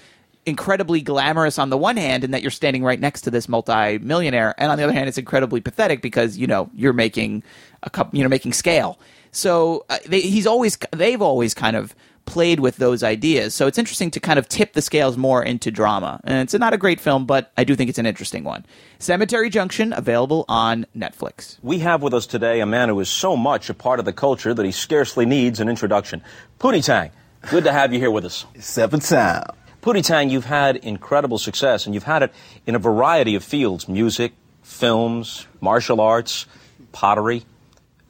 incredibly 0.46 1.02
glamorous 1.02 1.60
on 1.60 1.70
the 1.70 1.78
one 1.78 1.98
hand 1.98 2.24
in 2.24 2.32
that 2.32 2.42
you're 2.42 2.52
standing 2.52 2.82
right 2.82 3.02
next 3.02 3.24
to 3.24 3.30
this 3.30 3.50
multi-millionaire 3.50 4.56
and 4.58 4.72
on 4.72 4.78
the 4.78 4.86
other 4.86 4.94
hand 4.94 5.10
it's 5.10 5.18
incredibly 5.18 5.60
pathetic 5.60 6.02
because 6.02 6.38
you 6.38 6.48
know 6.48 6.70
you're 6.74 6.94
making 6.94 7.44
a 7.84 7.90
couple 7.90 8.18
you 8.18 8.24
know 8.24 8.30
making 8.30 8.54
scale 8.54 8.98
so 9.32 9.86
uh, 9.90 9.98
they, 10.08 10.22
he's 10.22 10.48
always 10.48 10.78
they've 10.92 11.22
always 11.22 11.54
kind 11.54 11.76
of 11.76 11.94
played 12.30 12.60
with 12.60 12.78
those 12.78 13.02
ideas 13.04 13.54
so 13.56 13.68
it's 13.68 13.78
interesting 13.78 14.12
to 14.12 14.20
kind 14.20 14.38
of 14.38 14.48
tip 14.48 14.74
the 14.74 14.82
scales 14.82 15.18
more 15.18 15.44
into 15.44 15.72
drama 15.72 16.22
and 16.24 16.40
it's 16.40 16.54
not 16.54 16.74
a 16.74 16.78
great 16.78 17.00
film 17.00 17.26
but 17.26 17.52
i 17.58 17.64
do 17.64 17.76
think 17.76 17.90
it's 17.90 18.00
an 18.00 18.06
interesting 18.06 18.44
one 18.44 18.66
cemetery 19.00 19.50
junction 19.50 19.92
available 19.94 20.46
on 20.48 20.86
netflix 20.96 21.58
we 21.64 21.80
have 21.80 22.02
with 22.02 22.14
us 22.14 22.28
today 22.28 22.60
a 22.60 22.66
man 22.66 22.90
who 22.90 23.00
is 23.00 23.10
so 23.10 23.36
much 23.36 23.70
a 23.70 23.74
part 23.74 24.00
of 24.00 24.06
the 24.06 24.14
culture 24.14 24.54
that 24.54 24.66
he 24.66 24.72
scarcely 24.72 25.26
needs 25.26 25.60
an 25.60 25.68
introduction 25.68 26.22
pootie 26.60 26.86
tang 26.86 27.10
good 27.50 27.64
to 27.64 27.72
have 27.72 27.92
you 27.92 28.00
here 28.00 28.12
with 28.12 28.26
us 28.26 28.46
seventh 28.60 29.10
time 29.10 29.44
Pootie 29.82 30.06
Tang, 30.06 30.30
you've 30.30 30.44
had 30.44 30.76
incredible 30.76 31.38
success, 31.38 31.86
and 31.86 31.96
you've 31.96 32.04
had 32.04 32.22
it 32.22 32.34
in 32.68 32.76
a 32.76 32.80
variety 32.80 33.36
of 33.36 33.46
fields 33.46 33.88
music, 33.88 34.34
films, 34.62 35.48
martial 35.62 36.02
arts, 36.02 36.46
pottery. 36.92 37.46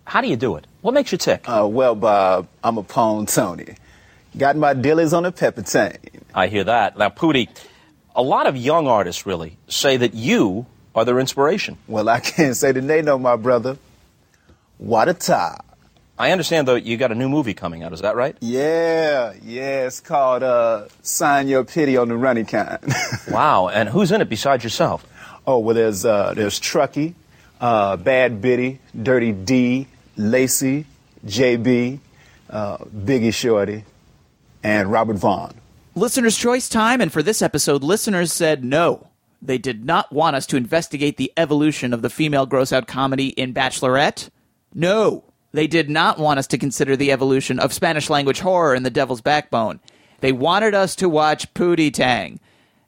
How 0.05 0.21
do 0.21 0.27
you 0.27 0.35
do 0.35 0.55
it? 0.55 0.65
What 0.81 0.95
makes 0.95 1.11
you 1.11 1.19
tick? 1.19 1.47
Uh, 1.47 1.67
well, 1.69 1.93
Bob, 1.93 2.47
I'm 2.63 2.79
a 2.79 2.83
pawn 2.83 3.27
Tony. 3.27 3.75
Got 4.37 4.55
my 4.55 4.73
dillies 4.73 5.15
on 5.15 5.25
a 5.25 5.31
pepper 5.31 5.63
tang. 5.63 5.97
I 6.33 6.47
hear 6.47 6.63
that. 6.63 6.97
Now, 6.97 7.09
Pootie, 7.09 7.49
a 8.15 8.21
lot 8.21 8.47
of 8.47 8.55
young 8.55 8.87
artists 8.87 9.25
really 9.25 9.57
say 9.67 9.97
that 9.97 10.13
you 10.13 10.65
are 10.93 11.05
their 11.05 11.19
inspiration. 11.19 11.77
Well, 11.87 12.09
I 12.09 12.19
can't 12.21 12.55
say 12.55 12.71
that 12.71 12.81
they 12.81 13.01
know 13.01 13.17
my 13.17 13.35
brother. 13.35 13.77
What 14.77 15.09
a 15.09 15.13
tie. 15.13 15.59
I 16.17 16.31
understand, 16.31 16.67
though, 16.67 16.75
you 16.75 16.97
got 16.97 17.13
a 17.13 17.15
new 17.15 17.29
movie 17.29 17.53
coming 17.53 17.81
out. 17.81 17.93
Is 17.93 18.01
that 18.01 18.15
right? 18.15 18.35
Yeah, 18.41 19.33
yeah. 19.41 19.85
It's 19.85 20.01
called 20.01 20.43
uh, 20.43 20.87
Sign 21.01 21.47
Your 21.47 21.63
Pity 21.63 21.95
on 21.95 22.09
the 22.09 22.17
Runny 22.17 22.43
Kind. 22.43 22.79
wow. 23.31 23.69
And 23.69 23.87
who's 23.87 24.11
in 24.11 24.19
it 24.19 24.27
besides 24.27 24.63
yourself? 24.63 25.05
Oh, 25.47 25.59
well, 25.59 25.75
there's, 25.75 26.03
uh, 26.03 26.33
there's 26.33 26.59
Trucky, 26.59 27.13
uh, 27.61 27.95
Bad 27.95 28.41
Biddy, 28.41 28.79
Dirty 29.01 29.31
D, 29.31 29.87
Lacey, 30.17 30.85
JB, 31.25 31.99
uh, 32.49 32.77
Biggie 32.77 33.33
Shorty, 33.33 33.85
and 34.63 34.91
Robert 34.91 35.17
Vaughn. 35.17 35.53
Listener's 35.95 36.37
choice 36.37 36.69
time, 36.69 37.01
and 37.01 37.11
for 37.11 37.23
this 37.23 37.41
episode, 37.41 37.83
listeners 37.83 38.31
said 38.31 38.63
no. 38.63 39.07
They 39.41 39.57
did 39.57 39.85
not 39.85 40.11
want 40.11 40.35
us 40.35 40.45
to 40.47 40.57
investigate 40.57 41.17
the 41.17 41.31
evolution 41.37 41.93
of 41.93 42.01
the 42.01 42.09
female 42.09 42.45
gross 42.45 42.71
out 42.73 42.87
comedy 42.87 43.29
in 43.29 43.53
Bachelorette. 43.53 44.29
No. 44.73 45.23
They 45.51 45.65
did 45.65 45.89
not 45.89 46.19
want 46.19 46.39
us 46.39 46.47
to 46.47 46.57
consider 46.57 46.95
the 46.95 47.11
evolution 47.11 47.57
of 47.59 47.73
Spanish 47.73 48.09
language 48.09 48.39
horror 48.41 48.75
in 48.75 48.83
The 48.83 48.89
Devil's 48.89 49.21
Backbone. 49.21 49.79
They 50.19 50.31
wanted 50.31 50.75
us 50.75 50.95
to 50.97 51.09
watch 51.09 51.53
Pootie 51.53 51.93
Tang. 51.93 52.39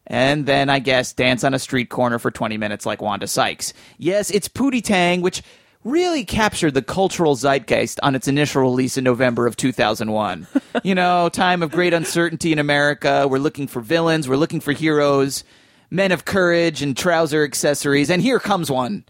and 0.07 0.45
then 0.45 0.69
I 0.69 0.79
guess 0.79 1.13
dance 1.13 1.43
on 1.43 1.53
a 1.53 1.59
street 1.59 1.89
corner 1.89 2.19
for 2.19 2.31
20 2.31 2.57
minutes 2.57 2.85
like 2.85 3.01
Wanda 3.01 3.27
Sykes. 3.27 3.73
Yes, 3.97 4.29
it's 4.29 4.49
Pootie 4.49 4.83
Tang, 4.83 5.21
which 5.21 5.41
really 5.83 6.23
captured 6.23 6.73
the 6.73 6.81
cultural 6.81 7.35
zeitgeist 7.35 7.99
on 8.03 8.15
its 8.15 8.27
initial 8.27 8.61
release 8.61 8.97
in 8.97 9.03
November 9.03 9.47
of 9.47 9.57
2001. 9.57 10.47
you 10.83 10.95
know, 10.95 11.29
time 11.29 11.63
of 11.63 11.71
great 11.71 11.93
uncertainty 11.93 12.51
in 12.51 12.59
America. 12.59 13.27
We're 13.27 13.39
looking 13.39 13.67
for 13.67 13.81
villains, 13.81 14.27
we're 14.29 14.35
looking 14.35 14.59
for 14.59 14.71
heroes, 14.71 15.43
men 15.89 16.11
of 16.11 16.25
courage 16.25 16.81
and 16.81 16.95
trouser 16.95 17.43
accessories, 17.43 18.09
and 18.09 18.21
here 18.21 18.39
comes 18.39 18.69
one 18.69 19.05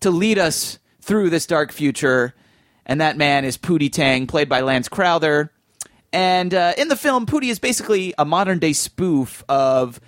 to 0.00 0.10
lead 0.10 0.38
us 0.38 0.78
through 1.00 1.30
this 1.30 1.46
dark 1.46 1.72
future. 1.72 2.34
And 2.86 3.00
that 3.00 3.16
man 3.16 3.44
is 3.44 3.56
Pootie 3.56 3.92
Tang, 3.92 4.26
played 4.26 4.48
by 4.48 4.62
Lance 4.62 4.88
Crouther. 4.88 5.50
And 6.12 6.52
uh, 6.52 6.72
in 6.76 6.88
the 6.88 6.96
film, 6.96 7.24
Pootie 7.24 7.50
is 7.50 7.60
basically 7.60 8.14
a 8.18 8.24
modern 8.24 8.58
day 8.58 8.72
spoof 8.72 9.44
of. 9.48 10.00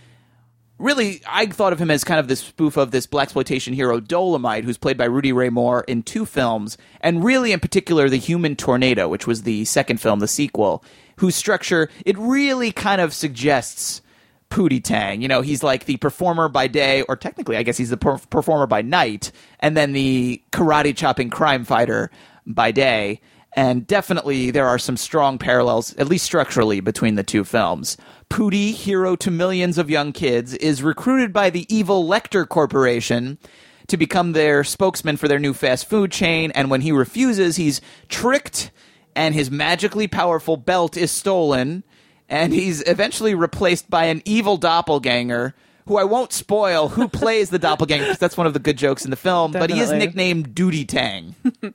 Really, 0.83 1.23
I 1.29 1.47
thought 1.47 1.73
of 1.73 1.81
him 1.81 1.93
as 1.93 2.03
kind 2.03 2.19
of 2.19 2.27
this 2.27 2.41
spoof 2.41 2.77
of 2.77 2.91
this 2.91 3.07
black 3.07 3.27
exploitation 3.27 3.73
hero 3.73 4.01
Dolomite, 4.01 4.65
who's 4.65 4.79
played 4.79 4.99
by 4.99 5.05
Rudy 5.05 5.33
Ray 5.33 5.49
Moore 5.49 5.85
in 5.87 6.03
two 6.03 6.27
films, 6.27 6.77
and 7.01 7.23
really 7.23 7.53
in 7.53 7.61
particular 7.61 8.09
the 8.09 8.17
Human 8.17 8.57
Tornado, 8.57 9.09
which 9.09 9.25
was 9.25 9.45
the 9.45 9.65
second 9.65 10.01
film, 10.01 10.19
the 10.19 10.27
sequel, 10.27 10.83
whose 11.19 11.37
structure 11.37 11.89
it 12.05 12.19
really 12.19 12.73
kind 12.73 13.01
of 13.01 13.15
suggests 13.15 14.03
Pootie 14.51 14.83
Tang. 14.83 15.23
You 15.23 15.29
know, 15.29 15.41
he's 15.41 15.63
like 15.63 15.85
the 15.85 15.99
performer 15.99 16.49
by 16.49 16.67
day, 16.67 17.03
or 17.03 17.15
technically, 17.15 17.57
I 17.57 17.63
guess 17.63 17.77
he's 17.77 17.91
the 17.91 17.97
per- 17.97 18.19
performer 18.19 18.67
by 18.67 18.83
night, 18.83 19.31
and 19.61 19.77
then 19.77 19.93
the 19.93 20.43
karate 20.51 20.97
chopping 20.97 21.31
crime 21.31 21.65
fighter 21.65 22.11
by 22.45 22.73
day. 22.73 23.21
And 23.55 23.87
definitely, 23.87 24.51
there 24.51 24.67
are 24.67 24.79
some 24.79 24.97
strong 24.97 25.39
parallels, 25.39 25.95
at 25.97 26.09
least 26.09 26.25
structurally, 26.25 26.81
between 26.81 27.17
the 27.17 27.23
two 27.23 27.45
films. 27.45 27.99
Pootie, 28.31 28.73
hero 28.73 29.15
to 29.17 29.31
millions 29.31 29.77
of 29.77 29.91
young 29.91 30.13
kids, 30.13 30.55
is 30.55 30.83
recruited 30.83 31.33
by 31.33 31.51
the 31.51 31.67
evil 31.75 32.09
Lecter 32.09 32.49
Corporation 32.49 33.39
to 33.89 33.97
become 33.99 34.33
their 34.33 34.65
spokesman 34.65 35.19
for 35.19 35.29
their 35.29 35.39
new 35.39 35.53
fast 35.53 35.87
food 35.87 36.11
chain. 36.11 36.51
And 36.53 36.71
when 36.71 36.81
he 36.81 36.93
refuses, 36.93 37.57
he's 37.57 37.83
tricked, 38.09 38.71
and 39.15 39.35
his 39.35 39.51
magically 39.51 40.09
powerful 40.09 40.57
belt 40.57 40.97
is 40.97 41.11
stolen 41.11 41.85
and 42.33 42.55
he's 42.55 42.83
eventually 42.89 43.35
replaced 43.35 43.91
by 43.91 44.07
an 44.07 44.23
evil 44.25 44.57
doppelganger 44.57 45.55
who 45.87 45.99
I 45.99 46.05
won't 46.05 46.33
spoil 46.33 46.89
who 46.89 47.09
plays 47.21 47.51
the 47.51 47.59
doppelganger 47.59 48.05
because 48.05 48.19
that's 48.19 48.37
one 48.37 48.47
of 48.47 48.55
the 48.55 48.59
good 48.59 48.79
jokes 48.79 49.05
in 49.05 49.11
the 49.11 49.17
film, 49.17 49.53
but 49.53 49.71
he 49.71 49.79
is 49.81 49.93
nicknamed 49.93 50.55
Duty 50.55 50.85
Tang. 50.85 51.35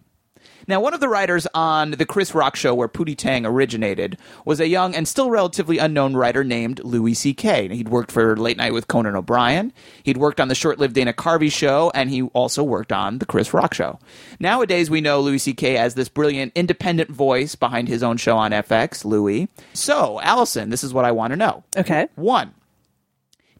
Now, 0.70 0.82
one 0.82 0.94
of 0.94 1.00
the 1.00 1.08
writers 1.08 1.48
on 1.54 1.92
the 1.92 2.06
Chris 2.06 2.36
Rock 2.36 2.58
show 2.58 2.76
where 2.76 2.90
Pootie 2.90 3.18
Tang 3.18 3.46
originated 3.46 4.18
was 4.44 4.60
a 4.60 4.68
young 4.68 4.94
and 4.94 5.08
still 5.08 5.30
relatively 5.30 5.78
unknown 5.78 6.14
writer 6.14 6.44
named 6.44 6.84
Louis 6.84 7.14
C.K. 7.14 7.70
He'd 7.70 7.88
worked 7.88 8.12
for 8.12 8.36
Late 8.36 8.58
Night 8.58 8.74
with 8.74 8.90
Conan 8.90 9.16
O'Brien. 9.16 9.72
He'd 10.04 10.18
worked 10.18 10.42
on 10.42 10.50
the 10.50 10.56
short-lived 10.56 10.94
Dana 10.94 11.14
Carvey 11.14 11.50
show, 11.50 11.90
and 11.96 12.10
he 12.10 12.24
also 12.34 12.64
worked 12.64 12.92
on 12.92 13.20
the 13.20 13.26
Chris 13.26 13.54
Rock 13.54 13.74
show. 13.74 13.98
Nowadays, 14.42 14.90
we 14.90 15.00
know 15.00 15.22
Louis 15.22 15.38
C.K. 15.38 15.78
as 15.78 15.96
this 15.96 16.10
brilliant 16.10 16.52
independent 16.54 17.12
voice 17.12 17.56
behind 17.56 17.88
his 17.88 18.04
own 18.04 18.18
show 18.18 18.36
on 18.36 18.52
FX, 18.52 19.06
Louie. 19.06 19.48
So, 19.72 20.20
Allison, 20.20 20.70
this 20.70 20.84
is 20.84 20.94
what 20.94 21.06
I 21.06 21.12
want 21.12 21.32
to 21.32 21.38
know. 21.38 21.64
Okay. 21.78 22.10
One, 22.16 22.54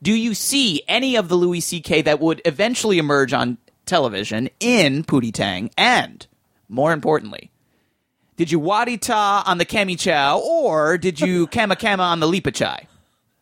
do 0.04 0.14
you 0.14 0.34
see 0.34 0.82
any 0.90 1.16
of 1.16 1.30
the 1.30 1.36
Louis 1.36 1.62
C.K. 1.62 2.02
that 2.02 2.20
would 2.20 2.42
eventually 2.44 2.98
emerge 2.98 3.32
on 3.32 3.60
television 3.86 4.50
in 4.60 5.06
Pootie 5.06 5.34
Tang? 5.34 5.72
And 5.78 6.28
more 6.70 6.92
importantly, 6.94 7.52
did 8.36 8.52
you 8.52 8.60
wadi 8.60 8.98
ta 8.98 9.44
on 9.46 9.58
the 9.58 9.66
Kemi 9.66 9.98
Chow 9.98 10.40
or 10.40 10.98
did 10.98 11.20
you 11.20 11.48
kama 11.58 11.76
kama 11.76 12.04
on 12.04 12.20
the 12.20 12.28
Lipa 12.28 12.52
Chai? 12.52 12.88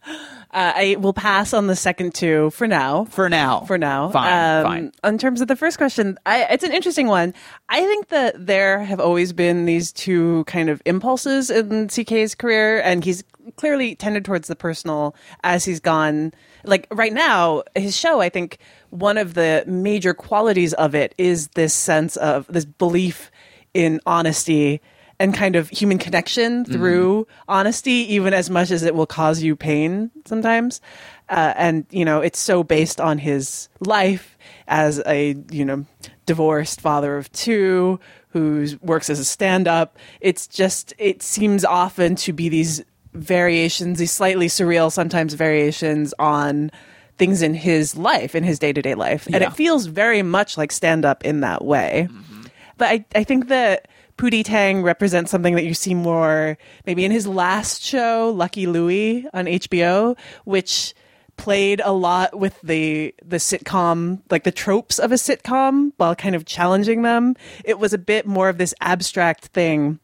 Uh, 0.07 0.71
I 0.73 0.95
will 0.99 1.11
pass 1.11 1.51
on 1.53 1.67
the 1.67 1.75
second 1.75 2.13
two 2.13 2.49
for 2.51 2.65
now. 2.65 3.05
For 3.05 3.27
now. 3.27 3.61
For 3.65 3.77
now. 3.77 4.09
Fine, 4.09 4.57
Um, 4.59 4.63
fine. 4.63 4.91
In 5.03 5.17
terms 5.17 5.41
of 5.41 5.49
the 5.49 5.55
first 5.57 5.77
question, 5.77 6.17
I, 6.25 6.43
it's 6.45 6.63
an 6.63 6.71
interesting 6.71 7.07
one. 7.07 7.33
I 7.67 7.81
think 7.81 8.07
that 8.07 8.45
there 8.45 8.79
have 8.79 9.01
always 9.01 9.33
been 9.33 9.65
these 9.65 9.91
two 9.91 10.45
kind 10.45 10.69
of 10.69 10.81
impulses 10.85 11.49
in 11.49 11.87
CK's 11.89 12.35
career, 12.35 12.79
and 12.81 13.03
he's 13.03 13.25
clearly 13.57 13.95
tended 13.95 14.23
towards 14.23 14.47
the 14.47 14.55
personal 14.55 15.13
as 15.43 15.65
he's 15.65 15.81
gone. 15.81 16.33
Like 16.63 16.87
right 16.89 17.11
now, 17.13 17.63
his 17.75 17.97
show, 17.97 18.21
I 18.21 18.29
think 18.29 18.57
one 18.95 19.17
of 19.17 19.33
the 19.33 19.63
major 19.67 20.13
qualities 20.13 20.73
of 20.73 20.95
it 20.95 21.13
is 21.17 21.49
this 21.49 21.73
sense 21.73 22.15
of 22.17 22.47
this 22.47 22.65
belief 22.65 23.31
in 23.73 23.99
honesty 24.05 24.81
and 25.19 25.33
kind 25.33 25.55
of 25.55 25.69
human 25.69 25.97
connection 25.97 26.65
through 26.65 27.25
honesty, 27.47 28.13
even 28.13 28.33
as 28.33 28.49
much 28.49 28.69
as 28.69 28.83
it 28.83 28.95
will 28.95 29.05
cause 29.05 29.41
you 29.41 29.55
pain 29.55 30.11
sometimes. 30.25 30.81
Uh, 31.29 31.53
and 31.55 31.85
you 31.89 32.03
know, 32.03 32.21
it's 32.21 32.39
so 32.39 32.63
based 32.63 32.99
on 32.99 33.17
his 33.17 33.69
life 33.79 34.37
as 34.67 35.01
a 35.05 35.35
you 35.51 35.63
know 35.63 35.85
divorced 36.25 36.81
father 36.81 37.17
of 37.17 37.31
two 37.31 37.99
who 38.29 38.67
works 38.81 39.09
as 39.09 39.19
a 39.19 39.25
stand-up. 39.25 39.97
It's 40.19 40.47
just 40.47 40.93
it 40.97 41.21
seems 41.21 41.63
often 41.63 42.15
to 42.17 42.33
be 42.33 42.49
these 42.49 42.83
variations, 43.13 43.99
these 43.99 44.11
slightly 44.11 44.47
surreal, 44.47 44.91
sometimes 44.91 45.33
variations 45.33 46.13
on 46.19 46.71
things 47.17 47.41
in 47.41 47.53
his 47.53 47.95
life, 47.95 48.35
in 48.35 48.43
his 48.43 48.59
day-to-day 48.59 48.95
life, 48.95 49.25
and 49.27 49.35
Yeah. 49.35 49.47
it 49.47 49.53
feels 49.53 49.85
very 49.85 50.21
much 50.21 50.57
like 50.57 50.71
stand-up 50.71 51.23
in 51.25 51.39
that 51.41 51.63
way. 51.63 52.07
Mm-hmm. 52.11 52.41
But 52.77 52.89
I, 52.89 53.05
I 53.15 53.23
think 53.23 53.47
that 53.47 53.87
Pootie 54.17 54.43
Tang 54.43 54.81
represents 54.83 55.31
something 55.31 55.55
that 55.55 55.65
you 55.65 55.73
see 55.73 55.93
more 55.93 56.57
maybe 56.85 57.05
in 57.05 57.11
his 57.11 57.25
last 57.27 57.81
show, 57.83 58.31
Lucky 58.35 58.67
Louie 58.67 59.25
on 59.33 59.45
HBO, 59.45 60.17
which 60.45 60.93
played 61.37 61.81
a 61.83 61.91
lot 61.91 62.37
with 62.39 62.57
the 62.61 63.13
the 63.23 63.37
sitcom, 63.37 64.21
like 64.29 64.43
the 64.45 64.51
tropes 64.53 64.99
of 64.99 65.11
a 65.11 65.15
sitcom, 65.15 65.91
while 65.97 66.15
kind 66.15 66.33
of 66.35 66.45
challenging 66.45 67.01
them. 67.01 67.35
It 67.65 67.77
was 67.77 67.93
a 67.93 67.97
bit 67.97 68.25
more 68.25 68.47
of 68.47 68.57
this 68.57 68.73
abstract 68.79 69.47
thing. 69.47 69.99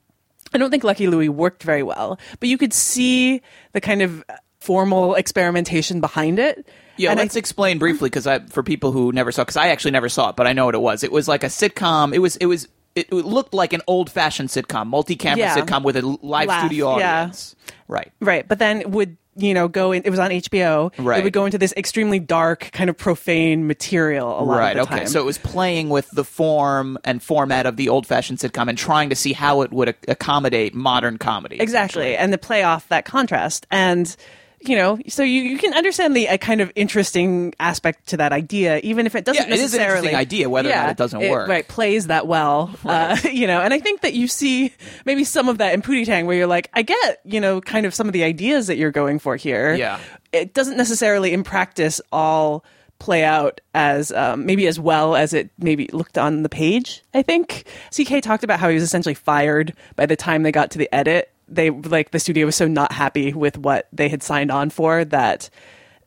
I 0.54 0.58
don't 0.58 0.70
think 0.72 0.84
Lucky 0.84 1.08
Louie 1.08 1.30
worked 1.30 1.64
very 1.64 1.84
well, 1.84 2.20
but 2.42 2.50
you 2.50 2.58
could 2.58 2.74
see 2.74 3.42
the 3.72 3.80
kind 3.80 4.02
of 4.02 4.26
formal 4.60 5.16
experimentation 5.16 6.02
behind 6.02 6.38
it. 6.38 6.68
Yeah, 6.98 7.12
And 7.12 7.20
I 7.20 7.24
let's 7.24 7.36
explain 7.36 7.80
briefly 7.80 8.10
because 8.10 8.28
I 8.28 8.40
for 8.40 8.64
people 8.64 8.92
who 8.92 9.12
never 9.12 9.32
saw 9.32 9.44
because 9.44 9.58
I 9.58 9.68
actually 9.70 9.92
never 9.92 10.10
saw 10.10 10.30
it, 10.30 10.36
but 10.36 10.48
I 10.48 10.54
know 10.54 10.66
what 10.66 10.76
it 10.76 10.82
was. 10.82 11.04
It 11.04 11.12
was 11.12 11.28
like 11.28 11.44
a 11.44 11.48
sitcom. 11.48 12.14
It 12.14 12.20
was 12.20 12.36
it 12.38 12.46
was 12.46 12.68
it, 12.96 13.08
it 13.08 13.14
looked 13.14 13.54
like 13.54 13.74
an 13.74 13.82
old 13.88 14.10
fashioned 14.10 14.50
sitcom, 14.50 14.88
multi 14.88 15.16
camera 15.16 15.40
Yeah. 15.40 15.56
sitcom 15.56 15.84
with 15.84 15.96
a 15.98 16.02
live 16.22 16.48
Laugh, 16.48 16.66
studio 16.66 16.98
yeah. 16.98 17.22
audience. 17.22 17.56
Right. 17.88 18.12
Right, 18.20 18.48
but 18.48 18.60
then 18.60 18.92
would 18.92 19.18
you 19.38 19.54
know 19.54 19.70
go 19.70 19.94
in? 19.94 20.04
It 20.04 20.10
was 20.10 20.20
on 20.20 20.30
HBO. 20.30 20.92
Right. 20.98 21.20
It 21.20 21.24
would 21.24 21.32
go 21.32 21.46
into 21.46 21.58
this 21.58 21.74
extremely 21.78 22.20
dark, 22.20 22.70
kind 22.74 22.90
of 22.90 22.98
profane 22.98 23.66
material 23.66 24.28
a 24.28 24.44
lot 24.44 24.58
right. 24.58 24.78
of 24.78 24.88
the 24.88 24.94
okay. 24.94 25.04
time. 25.04 25.08
So 25.08 25.22
it 25.22 25.26
was 25.26 25.38
playing 25.38 25.88
with 25.88 26.10
the 26.12 26.26
form 26.26 26.98
and 27.06 27.24
format 27.24 27.66
of 27.66 27.78
the 27.78 27.88
old 27.88 28.06
fashioned 28.06 28.40
sitcom 28.40 28.68
and 28.68 28.78
trying 28.78 29.10
to 29.10 29.16
see 29.16 29.32
how 29.32 29.62
it 29.62 29.72
would 29.72 29.90
ac- 29.90 29.98
accommodate 30.10 30.76
modern 30.76 31.18
comedy. 31.18 31.62
exactly, 31.62 32.18
and 32.18 32.34
to 32.34 32.38
play 32.38 32.64
off 32.64 32.90
that 32.90 33.06
contrast, 33.06 33.66
and 33.72 34.16
you 34.64 34.76
know, 34.76 35.00
so 35.08 35.24
you, 35.24 35.42
you 35.42 35.58
can 35.58 35.74
understand 35.74 36.16
the 36.16 36.30
uh, 36.30 36.38
kind 36.38 36.62
of 36.62 36.72
interesting 36.76 37.54
aspect 37.60 38.08
to 38.08 38.18
that 38.18 38.32
idea, 38.32 38.80
even 38.80 39.06
if 39.06 39.16
it 39.16 39.26
doesn't 39.26 39.48
Yeah, 39.48 39.54
it 39.54 39.60
is 39.60 39.74
an 39.74 39.80
necessarily 39.80 40.10
interesting 40.10 40.16
idea, 40.16 40.50
whether 40.50 40.70
or 40.70 40.74
not 40.76 40.90
it 40.90 40.98
doesn't 40.98 41.30
work. 41.30 41.50
Right, 41.50 41.68
plays 41.68 42.08
that 42.08 42.28
well, 42.28 42.74
uh, 42.86 43.18
you 43.32 43.48
know. 43.48 43.62
And 43.62 43.74
I 43.74 43.80
think 43.80 44.02
that 44.02 44.14
you 44.14 44.28
see 44.28 44.74
maybe 45.06 45.24
some 45.24 45.50
of 45.50 45.58
that 45.60 45.74
in 45.74 45.82
Pootie 45.82 46.06
Tang, 46.06 46.26
where 46.26 46.36
you're 46.38 46.48
like, 46.48 46.70
I 46.74 46.84
get, 46.84 47.22
you 47.26 47.42
know, 47.42 47.62
kind 47.62 47.86
of 47.86 47.94
some 47.94 48.08
of 48.08 48.14
the 48.14 48.24
ideas 48.24 48.68
that 48.68 48.78
you're 48.78 48.92
going 48.92 49.20
for 49.20 49.36
here. 49.36 49.74
Yeah. 49.74 50.00
it 50.32 50.54
doesn't 50.54 50.78
necessarily 50.78 51.34
in 51.34 51.44
practice 51.44 52.02
all 52.12 52.64
play 53.02 53.24
out 53.24 53.60
as 53.74 54.12
um, 54.12 54.46
maybe 54.46 54.68
as 54.68 54.80
well 54.80 55.16
as 55.16 55.34
it 55.34 55.50
maybe 55.58 55.88
looked 55.92 56.20
on 56.20 56.44
the 56.44 56.50
page. 56.50 57.02
I 57.16 57.24
think 57.24 57.66
CK 57.92 58.22
talked 58.22 58.44
about 58.44 58.60
how 58.60 58.70
he 58.70 58.76
was 58.76 58.84
essentially 58.84 59.16
fired 59.16 59.74
by 59.96 60.06
the 60.06 60.16
time 60.16 60.44
they 60.44 60.52
got 60.52 60.70
to 60.72 60.78
the 60.78 60.94
edit. 60.94 61.31
They 61.54 61.70
like 61.70 62.12
the 62.12 62.20
studio 62.20 62.46
was 62.46 62.56
so 62.56 62.68
not 62.68 62.92
happy 62.94 63.34
with 63.34 63.58
what 63.58 63.88
they 63.92 64.10
had 64.10 64.24
signed 64.24 64.52
on 64.52 64.70
for 64.70 65.04
that 65.06 65.50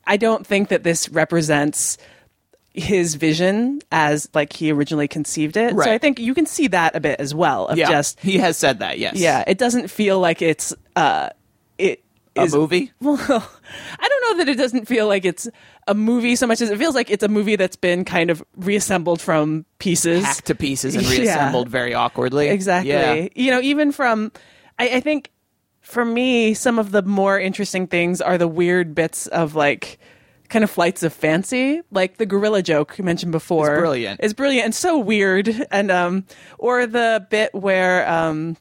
I 0.06 0.16
don't 0.16 0.46
think 0.46 0.68
that 0.70 0.82
this 0.82 1.08
represents 1.08 1.98
his 2.72 3.14
vision 3.14 3.80
as 3.92 4.28
like 4.34 4.52
he 4.52 4.72
originally 4.72 5.06
conceived 5.06 5.56
it. 5.56 5.70
So 5.70 5.76
Right. 5.76 5.90
I 5.90 5.98
think 5.98 6.18
you 6.18 6.34
can 6.34 6.44
see 6.46 6.66
that 6.68 6.96
a 6.96 7.00
bit 7.00 7.20
as 7.20 7.32
well 7.34 7.68
of 7.68 7.78
yeah. 7.78 7.88
just 7.88 8.18
he 8.20 8.38
has 8.38 8.56
said 8.56 8.80
that. 8.80 8.98
Yes. 8.98 9.14
yeah, 9.16 9.44
it 9.46 9.58
doesn't 9.58 9.88
feel 9.88 10.18
like 10.18 10.42
it's 10.42 10.74
uh 10.96 11.28
it 11.78 12.02
A 12.36 12.42
is- 12.42 12.54
movie. 12.54 12.90
Well, 13.00 13.16
I 13.18 14.08
don't 14.08 14.22
know 14.38 14.44
that 14.44 14.50
it 14.50 14.56
doesn't 14.56 14.86
feel 14.88 15.06
like 15.06 15.24
it's 15.24 15.48
a 15.86 15.94
movie 15.94 16.34
so 16.34 16.46
much 16.48 16.60
as 16.62 16.70
it 16.70 16.78
feels 16.78 16.94
like 16.96 17.10
it's 17.10 17.22
a 17.22 17.28
movie 17.28 17.54
that's 17.56 17.76
been 17.76 18.04
kind 18.04 18.30
of 18.30 18.42
reassembled 18.56 19.20
from 19.20 19.64
pieces, 19.78 20.24
Hacked 20.24 20.46
to 20.46 20.54
pieces 20.54 20.96
and 20.96 21.04
Yeah. 21.08 21.10
reassembled 21.18 21.68
very 21.68 21.94
awkwardly. 21.94 22.48
Exactly. 22.48 22.90
Yeah. 22.90 23.28
You 23.36 23.50
know, 23.52 23.60
even 23.60 23.92
from, 23.92 24.32
I, 24.78 24.88
I 24.96 25.00
think 25.00 25.30
for 25.84 26.04
me, 26.04 26.54
some 26.54 26.78
of 26.78 26.90
the 26.90 27.02
more 27.02 27.38
interesting 27.38 27.86
things 27.86 28.20
are 28.20 28.36
the 28.36 28.48
weird 28.48 28.94
bits 28.94 29.26
of 29.28 29.54
like 29.54 29.98
kind 30.48 30.62
of 30.64 30.70
flights 30.70 31.02
of 31.02 31.12
fancy, 31.12 31.80
like 31.90 32.16
the 32.16 32.26
gorilla 32.26 32.62
joke 32.62 32.96
you 32.98 33.04
mentioned 33.04 33.32
before. 33.32 33.72
It's 33.74 33.80
brilliant. 33.80 34.20
It's 34.22 34.32
brilliant 34.34 34.64
and 34.66 34.74
so 34.74 34.98
weird. 34.98 35.66
And, 35.70 35.90
um, 35.90 36.24
or 36.58 36.86
the 36.86 37.26
bit 37.30 37.54
where, 37.54 38.08
um, 38.08 38.56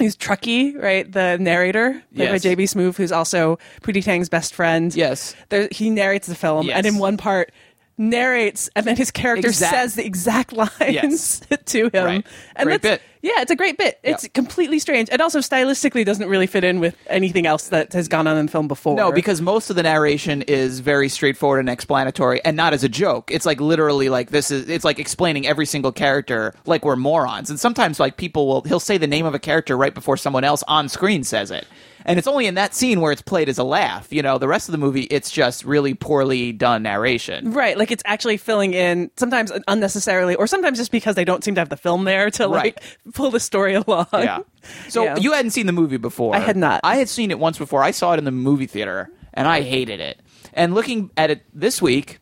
He's 0.00 0.16
Trucky, 0.16 0.76
right? 0.76 1.10
The 1.10 1.38
narrator, 1.38 2.02
played 2.16 2.28
by 2.30 2.38
JB 2.38 2.64
Smoove, 2.64 2.96
who's 2.96 3.12
also 3.12 3.60
Pootie 3.82 4.02
Tang's 4.02 4.28
best 4.28 4.52
friend. 4.52 4.92
Yes. 4.94 5.36
There, 5.50 5.68
he 5.70 5.88
narrates 5.88 6.26
the 6.26 6.34
film, 6.34 6.66
Yes. 6.66 6.78
and 6.78 6.84
in 6.86 6.98
one 6.98 7.16
part, 7.16 7.52
narrates, 7.96 8.68
and 8.74 8.86
then 8.86 8.96
his 8.96 9.10
character 9.10 9.48
Exact- 9.48 9.72
says 9.74 9.94
the 9.94 10.04
exact 10.04 10.52
lines 10.52 10.70
Yes. 10.80 11.40
to 11.66 11.84
him. 11.92 12.04
Right. 12.04 12.26
And 12.56 12.66
Great 12.66 12.82
that's- 12.82 12.98
bit. 12.98 13.08
Yeah, 13.22 13.40
it's 13.40 13.50
a 13.50 13.56
great 13.56 13.78
bit. 13.78 13.98
It's 14.02 14.28
completely 14.34 14.78
strange. 14.78 15.08
And 15.10 15.22
also 15.22 15.38
stylistically 15.38 16.04
doesn't 16.04 16.28
really 16.28 16.46
fit 16.46 16.62
in 16.62 16.78
with 16.78 16.94
anything 17.06 17.46
else 17.46 17.68
that 17.68 17.94
has 17.94 18.06
gone 18.06 18.26
on 18.26 18.36
in 18.36 18.48
film 18.48 18.68
before. 18.68 18.94
No, 18.96 19.12
because 19.12 19.40
most 19.40 19.70
of 19.70 19.76
the 19.76 19.82
narration 19.82 20.42
is 20.42 20.80
very 20.80 21.08
straightforward 21.08 21.60
and 21.60 21.70
explanatory, 21.70 22.44
and 22.44 22.54
not 22.54 22.74
as 22.74 22.84
a 22.84 22.88
joke. 22.90 23.30
It's 23.30 23.46
like 23.46 23.62
literally 23.62 24.10
like 24.10 24.28
this 24.28 24.50
is. 24.50 24.68
It's 24.68 24.84
like 24.84 24.98
explaining 24.98 25.46
every 25.46 25.64
single 25.64 25.90
character 25.90 26.52
like 26.66 26.84
we're 26.84 26.96
morons. 26.96 27.48
And 27.48 27.58
sometimes 27.58 27.98
like 27.98 28.18
people 28.18 28.46
will 28.46 28.60
he'll 28.60 28.78
say 28.78 28.98
the 28.98 29.06
name 29.06 29.24
of 29.24 29.34
a 29.34 29.38
character 29.38 29.74
right 29.74 29.94
before 29.94 30.18
someone 30.18 30.44
else 30.44 30.62
on 30.68 30.90
screen 30.90 31.24
says 31.24 31.50
it. 31.50 31.66
And 32.04 32.18
it's 32.18 32.28
only 32.28 32.46
in 32.46 32.54
that 32.56 32.74
scene 32.74 33.00
where 33.00 33.12
it's 33.12 33.22
played 33.22 33.48
as 33.48 33.58
a 33.58 33.64
laugh. 33.64 34.12
You 34.12 34.22
know, 34.22 34.38
the 34.38 34.48
rest 34.48 34.68
of 34.68 34.72
the 34.72 34.78
movie 34.78 35.02
it's 35.04 35.30
just 35.30 35.64
really 35.64 35.94
poorly 35.94 36.52
done 36.52 36.82
narration. 36.82 37.52
Right, 37.52 37.78
like 37.78 37.90
it's 37.90 38.02
actually 38.06 38.36
filling 38.36 38.74
in 38.74 39.10
sometimes 39.16 39.50
unnecessarily, 39.68 40.34
or 40.34 40.46
sometimes 40.46 40.78
just 40.78 40.92
because 40.92 41.14
they 41.14 41.24
don't 41.24 41.42
seem 41.42 41.54
to 41.54 41.60
have 41.60 41.68
the 41.70 41.76
film 41.76 42.04
there 42.04 42.30
to 42.32 42.46
like 42.46 42.82
pull 43.14 43.30
the 43.30 43.40
story 43.40 43.74
along. 43.74 44.06
Yeah. 44.12 44.40
So 44.88 45.04
Yeah. 45.04 45.16
you 45.16 45.32
hadn't 45.32 45.52
seen 45.52 45.66
the 45.66 45.72
movie 45.72 45.96
before. 45.96 46.34
I 46.34 46.38
had 46.40 46.56
not. 46.56 46.80
I 46.84 46.96
had 46.96 47.08
seen 47.08 47.30
it 47.30 47.38
once 47.38 47.58
before. 47.58 47.82
I 47.82 47.90
saw 47.90 48.12
it 48.12 48.18
in 48.18 48.24
the 48.24 48.30
movie 48.30 48.66
theater 48.66 49.10
and 49.32 49.46
I 49.48 49.62
hated 49.62 50.00
it. 50.00 50.20
And 50.52 50.74
looking 50.74 51.10
at 51.16 51.30
it 51.30 51.42
this 51.52 51.82
week, 51.82 52.18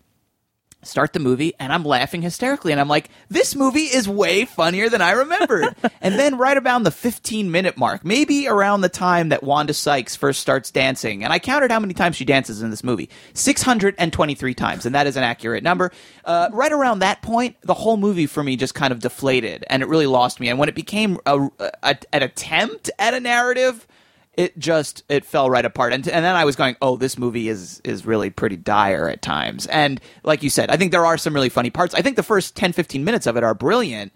start 0.83 1.13
the 1.13 1.21
movie 1.21 1.55
and 1.59 1.73
I'm 1.73 1.85
laughing 1.85 2.23
hysterically 2.23 2.73
and 2.73 2.81
I'm 2.81 2.89
like, 2.89 3.09
this 3.29 3.55
movie 3.55 3.85
is 3.85 4.09
way 4.09 4.45
funnier 4.45 4.89
than 4.89 5.01
I 5.01 5.13
remembered. 5.13 5.75
and 6.01 6.19
then 6.19 6.39
right 6.39 6.57
around 6.57 6.83
the 6.83 6.91
15 6.91 7.51
minute 7.51 7.77
mark, 7.77 8.05
maybe 8.05 8.49
around 8.49 8.81
the 8.81 8.89
time 8.89 9.31
that 9.31 9.43
Wanda 9.43 9.75
Sykes 9.75 10.17
first 10.17 10.41
starts 10.41 10.71
dancing, 10.71 11.25
and 11.25 11.33
I 11.33 11.39
counted 11.39 11.71
how 11.71 11.81
many 11.81 11.95
times 11.95 12.17
she 12.17 12.25
dances 12.25 12.63
in 12.63 12.71
this 12.71 12.85
movie 12.85 13.11
623 13.35 14.55
times, 14.55 14.87
and 14.87 14.95
that 14.95 15.07
is 15.07 15.17
an 15.17 15.23
accurate 15.23 15.63
number. 15.63 15.93
Uh, 16.25 16.49
right 16.53 16.73
around 16.73 17.01
that 17.01 17.23
point, 17.23 17.57
the 17.63 17.75
whole 17.75 17.97
movie 17.97 18.27
for 18.27 18.43
me 18.43 18.57
just 18.57 18.75
kind 18.75 18.93
of 18.93 19.01
deflated 19.01 19.65
and 19.69 19.83
it 19.83 19.89
really 19.89 20.07
lost 20.07 20.41
me. 20.41 20.49
And 20.49 20.59
when 20.59 20.69
it 20.69 20.75
became 20.75 21.19
a, 21.27 21.49
a, 21.59 21.97
an 22.13 22.23
attempt 22.23 22.91
at 22.99 23.15
a 23.15 23.21
narrative, 23.21 23.87
it 24.35 24.59
just 24.59 25.03
it 25.09 25.25
fell 25.25 25.51
right 25.51 25.65
apart. 25.65 25.93
And, 25.93 26.07
and 26.09 26.25
then 26.25 26.35
i 26.35 26.45
was 26.45 26.57
going 26.57 26.77
oh 26.81 26.97
this 26.97 27.19
movie 27.19 27.49
is 27.49 27.81
is 27.85 28.07
really 28.07 28.31
pretty 28.31 28.57
dire 28.57 29.09
at 29.09 29.23
times. 29.23 29.67
And 29.67 30.01
like 30.25 30.43
you 30.43 30.51
said 30.51 30.71
i 30.71 30.77
think 30.77 30.93
there 30.93 31.05
are 31.07 31.19
some 31.19 31.35
really 31.35 31.49
funny 31.49 31.71
parts. 31.71 31.95
I 31.95 32.03
think 32.03 32.17
the 32.17 32.23
first 32.23 32.57
10 32.57 32.73
15 32.73 33.05
minutes 33.05 33.27
of 33.27 33.37
it 33.37 33.45
are 33.45 33.55
brilliant. 33.55 34.13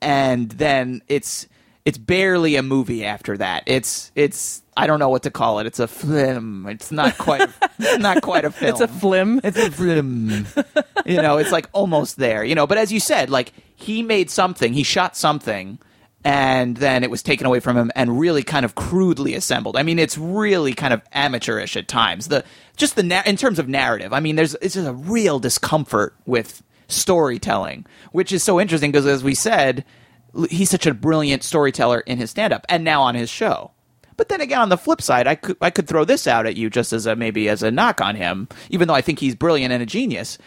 And 0.00 0.50
then 0.50 1.02
it's 1.08 1.48
it's 1.84 1.98
barely 1.98 2.56
a 2.56 2.62
movie 2.62 3.04
after 3.04 3.36
that. 3.38 3.62
It's 3.66 4.10
it's 4.14 4.62
i 4.76 4.86
don't 4.86 4.98
know 4.98 5.08
what 5.08 5.22
to 5.22 5.30
call 5.30 5.60
it. 5.60 5.66
It's 5.66 5.80
a 5.80 5.88
flim. 5.88 6.66
It's 6.66 6.92
not 6.92 7.16
quite 7.16 7.48
it's 7.78 8.02
not 8.02 8.22
quite 8.22 8.44
a 8.44 8.50
film 8.50 8.70
It's 8.70 8.80
a 8.80 8.88
flim. 8.88 9.40
it's 9.42 9.56
a 9.58 9.70
flim. 9.70 10.46
You 11.06 11.22
know 11.22 11.38
it's 11.38 11.52
like 11.52 11.68
almost 11.72 12.16
there 12.16 12.44
you 12.44 12.54
know. 12.54 12.66
But 12.66 12.78
as 12.78 12.92
you 12.92 13.00
said 13.00 13.30
like 13.30 13.52
he 13.76 14.02
made 14.02 14.30
something. 14.30 14.72
He 14.74 14.82
shot 14.82 15.16
something 15.16 15.78
and 16.24 16.78
then 16.78 17.04
it 17.04 17.10
was 17.10 17.22
taken 17.22 17.46
away 17.46 17.60
from 17.60 17.76
him 17.76 17.92
and 17.94 18.18
really 18.18 18.42
kind 18.42 18.64
of 18.64 18.74
crudely 18.74 19.34
assembled. 19.34 19.76
I 19.76 19.82
mean, 19.82 19.98
it's 19.98 20.16
really 20.16 20.72
kind 20.72 20.94
of 20.94 21.02
amateurish 21.12 21.76
at 21.76 21.86
times. 21.86 22.28
The 22.28 22.44
just 22.76 22.96
the 22.96 23.02
na- 23.02 23.22
in 23.26 23.36
terms 23.36 23.58
of 23.58 23.68
narrative. 23.68 24.12
I 24.12 24.20
mean, 24.20 24.36
there's 24.36 24.54
it's 24.56 24.74
just 24.74 24.88
a 24.88 24.92
real 24.92 25.38
discomfort 25.38 26.14
with 26.24 26.62
storytelling, 26.88 27.84
which 28.12 28.32
is 28.32 28.42
so 28.42 28.58
interesting 28.58 28.90
because 28.90 29.06
as 29.06 29.22
we 29.22 29.34
said, 29.34 29.84
he's 30.48 30.70
such 30.70 30.86
a 30.86 30.94
brilliant 30.94 31.42
storyteller 31.42 32.00
in 32.00 32.18
his 32.18 32.30
stand 32.30 32.52
up 32.52 32.64
and 32.68 32.84
now 32.84 33.02
on 33.02 33.14
his 33.14 33.28
show. 33.28 33.70
But 34.16 34.28
then 34.28 34.40
again, 34.40 34.60
on 34.60 34.68
the 34.68 34.78
flip 34.78 35.02
side, 35.02 35.26
I 35.26 35.34
could 35.34 35.56
I 35.60 35.70
could 35.70 35.88
throw 35.88 36.04
this 36.04 36.26
out 36.26 36.46
at 36.46 36.56
you 36.56 36.70
just 36.70 36.94
as 36.94 37.04
a 37.04 37.16
maybe 37.16 37.50
as 37.50 37.62
a 37.62 37.70
knock 37.70 38.00
on 38.00 38.16
him, 38.16 38.48
even 38.70 38.88
though 38.88 38.94
I 38.94 39.02
think 39.02 39.18
he's 39.18 39.34
brilliant 39.34 39.72
and 39.72 39.82
a 39.82 39.86
genius. 39.86 40.38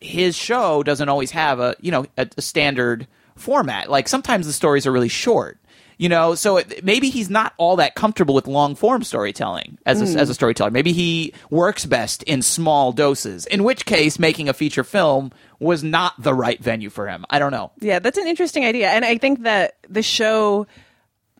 His 0.00 0.36
show 0.36 0.82
doesn't 0.84 1.08
always 1.08 1.32
have 1.32 1.60
a 1.60 1.74
you 1.80 1.90
know 1.90 2.06
a, 2.16 2.28
a 2.36 2.42
standard 2.42 3.06
format. 3.38 3.90
Like 3.90 4.08
sometimes 4.08 4.46
the 4.46 4.52
stories 4.52 4.86
are 4.86 4.92
really 4.92 5.08
short, 5.08 5.58
you 5.96 6.08
know. 6.08 6.34
So 6.34 6.58
it, 6.58 6.84
maybe 6.84 7.08
he's 7.10 7.30
not 7.30 7.54
all 7.56 7.76
that 7.76 7.94
comfortable 7.94 8.34
with 8.34 8.46
long 8.46 8.74
form 8.74 9.02
storytelling 9.04 9.78
as 9.86 10.00
a, 10.00 10.04
Mm. 10.04 10.16
as 10.18 10.30
a 10.30 10.34
storyteller. 10.34 10.70
Maybe 10.70 10.92
he 10.92 11.32
works 11.50 11.86
best 11.86 12.22
in 12.24 12.42
small 12.42 12.92
doses. 12.92 13.46
In 13.46 13.64
which 13.64 13.86
case, 13.86 14.18
making 14.18 14.48
a 14.48 14.52
feature 14.52 14.84
film 14.84 15.32
was 15.60 15.82
not 15.82 16.14
the 16.22 16.34
right 16.34 16.62
venue 16.62 16.90
for 16.90 17.08
him. 17.08 17.24
I 17.30 17.38
don't 17.38 17.50
know. 17.52 17.72
Yeah, 17.80 17.98
that's 17.98 18.18
an 18.18 18.26
interesting 18.28 18.64
idea, 18.64 18.90
and 18.90 19.04
I 19.04 19.18
think 19.18 19.42
that 19.42 19.74
the 19.88 20.02
show, 20.02 20.66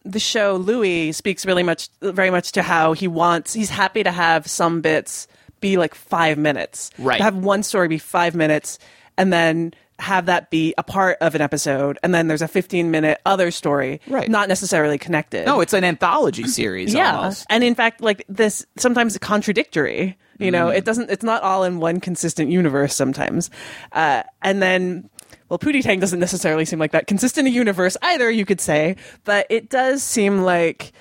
the 0.05 0.19
show 0.21 0.57
Louie 0.57 1.13
speaks 1.13 1.45
really 1.47 1.63
much, 1.63 1.89
very 2.01 2.31
much 2.31 2.53
to 2.53 2.63
how 2.63 2.95
he 2.95 3.07
wants. 3.09 3.53
He's 3.53 3.71
happy 3.71 4.03
to 4.03 4.11
have 4.11 4.47
some 4.47 4.81
bits 4.81 5.29
be 5.61 5.77
like 5.77 5.95
five 5.95 6.39
minutes, 6.39 6.91
Right. 6.99 7.19
To 7.19 7.23
have 7.25 7.37
one 7.37 7.63
story 7.65 7.89
be 7.89 7.99
five 7.99 8.35
minutes, 8.35 8.79
and 9.17 9.33
then 9.33 9.75
have 9.99 10.27
that 10.27 10.51
be 10.51 10.75
a 10.79 10.83
part 10.83 11.19
of 11.21 11.35
an 11.35 11.41
episode, 11.41 11.99
and 12.03 12.15
then 12.15 12.29
there's 12.29 12.43
a 12.43 12.49
15 12.49 12.91
minute 12.91 13.21
other 13.27 13.51
story, 13.51 14.01
Right. 14.07 14.29
Not 14.31 14.49
necessarily 14.49 14.97
connected. 14.99 15.45
No, 15.47 15.61
it's 15.61 15.73
an 15.73 15.83
anthology 15.85 16.45
series. 16.47 16.95
yeah, 16.95 17.17
almost. 17.17 17.47
and 17.51 17.65
in 17.65 17.75
fact, 17.75 18.01
like 18.01 18.25
this, 18.29 18.65
sometimes 18.77 19.17
contradictory. 19.19 20.17
You 20.39 20.53
know, 20.53 20.67
Mm. 20.69 20.77
it 20.77 20.85
doesn't. 20.85 21.11
It's 21.11 21.25
not 21.25 21.43
all 21.43 21.65
in 21.65 21.81
one 21.81 21.99
consistent 21.99 22.49
universe. 22.49 22.95
Sometimes, 22.95 23.51
uh, 23.91 24.23
and 24.41 24.63
then, 24.63 25.11
well, 25.49 25.59
Pootie 25.59 25.83
Tang 25.83 25.99
doesn't 25.99 26.21
necessarily 26.21 26.65
seem 26.65 26.79
like 26.79 26.93
that 26.93 27.09
consistent 27.09 27.49
a 27.49 27.51
universe 27.51 27.97
either. 28.03 28.31
You 28.31 28.45
could 28.45 28.61
say, 28.61 28.95
but 29.25 29.49
it 29.51 29.69
does 29.69 30.05
seem 30.05 30.43
like 30.43 30.93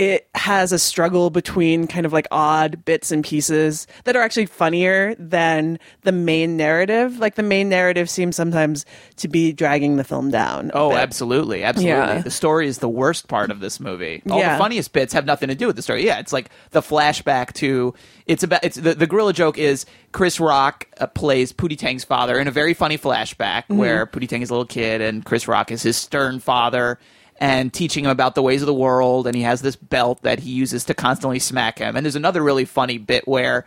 it 0.00 0.26
has 0.34 0.72
a 0.72 0.78
struggle 0.78 1.28
between 1.28 1.86
kind 1.86 2.06
of 2.06 2.12
like 2.14 2.26
odd 2.30 2.86
bits 2.86 3.12
and 3.12 3.22
pieces 3.22 3.86
that 4.04 4.16
are 4.16 4.22
actually 4.22 4.46
funnier 4.46 5.14
than 5.18 5.78
the 6.04 6.10
main 6.12 6.56
narrative. 6.56 7.18
Like 7.18 7.34
the 7.34 7.42
main 7.42 7.68
narrative 7.68 8.08
seems 8.08 8.34
sometimes 8.34 8.86
to 9.16 9.28
be 9.28 9.52
dragging 9.52 9.96
the 9.98 10.04
film 10.04 10.30
down. 10.30 10.70
Oh, 10.72 10.88
bit. 10.88 11.00
absolutely, 11.00 11.64
absolutely. 11.64 11.90
Yeah. 11.98 12.22
The 12.22 12.30
story 12.30 12.66
is 12.66 12.78
the 12.78 12.88
worst 12.88 13.28
part 13.28 13.50
of 13.50 13.60
this 13.60 13.78
movie. 13.78 14.22
All 14.30 14.38
Yeah. 14.38 14.54
the 14.54 14.58
funniest 14.58 14.94
bits 14.94 15.12
have 15.12 15.26
nothing 15.26 15.50
to 15.50 15.54
do 15.54 15.66
with 15.66 15.76
the 15.76 15.82
story. 15.82 16.06
Yeah, 16.06 16.18
it's 16.18 16.32
like 16.32 16.48
the 16.70 16.80
flashback 16.80 17.52
to 17.54 17.92
it's 18.24 18.42
about 18.42 18.64
it's 18.64 18.76
the, 18.76 18.94
the 18.94 19.06
gorilla 19.06 19.34
joke 19.34 19.58
is 19.58 19.84
Chris 20.12 20.40
Rock 20.40 20.86
uh, 20.98 21.08
plays 21.08 21.52
Pootie 21.52 21.76
Tang's 21.76 22.04
father 22.04 22.38
in 22.38 22.48
a 22.48 22.50
very 22.50 22.72
funny 22.72 22.96
flashback 22.96 23.64
Mhm. 23.68 23.76
where 23.76 24.06
Pootie 24.06 24.28
Tang 24.28 24.40
is 24.40 24.48
a 24.48 24.54
little 24.54 24.64
kid 24.64 25.02
and 25.02 25.26
Chris 25.26 25.46
Rock 25.46 25.70
is 25.70 25.82
his 25.82 25.98
stern 25.98 26.40
father 26.40 26.98
and 27.40 27.72
teaching 27.72 28.04
him 28.04 28.10
about 28.10 28.34
the 28.34 28.42
ways 28.42 28.60
of 28.60 28.66
the 28.66 28.74
world 28.74 29.26
and 29.26 29.34
he 29.34 29.42
has 29.42 29.62
this 29.62 29.74
belt 29.74 30.22
that 30.22 30.40
he 30.40 30.50
uses 30.50 30.84
to 30.84 30.94
constantly 30.94 31.38
smack 31.38 31.78
him. 31.78 31.96
And 31.96 32.04
there's 32.04 32.16
another 32.16 32.42
really 32.42 32.66
funny 32.66 32.98
bit 32.98 33.26
where 33.26 33.64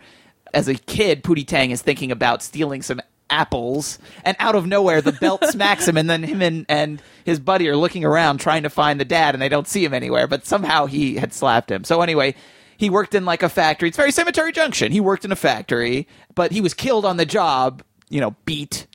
as 0.54 0.68
a 0.68 0.74
kid 0.74 1.24
Pootie 1.24 1.46
Tang 1.46 1.72
is 1.72 1.82
thinking 1.82 2.12
about 2.12 2.42
stealing 2.42 2.82
some 2.82 3.00
apples 3.30 3.98
and 4.24 4.36
out 4.38 4.54
of 4.54 4.66
nowhere 4.66 5.00
the 5.00 5.10
belt 5.10 5.44
smacks 5.48 5.88
him 5.88 5.96
and 5.96 6.08
then 6.08 6.22
him 6.22 6.40
and, 6.40 6.66
and 6.68 7.02
his 7.24 7.40
buddy 7.40 7.68
are 7.68 7.76
looking 7.76 8.04
around 8.04 8.38
trying 8.38 8.62
to 8.62 8.70
find 8.70 9.00
the 9.00 9.04
dad 9.04 9.34
and 9.34 9.42
they 9.42 9.48
don't 9.48 9.66
see 9.66 9.84
him 9.84 9.92
anywhere 9.92 10.28
but 10.28 10.46
somehow 10.46 10.86
he 10.86 11.16
had 11.16 11.32
slapped 11.32 11.70
him. 11.70 11.82
So 11.82 12.00
anyway 12.00 12.36
he 12.76 12.90
worked 12.90 13.14
in 13.14 13.24
like 13.24 13.42
a 13.42 13.48
factory. 13.48 13.88
It's 13.88 13.96
very 13.96 14.12
cemetery 14.12 14.52
junction. 14.52 14.92
He 14.92 15.00
worked 15.00 15.24
in 15.24 15.32
a 15.32 15.36
factory 15.36 16.06
but 16.36 16.52
he 16.52 16.60
was 16.60 16.74
killed 16.74 17.04
on 17.04 17.16
the 17.16 17.26
job 17.26 17.82
you 18.08 18.20
know 18.20 18.36
beat 18.44 18.86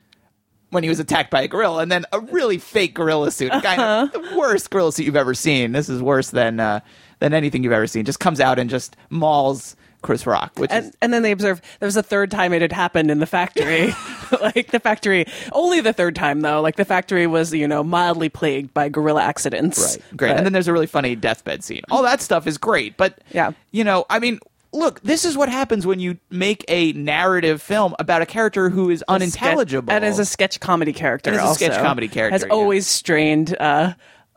when 0.70 0.82
he 0.82 0.88
was 0.88 1.00
attacked 1.00 1.30
by 1.30 1.42
a 1.42 1.48
gorilla 1.48 1.82
and 1.82 1.90
then 1.92 2.04
a 2.12 2.20
really 2.20 2.58
fake 2.58 2.94
gorilla 2.94 3.30
suit 3.30 3.50
kind 3.62 3.80
of 3.80 4.12
the 4.12 4.36
worst 4.36 4.70
gorilla 4.70 4.92
suit 4.92 5.04
you've 5.06 5.16
ever 5.16 5.34
seen 5.34 5.72
this 5.72 5.88
is 5.88 6.00
worse 6.02 6.30
than 6.30 6.60
uh, 6.60 6.80
than 7.18 7.34
anything 7.34 7.62
you've 7.62 7.72
ever 7.72 7.86
seen 7.86 8.04
just 8.04 8.20
comes 8.20 8.40
out 8.40 8.58
and 8.58 8.70
just 8.70 8.96
mauls 9.10 9.76
chris 10.02 10.26
rock 10.26 10.52
which 10.58 10.70
is 10.72 10.86
and, 10.86 10.96
and 11.02 11.12
then 11.12 11.22
they 11.22 11.30
observe 11.30 11.60
there 11.78 11.86
was 11.86 11.96
a 11.96 12.02
third 12.02 12.30
time 12.30 12.54
it 12.54 12.62
had 12.62 12.72
happened 12.72 13.10
in 13.10 13.18
the 13.18 13.26
factory 13.26 13.92
like 14.40 14.68
the 14.70 14.80
factory 14.80 15.26
only 15.52 15.80
the 15.80 15.92
third 15.92 16.14
time 16.14 16.40
though 16.40 16.60
like 16.62 16.76
the 16.76 16.84
factory 16.86 17.26
was 17.26 17.52
you 17.52 17.68
know 17.68 17.84
mildly 17.84 18.30
plagued 18.30 18.72
by 18.72 18.88
gorilla 18.88 19.20
accidents 19.22 19.78
Right. 19.96 20.16
Great. 20.16 20.36
and 20.36 20.46
then 20.46 20.52
there's 20.54 20.68
a 20.68 20.72
really 20.72 20.86
funny 20.86 21.14
deathbed 21.16 21.62
scene. 21.64 21.82
All 21.90 22.02
that 22.04 22.22
stuff 22.22 22.46
is 22.46 22.56
great, 22.56 22.96
but 22.96 23.18
yeah. 23.32 23.50
you 23.72 23.84
know, 23.84 24.06
I 24.08 24.18
mean, 24.20 24.38
look, 24.72 25.00
this 25.02 25.24
is 25.24 25.36
what 25.36 25.48
happens 25.48 25.86
when 25.86 26.00
you 26.00 26.18
make 26.30 26.64
a 26.68 26.92
narrative 26.92 27.60
film 27.62 27.94
about 27.98 28.22
a 28.22 28.26
character 28.26 28.70
who 28.70 28.90
is 28.90 29.02
unintelligible. 29.08 29.92
and 29.92 30.04
as 30.04 30.18
a 30.18 30.24
sketch 30.24 30.60
comedy 30.60 30.92
character 30.92 31.30
And 31.30 31.40
as 31.40 31.50
a 31.50 31.54
sketch 31.54 31.80
comedy 31.82 32.08
character, 32.08 32.32
has 32.34 32.42
yeah. 32.46 32.52
always 32.52 32.86
strained 32.86 33.56
uh 33.60 33.94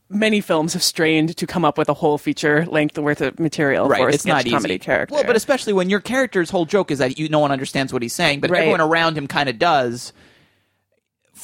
many 0.09 0.41
films 0.41 0.73
have 0.73 0.83
strained 0.83 1.35
to 1.37 1.47
come 1.47 1.65
up 1.65 1.77
with 1.77 1.89
a 1.89 1.93
whole 1.93 2.17
feature 2.19 2.65
length 2.67 2.97
worth 2.99 3.19
of 3.21 3.39
material 3.39 3.87
right, 3.87 3.99
for 3.99 4.09
a 4.09 4.13
it's 4.13 4.23
sketch 4.23 4.45
not 4.45 4.51
comedy 4.51 4.75
easy. 4.75 4.79
character 4.79 5.15
Well, 5.15 5.23
but 5.23 5.35
especially 5.35 5.73
when 5.73 5.89
your 5.89 5.99
character's 6.01 6.49
whole 6.51 6.65
joke 6.65 6.91
is 6.91 6.99
that 6.99 7.17
you 7.17 7.29
no 7.29 7.39
one 7.39 7.51
understands 7.51 7.91
what 7.91 8.01
he's 8.01 8.13
saying, 8.13 8.39
but 8.39 8.49
Right. 8.51 8.59
everyone 8.59 8.81
around 8.81 9.17
him 9.17 9.27
kind 9.27 9.49
of 9.49 9.57
does. 9.57 10.13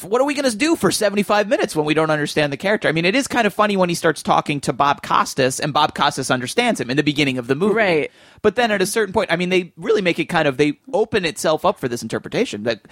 What 0.04 0.22
are 0.22 0.26
we 0.26 0.34
going 0.34 0.50
to 0.50 0.56
do 0.56 0.76
for 0.76 0.92
75 0.92 1.48
minutes 1.48 1.76
when 1.76 1.86
we 1.86 1.94
don't 1.94 2.10
understand 2.10 2.54
the 2.54 2.58
character? 2.58 2.88
I 2.88 2.92
mean, 2.92 3.06
it 3.06 3.16
is 3.16 3.28
kind 3.28 3.48
of 3.48 3.54
funny 3.54 3.78
when 3.78 3.90
he 3.90 3.96
starts 3.96 4.24
talking 4.24 4.60
to 4.62 4.74
Bob 4.74 5.04
Costas 5.04 5.60
and 5.60 5.74
Bob 5.74 5.96
Costas 5.96 6.32
understands 6.32 6.80
him 6.80 6.90
in 6.90 6.98
the 6.98 7.04
beginning 7.04 7.38
of 7.38 7.48
the 7.48 7.56
movie. 7.56 7.76
Right. 7.76 8.12
But 8.42 8.56
then 8.56 8.72
at 8.72 8.82
a 8.82 8.86
certain 8.86 9.14
point, 9.14 9.32
I 9.32 9.36
mean, 9.36 9.50
they 9.50 9.74
really 9.78 10.02
make 10.02 10.20
it 10.20 10.26
kind 10.26 10.48
of, 10.48 10.58
they 10.58 10.80
open 10.94 11.26
itself 11.26 11.66
up 11.66 11.80
for 11.80 11.88
this 11.88 12.02
interpretation 12.02 12.64
that 12.64 12.88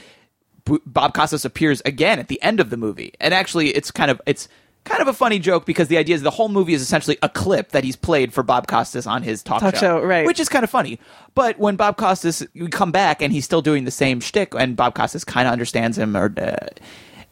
Bob 0.86 1.14
Costas 1.14 1.46
appears 1.46 1.82
again 1.86 2.20
at 2.20 2.28
the 2.28 2.42
end 2.42 2.60
of 2.60 2.70
the 2.70 2.78
movie. 2.78 3.14
And 3.20 3.34
actually, 3.34 3.70
it's 3.70 3.92
kind 3.92 4.12
of, 4.12 4.22
it's 4.26 4.48
kind 4.88 5.02
of 5.02 5.08
a 5.08 5.14
funny 5.14 5.40
joke 5.40 5.66
because 5.66 5.88
the 5.88 5.98
idea 5.98 6.16
is 6.16 6.22
the 6.22 6.32
whole 6.32 6.50
movie 6.50 6.74
is 6.74 6.82
essentially 6.82 7.18
a 7.22 7.30
clip 7.30 7.70
that 7.70 7.84
he's 7.84 7.96
played 7.96 8.34
for 8.34 8.44
Bob 8.44 8.68
Costas 8.68 9.06
on 9.06 9.24
his 9.24 9.44
talk, 9.44 9.62
Talk 9.62 9.76
show, 9.76 10.02
right. 10.02 10.26
Which 10.26 10.40
is 10.40 10.50
kind 10.50 10.64
of 10.64 10.70
funny. 10.70 11.00
But 11.36 11.60
when 11.60 11.76
Bob 11.76 11.98
Costas, 11.98 12.46
we 12.56 12.68
come 12.68 12.92
back 12.92 13.22
and 13.22 13.32
he's 13.34 13.46
still 13.46 13.62
doing 13.62 13.86
the 13.86 13.92
same 13.92 14.20
shtick, 14.20 14.54
and 14.56 14.76
Bob 14.76 14.96
Costas 14.96 15.24
kind 15.24 15.48
of 15.48 15.52
understands 15.52 15.98
him, 15.98 16.16
or 16.18 16.34
uh, 16.38 16.56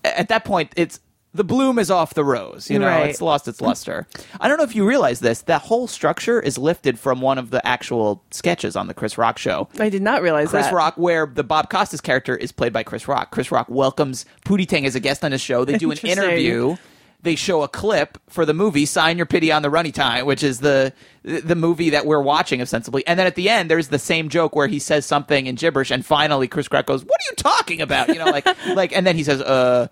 at 0.03 0.28
that 0.30 0.45
point, 0.45 0.72
it's 0.76 0.99
the 1.34 1.43
bloom 1.43 1.78
is 1.80 1.91
off 1.91 2.14
the 2.14 2.24
rose. 2.24 2.70
You 2.70 2.80
know, 2.80 2.88
Right. 2.88 3.10
it's 3.10 3.22
lost 3.22 3.45
its 3.49 3.60
luster. 3.60 4.08
I 4.39 4.47
don't 4.47 4.58
know 4.58 4.64
if 4.64 4.74
you 4.74 4.88
realize 4.88 5.20
this. 5.20 5.41
That 5.41 5.64
whole 5.64 5.86
structure 5.86 6.39
is 6.39 6.58
lifted 6.58 6.97
from 6.97 7.20
one 7.20 7.38
of 7.38 7.49
the 7.49 7.66
actual 7.68 8.24
sketches 8.32 8.78
on 8.78 8.88
the 8.88 8.93
Chris 8.93 9.18
Rock 9.18 9.38
show. 9.38 9.68
I 9.78 9.89
did 9.89 10.01
not 10.01 10.22
realize 10.22 10.45
that. 10.51 10.58
Chris 10.60 10.66
that. 10.68 10.74
Rock, 10.74 10.93
where 10.97 11.26
the 11.26 11.43
Bob 11.43 11.70
Costas 11.70 11.99
character 11.99 12.38
is 12.38 12.53
played 12.53 12.72
by 12.72 12.84
Chris 12.84 13.06
Rock. 13.10 13.32
Chris 13.32 13.51
Rock 13.51 13.68
welcomes 13.70 14.26
Pootie 14.45 14.66
Tang 14.66 14.86
as 14.86 14.95
a 14.95 15.01
guest 15.01 15.26
on 15.26 15.34
his 15.34 15.41
show. 15.41 15.66
They 15.66 15.78
do 15.78 15.91
an 15.91 15.97
interview. 15.97 16.78
They 17.26 17.36
show 17.36 17.63
a 17.63 17.67
clip 17.67 18.17
for 18.30 18.45
the 18.45 18.53
movie 18.53 18.86
"Sign 18.86 19.17
Your 19.17 19.26
Pity 19.26 19.51
on 19.51 19.61
the 19.63 19.69
Runny 19.69 19.91
Time," 19.91 20.26
which 20.26 20.43
is 20.43 20.61
the 20.61 20.93
the 21.23 21.55
movie 21.55 21.89
that 21.89 22.05
we're 22.05 22.21
watching 22.21 22.61
ostensibly. 22.61 23.05
And 23.05 23.19
then 23.19 23.28
at 23.28 23.36
the 23.36 23.49
end, 23.49 23.69
there's 23.69 23.89
the 23.89 23.99
same 23.99 24.30
joke 24.30 24.55
where 24.55 24.67
he 24.67 24.80
says 24.80 25.05
something 25.05 25.47
in 25.47 25.55
gibberish, 25.55 25.91
and 25.91 26.05
finally 26.05 26.47
Chris 26.47 26.69
Rock 26.71 26.86
goes, 26.86 27.03
"What 27.03 27.19
are 27.19 27.28
you 27.32 27.36
talking 27.36 27.82
about?" 27.82 28.07
You 28.07 28.15
know, 28.15 28.26
like 28.26 28.47
like, 28.76 28.95
and 28.95 29.05
then 29.05 29.15
he 29.17 29.23
says, 29.23 29.41
"Uh." 29.41 29.88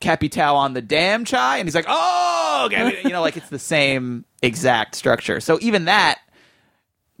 Capital 0.00 0.56
on 0.56 0.72
the 0.72 0.80
damn 0.80 1.26
chai, 1.26 1.58
and 1.58 1.68
he's 1.68 1.74
like, 1.74 1.84
"Oh, 1.86 2.62
okay." 2.64 3.02
you 3.04 3.10
know, 3.10 3.20
like 3.20 3.36
it's 3.36 3.50
the 3.50 3.58
same 3.58 4.24
exact 4.40 4.94
structure. 4.94 5.40
So 5.40 5.58
even 5.60 5.84
that, 5.84 6.20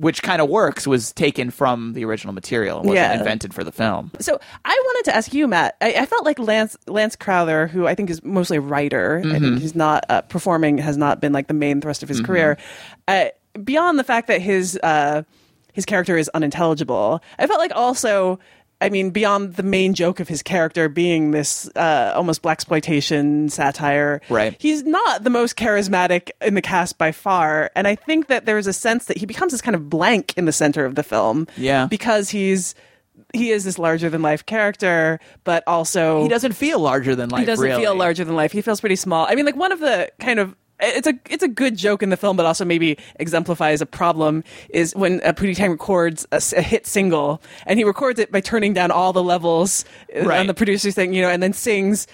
which 0.00 0.22
kind 0.22 0.40
of 0.40 0.48
works, 0.48 0.86
was 0.86 1.12
taken 1.12 1.50
from 1.50 1.92
the 1.92 2.04
original 2.04 2.32
material 2.32 2.78
and 2.78 2.88
wasn't 2.88 3.04
Yeah. 3.12 3.18
invented 3.18 3.52
for 3.52 3.62
the 3.62 3.70
film. 3.72 4.10
So 4.18 4.40
I 4.64 4.82
wanted 4.86 5.10
to 5.10 5.16
ask 5.16 5.34
you, 5.34 5.46
Matt. 5.46 5.76
I, 5.82 5.92
I 5.92 6.06
felt 6.06 6.24
like 6.24 6.38
Lance 6.38 6.76
Lance 6.86 7.16
Crouther, 7.16 7.66
who 7.68 7.86
I 7.86 7.94
think 7.94 8.08
is 8.08 8.22
mostly 8.24 8.56
a 8.56 8.60
writer, 8.62 9.20
I 9.22 9.26
Mhm. 9.28 9.40
think 9.40 9.58
he's 9.60 9.74
not 9.74 10.06
uh, 10.08 10.22
performing, 10.22 10.78
has 10.78 10.96
not 10.96 11.20
been 11.20 11.32
like 11.34 11.48
the 11.48 11.54
main 11.54 11.80
thrust 11.82 12.02
of 12.02 12.08
his 12.08 12.20
Mhm. 12.22 12.24
career. 12.26 12.56
Uh, 13.06 13.26
beyond 13.62 13.98
the 13.98 14.04
fact 14.04 14.26
that 14.28 14.40
his 14.40 14.78
uh, 14.82 15.22
his 15.72 15.84
character 15.84 16.16
is 16.16 16.28
unintelligible, 16.34 17.20
I 17.38 17.46
felt 17.46 17.60
like 17.60 17.72
also. 17.74 18.38
I 18.80 18.88
mean, 18.88 19.10
beyond 19.10 19.54
the 19.56 19.62
main 19.62 19.94
joke 19.94 20.20
of 20.20 20.28
his 20.28 20.42
character 20.42 20.88
being 20.88 21.32
this 21.32 21.68
uh, 21.76 22.12
almost 22.14 22.40
black 22.42 22.56
exploitation 22.56 23.48
satire, 23.48 24.20
Right. 24.30 24.56
He's 24.58 24.82
not 24.84 25.24
the 25.24 25.30
most 25.30 25.56
charismatic 25.56 26.30
in 26.40 26.54
the 26.54 26.62
cast 26.62 26.96
by 26.98 27.12
far, 27.12 27.70
and 27.76 27.86
I 27.86 27.94
think 27.94 28.28
that 28.28 28.46
there's 28.46 28.66
a 28.66 28.72
sense 28.72 29.06
that 29.06 29.16
he 29.18 29.26
becomes 29.26 29.52
this 29.52 29.60
kind 29.60 29.74
of 29.74 29.90
blank 29.90 30.32
in 30.36 30.44
the 30.46 30.52
center 30.52 30.84
of 30.84 30.94
the 30.94 31.02
film, 31.02 31.46
Yeah. 31.56 31.86
because 31.86 32.30
he's 32.30 32.74
he 33.34 33.50
is 33.50 33.64
this 33.64 33.78
larger 33.78 34.08
than 34.10 34.22
life 34.22 34.44
character, 34.46 35.20
but 35.44 35.62
also 35.66 36.22
He 36.22 36.28
doesn't 36.28 36.52
feel 36.52 36.80
larger 36.80 37.14
than 37.14 37.28
life. 37.28 37.40
he 37.40 37.46
doesn't 37.46 37.64
really. 37.64 37.80
feel 37.80 37.94
larger 37.94 38.24
than 38.24 38.34
life. 38.34 38.50
He 38.50 38.60
feels 38.62 38.80
pretty 38.80 38.96
small. 38.96 39.26
I 39.28 39.34
mean, 39.36 39.44
like 39.46 39.56
one 39.56 39.70
of 39.72 39.78
the 39.80 40.10
kind 40.18 40.40
of 40.40 40.56
it's 40.82 41.06
a 41.06 41.14
it's 41.28 41.42
a 41.42 41.48
good 41.48 41.76
joke 41.76 42.02
in 42.02 42.10
the 42.10 42.16
film, 42.16 42.36
but 42.36 42.46
also 42.46 42.64
maybe 42.64 42.98
exemplifies 43.18 43.80
a 43.80 43.86
problem. 43.86 44.44
Is 44.70 44.94
when 44.94 45.20
uh, 45.22 45.32
Pootie 45.32 45.54
Tang 45.56 45.70
records 45.72 46.26
a 46.32 46.40
hit 46.62 46.86
single, 46.86 47.42
and 47.66 47.78
he 47.78 47.84
records 47.84 48.18
it 48.20 48.30
by 48.32 48.40
turning 48.40 48.72
down 48.72 48.90
all 48.90 49.12
the 49.12 49.22
levels 49.22 49.84
uh, 50.16 50.24
Right. 50.24 50.40
on 50.40 50.46
the 50.46 50.54
producer's 50.54 50.94
thing, 50.94 51.12
you 51.14 51.22
know, 51.22 51.28
and 51.30 51.42
then 51.42 51.52
sings 51.52 52.06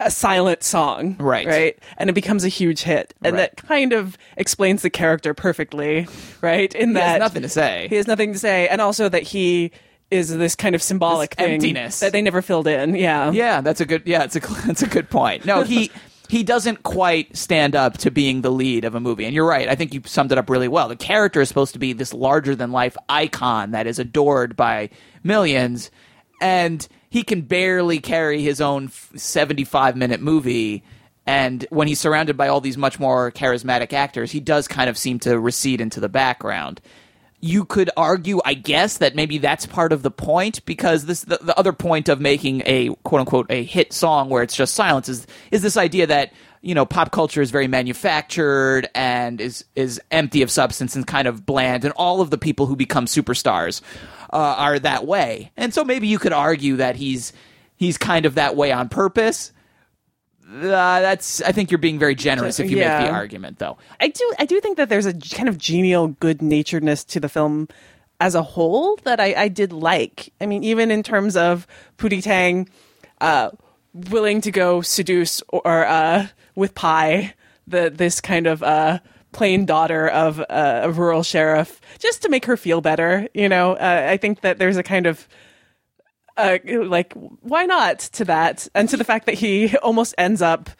a 0.00 0.10
silent 0.10 0.64
song, 0.64 1.14
Right. 1.20 1.46
Right, 1.46 1.78
and 1.96 2.10
it 2.10 2.14
becomes 2.14 2.42
a 2.44 2.48
huge 2.48 2.82
hit, 2.82 3.14
and 3.22 3.36
Right. 3.36 3.54
that 3.56 3.68
kind 3.68 3.92
of 3.92 4.18
explains 4.36 4.82
the 4.82 4.90
character 4.90 5.32
perfectly, 5.32 6.08
right? 6.40 6.74
In 6.74 6.88
He 6.88 6.94
that 6.94 7.02
has 7.08 7.18
nothing 7.20 7.42
to 7.42 7.48
say. 7.48 7.86
he 7.88 7.94
has 7.96 8.08
nothing 8.08 8.32
to 8.32 8.38
say, 8.38 8.66
and 8.68 8.80
also 8.80 9.08
that 9.08 9.22
he 9.22 9.70
is 10.10 10.36
this 10.36 10.54
kind 10.56 10.74
of 10.74 10.82
symbolic 10.82 11.36
This 11.36 11.46
thing 11.46 11.54
emptiness. 11.54 12.00
that 12.00 12.10
they 12.12 12.20
never 12.20 12.42
filled 12.42 12.66
in. 12.66 12.96
Yeah, 12.96 13.30
Yeah, 13.30 13.60
that's 13.60 13.80
a 13.80 13.86
good. 13.86 14.02
Yeah, 14.04 14.24
it's 14.24 14.34
a 14.36 14.40
that's 14.66 14.82
a 14.82 14.88
good 14.88 15.08
point. 15.08 15.44
No, 15.46 15.62
he 15.62 15.90
he 16.32 16.42
doesn't 16.42 16.82
quite 16.82 17.36
stand 17.36 17.76
up 17.76 17.98
to 17.98 18.10
being 18.10 18.40
the 18.40 18.50
lead 18.50 18.86
of 18.86 18.94
a 18.94 19.00
movie. 19.00 19.26
And 19.26 19.34
you're 19.34 19.46
right. 19.46 19.68
I 19.68 19.74
think 19.74 19.92
you 19.92 20.00
summed 20.06 20.32
it 20.32 20.38
up 20.38 20.48
really 20.48 20.66
well. 20.66 20.88
The 20.88 20.96
character 20.96 21.42
is 21.42 21.48
supposed 21.48 21.74
to 21.74 21.78
be 21.78 21.92
this 21.92 22.14
larger 22.14 22.56
than 22.56 22.72
life 22.72 22.96
icon 23.06 23.72
that 23.72 23.86
is 23.86 23.98
adored 23.98 24.56
by 24.56 24.88
millions, 25.22 25.90
and 26.40 26.88
he 27.10 27.22
can 27.22 27.42
barely 27.42 27.98
carry 27.98 28.40
his 28.40 28.62
own 28.62 28.88
75 28.88 29.94
minute 29.94 30.22
movie. 30.22 30.82
And 31.26 31.66
when 31.68 31.86
he's 31.86 32.00
surrounded 32.00 32.38
by 32.38 32.48
all 32.48 32.62
these 32.62 32.78
much 32.78 32.98
more 32.98 33.30
charismatic 33.30 33.92
actors, 33.92 34.32
he 34.32 34.40
does 34.40 34.66
kind 34.66 34.88
of 34.88 34.96
seem 34.96 35.18
to 35.18 35.38
recede 35.38 35.82
into 35.82 36.00
the 36.00 36.08
background 36.08 36.80
you 37.44 37.64
could 37.64 37.90
argue, 37.96 38.40
I 38.44 38.54
guess, 38.54 38.98
that 38.98 39.16
maybe 39.16 39.38
that's 39.38 39.66
part 39.66 39.92
of 39.92 40.02
the 40.02 40.12
point 40.12 40.64
because 40.64 41.06
this 41.06 41.22
the, 41.22 41.38
the 41.42 41.58
other 41.58 41.72
point 41.72 42.08
of 42.08 42.20
making 42.20 42.62
a 42.64 42.94
quote 43.02 43.18
unquote 43.18 43.46
a 43.50 43.64
hit 43.64 43.92
song 43.92 44.30
where 44.30 44.44
it's 44.44 44.54
just 44.54 44.74
silence 44.74 45.08
is 45.08 45.26
is 45.50 45.60
this 45.60 45.76
idea 45.76 46.06
that 46.06 46.32
you 46.60 46.72
know 46.72 46.86
pop 46.86 47.10
culture 47.10 47.42
is 47.42 47.50
very 47.50 47.66
manufactured 47.66 48.88
and 48.94 49.40
is 49.40 49.64
is 49.74 50.00
empty 50.12 50.42
of 50.42 50.52
substance 50.52 50.94
and 50.94 51.04
kind 51.04 51.26
of 51.26 51.44
bland, 51.44 51.84
and 51.84 51.92
all 51.96 52.20
of 52.20 52.30
the 52.30 52.38
people 52.38 52.66
who 52.66 52.76
become 52.76 53.06
superstars 53.06 53.82
uh, 54.32 54.36
are 54.36 54.78
that 54.78 55.04
way, 55.04 55.50
and 55.56 55.74
so 55.74 55.84
maybe 55.84 56.06
you 56.06 56.20
could 56.20 56.32
argue 56.32 56.76
that 56.76 56.94
he's 56.94 57.32
he's 57.74 57.98
kind 57.98 58.24
of 58.24 58.36
that 58.36 58.54
way 58.54 58.70
on 58.70 58.88
purpose. 58.88 59.52
Uh, 60.52 61.00
that's 61.00 61.40
I 61.40 61.52
think 61.52 61.70
you're 61.70 61.78
being 61.78 61.98
very 61.98 62.14
generous 62.14 62.60
if 62.60 62.70
you 62.70 62.76
make 62.76 62.84
the 62.84 63.10
argument, 63.10 63.58
though. 63.58 63.78
I 64.00 64.08
do. 64.08 64.34
I 64.38 64.44
do 64.44 64.60
think 64.60 64.76
that 64.76 64.88
there's 64.88 65.06
a 65.06 65.14
kind 65.14 65.48
of 65.48 65.56
genial, 65.56 66.08
good 66.08 66.42
naturedness 66.42 67.06
to 67.06 67.20
the 67.20 67.28
film 67.28 67.68
as 68.20 68.34
a 68.34 68.42
whole 68.42 68.96
that 69.04 69.18
I, 69.18 69.34
I 69.34 69.48
did 69.48 69.72
like. 69.72 70.32
I 70.40 70.46
mean, 70.46 70.62
even 70.62 70.90
in 70.90 71.02
terms 71.02 71.36
of 71.36 71.66
Pootie 71.96 72.22
Tang 72.22 72.68
uh, 73.20 73.50
willing 73.94 74.40
to 74.42 74.50
go 74.50 74.82
seduce 74.82 75.42
or 75.48 75.86
uh, 75.86 76.28
with 76.54 76.74
Pi, 76.74 77.34
the 77.66 77.90
this 77.90 78.20
kind 78.20 78.46
of 78.46 78.62
uh, 78.62 78.98
plain 79.32 79.64
daughter 79.64 80.06
of 80.08 80.38
uh, 80.38 80.80
a 80.84 80.90
rural 80.90 81.22
sheriff, 81.22 81.80
just 81.98 82.22
to 82.22 82.28
make 82.28 82.44
her 82.44 82.56
feel 82.56 82.80
better. 82.80 83.26
You 83.32 83.48
know, 83.48 83.72
uh, 83.72 84.06
I 84.10 84.18
think 84.18 84.42
that 84.42 84.58
there's 84.58 84.76
a 84.76 84.82
kind 84.82 85.06
of 85.06 85.26
uh, 86.36 86.58
like 86.66 87.12
why 87.14 87.64
not 87.66 87.98
to 88.00 88.24
that, 88.26 88.68
and 88.74 88.88
to 88.88 88.96
the 88.96 89.04
fact 89.04 89.26
that 89.26 89.34
he 89.36 89.76
almost 89.78 90.14
ends 90.18 90.42
up 90.42 90.70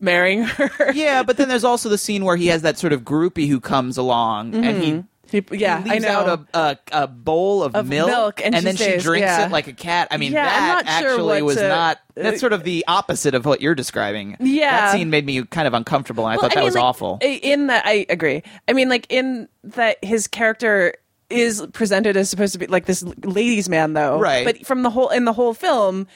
marrying 0.00 0.42
her. 0.44 0.92
yeah, 0.92 1.22
but 1.22 1.36
then 1.36 1.48
there's 1.48 1.64
also 1.64 1.88
the 1.88 1.98
scene 1.98 2.24
where 2.24 2.36
he 2.36 2.46
has 2.48 2.62
that 2.62 2.78
sort 2.78 2.92
of 2.92 3.02
groupie 3.02 3.48
who 3.48 3.60
comes 3.60 3.96
along 3.96 4.54
and 4.54 4.82
he. 4.82 4.92
Mhm. 4.92 5.06
He- 5.30 5.44
yeah, 5.58 5.82
he 5.82 5.90
I 5.90 5.92
leaves 5.92 6.04
know. 6.06 6.10
out 6.20 6.46
a, 6.54 6.58
a, 6.58 6.78
a 7.02 7.06
bowl 7.06 7.62
of, 7.62 7.74
Of 7.74 7.86
milk, 7.86 8.40
and 8.42 8.54
she 8.56 8.60
then 8.62 8.76
she 8.76 8.96
drinks 8.96 9.26
yeah. 9.26 9.44
it 9.44 9.52
like 9.52 9.66
a 9.66 9.74
cat. 9.74 10.08
I 10.10 10.16
mean, 10.16 10.32
Yeah, 10.32 10.46
that 10.46 10.86
not 10.86 11.00
sure 11.02 11.10
actually 11.10 11.42
was 11.42 11.56
to- 11.56 11.68
not. 11.68 11.98
That's 12.14 12.40
sort 12.40 12.54
of 12.54 12.64
the 12.64 12.82
opposite 12.88 13.34
of 13.34 13.44
what 13.44 13.60
you're 13.60 13.74
describing. 13.74 14.38
Yeah. 14.40 14.70
that 14.70 14.92
scene 14.92 15.10
made 15.10 15.26
me 15.26 15.42
kind 15.44 15.68
of 15.68 15.74
uncomfortable, 15.74 16.24
and 16.26 16.32
I 16.32 16.36
Well, 16.36 16.42
thought 16.44 16.54
that 16.54 16.60
mean, 16.60 16.64
was 16.64 16.76
like, 16.76 16.82
awful. 16.84 17.18
In 17.20 17.66
that, 17.66 17.84
I 17.84 18.06
agree. 18.08 18.42
I 18.66 18.72
mean, 18.72 18.88
like 18.88 19.06
in 19.10 19.48
that 19.64 20.02
his 20.02 20.28
character 20.28 20.94
is 21.30 21.64
presented 21.72 22.16
as 22.16 22.30
supposed 22.30 22.52
to 22.54 22.58
be 22.58 22.66
like 22.66 22.86
this 22.86 23.02
ladies' 23.24 23.68
man, 23.68 23.92
though. 23.92 24.18
Right. 24.18 24.44
But 24.44 24.66
from 24.66 24.82
the 24.82 24.90
whole 24.90 25.08
in 25.10 25.24
the 25.24 25.32
whole 25.32 25.54
film, 25.54 26.06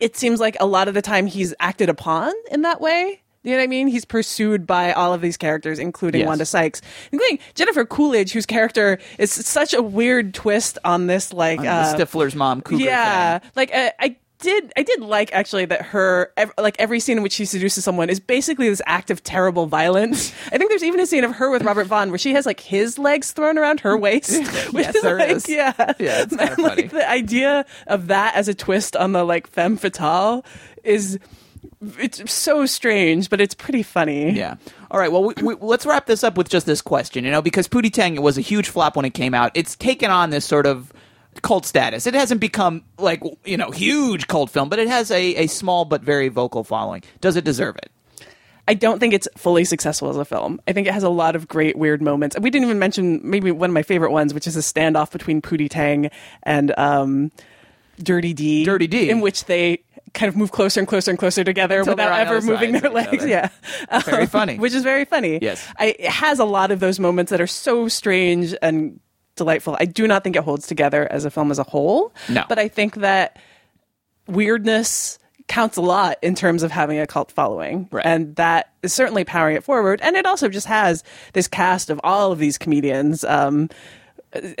it 0.00 0.16
seems 0.16 0.40
like 0.40 0.56
a 0.60 0.66
lot 0.66 0.88
of 0.88 0.94
the 0.94 1.02
time 1.02 1.26
he's 1.26 1.54
acted 1.60 1.88
upon 1.88 2.32
in 2.50 2.62
that 2.62 2.80
way. 2.80 3.20
You 3.42 3.50
know 3.50 3.58
what 3.58 3.64
I 3.64 3.66
mean? 3.66 3.88
He's 3.88 4.06
pursued 4.06 4.66
by 4.66 4.92
all 4.94 5.12
of 5.12 5.20
these 5.20 5.36
characters, 5.36 5.78
including 5.78 6.20
Yes. 6.22 6.28
Wanda 6.28 6.46
Sykes, 6.46 6.80
including 7.12 7.38
Jennifer 7.54 7.84
Coolidge, 7.84 8.32
whose 8.32 8.46
character 8.46 8.98
is 9.18 9.30
such 9.30 9.74
a 9.74 9.82
weird 9.82 10.32
twist 10.32 10.78
on 10.82 11.08
this, 11.08 11.30
like 11.30 11.60
On 11.60 11.66
uh, 11.66 11.94
the 11.94 12.04
Stifler's 12.06 12.34
mom, 12.34 12.62
Cougar 12.62 12.82
yeah, 12.82 13.40
thing. 13.40 13.50
like 13.54 13.74
uh, 13.74 13.90
I 14.00 14.16
did, 14.44 14.72
I 14.76 14.82
did 14.84 15.00
like 15.00 15.32
actually 15.32 15.64
that 15.66 15.82
her, 15.86 16.32
ev- 16.36 16.52
like 16.56 16.76
every 16.78 17.00
scene 17.00 17.16
in 17.16 17.22
which 17.22 17.32
she 17.32 17.44
seduces 17.44 17.82
someone 17.84 18.08
is 18.10 18.20
basically 18.20 18.68
this 18.68 18.82
act 18.86 19.10
of 19.10 19.24
terrible 19.24 19.66
violence. 19.66 20.32
I 20.52 20.58
think 20.58 20.70
there's 20.70 20.84
even 20.84 21.00
a 21.00 21.06
scene 21.06 21.24
of 21.24 21.32
her 21.36 21.50
with 21.50 21.62
Robert 21.62 21.86
Vaughn 21.86 22.10
where 22.10 22.18
she 22.18 22.32
has 22.34 22.46
like 22.46 22.60
his 22.60 22.98
legs 22.98 23.32
thrown 23.32 23.58
around 23.58 23.80
her 23.80 23.96
waist. 23.98 24.40
which 24.72 24.84
Yes, 24.86 24.94
is, 24.94 25.02
there 25.02 25.18
like, 25.18 25.30
is. 25.30 25.48
Yeah, 25.48 25.72
Yeah, 25.98 26.22
it's 26.22 26.36
kinda 26.36 26.52
And, 26.52 26.62
like, 26.62 26.90
the 26.90 27.08
idea 27.10 27.66
of 27.88 28.06
that 28.06 28.34
as 28.36 28.46
a 28.48 28.54
twist 28.54 28.94
on 28.96 29.12
the 29.12 29.24
like 29.24 29.46
femme 29.48 29.76
fatale 29.76 30.44
is. 30.84 31.18
It's 31.98 32.32
so 32.32 32.64
strange, 32.66 33.28
but 33.28 33.40
it's 33.42 33.54
pretty 33.54 33.82
funny. 33.82 34.32
Yeah. 34.32 34.54
All 34.90 34.98
right. 34.98 35.10
Well, 35.12 35.24
we, 35.24 35.34
we, 35.42 35.54
let's 35.60 35.84
wrap 35.84 36.06
this 36.06 36.24
up 36.24 36.36
with 36.36 36.48
just 36.48 36.64
this 36.66 36.80
question. 36.80 37.24
You 37.24 37.30
know, 37.30 37.42
because 37.42 37.68
Pootie 37.68 37.92
Tang 37.92 38.20
was 38.22 38.38
a 38.38 38.40
huge 38.40 38.68
flop 38.70 38.96
when 38.96 39.04
it 39.04 39.12
came 39.12 39.34
out. 39.34 39.50
It's 39.54 39.76
taken 39.76 40.10
on 40.10 40.30
this 40.30 40.44
sort 40.46 40.66
of 40.66 40.92
cult 41.42 41.66
status. 41.66 42.06
It 42.06 42.14
hasn't 42.14 42.40
become 42.40 42.84
like 42.98 43.22
you 43.44 43.56
know 43.56 43.70
huge 43.70 44.26
cult 44.28 44.50
film, 44.50 44.68
but 44.68 44.78
it 44.78 44.88
has 44.88 45.10
a, 45.10 45.34
a 45.36 45.46
small 45.46 45.84
but 45.84 46.02
very 46.02 46.28
vocal 46.28 46.64
following. 46.64 47.02
Does 47.20 47.36
it 47.36 47.44
deserve 47.44 47.76
it? 47.76 47.90
I 48.66 48.72
don't 48.72 48.98
think 48.98 49.12
it's 49.12 49.28
fully 49.36 49.64
successful 49.66 50.08
as 50.08 50.16
a 50.16 50.24
film. 50.24 50.58
I 50.66 50.72
think 50.72 50.86
it 50.86 50.94
has 50.94 51.02
a 51.02 51.10
lot 51.10 51.36
of 51.36 51.46
great 51.46 51.76
weird 51.76 52.00
moments. 52.00 52.34
We 52.40 52.48
didn't 52.48 52.64
even 52.66 52.78
mention 52.78 53.20
maybe 53.22 53.50
one 53.50 53.68
of 53.68 53.74
my 53.74 53.82
favorite 53.82 54.10
ones, 54.10 54.32
which 54.32 54.46
is 54.46 54.56
a 54.56 54.60
standoff 54.60 55.12
between 55.12 55.42
Pootie 55.42 55.68
Tang 55.68 56.08
and 56.44 56.72
um, 56.78 57.30
Dirty 58.02 58.32
D. 58.32 58.64
Dirty 58.64 58.86
D. 58.86 59.10
in 59.10 59.20
which 59.20 59.44
they 59.44 59.82
kind 60.14 60.28
of 60.30 60.36
move 60.36 60.50
closer 60.52 60.80
and 60.80 60.88
closer 60.88 61.10
and 61.10 61.18
closer 61.18 61.44
together 61.44 61.80
Until 61.80 61.92
without 61.92 62.18
ever 62.20 62.40
moving 62.40 62.72
their 62.72 62.88
legs. 62.90 63.26
Yeah, 63.26 63.48
Very 64.04 64.22
Um, 64.22 64.28
funny. 64.28 64.58
which 64.58 64.72
is 64.72 64.82
very 64.82 65.04
funny. 65.04 65.40
Yes. 65.42 65.66
I, 65.76 65.94
it 65.98 66.08
has 66.08 66.38
a 66.38 66.44
lot 66.44 66.70
of 66.70 66.80
those 66.80 66.98
moments 66.98 67.30
that 67.30 67.40
are 67.42 67.46
so 67.48 67.88
strange 67.88 68.54
and 68.62 68.98
delightful. 69.36 69.76
I 69.78 69.84
do 69.84 70.06
not 70.06 70.24
think 70.24 70.36
it 70.36 70.44
holds 70.44 70.66
together 70.66 71.10
as 71.10 71.24
a 71.24 71.30
film 71.30 71.50
as 71.50 71.58
a 71.58 71.64
whole. 71.64 72.12
No. 72.28 72.44
but 72.48 72.58
I 72.58 72.68
think 72.68 72.96
that 72.96 73.38
weirdness 74.26 75.18
counts 75.46 75.76
a 75.76 75.82
lot 75.82 76.16
in 76.22 76.34
terms 76.34 76.62
of 76.62 76.70
having 76.70 76.98
a 76.98 77.06
cult 77.06 77.30
following. 77.30 77.88
And 78.04 78.34
that 78.36 78.72
is 78.82 78.92
certainly 78.92 79.24
powering 79.24 79.56
it 79.56 79.64
forward. 79.64 80.00
And 80.02 80.16
it 80.16 80.26
also 80.26 80.48
just 80.48 80.66
has 80.66 81.04
this 81.34 81.48
cast 81.48 81.90
of 81.90 82.00
all 82.02 82.32
of 82.32 82.38
these 82.38 82.56
comedians. 82.56 83.24
Um, 83.24 83.68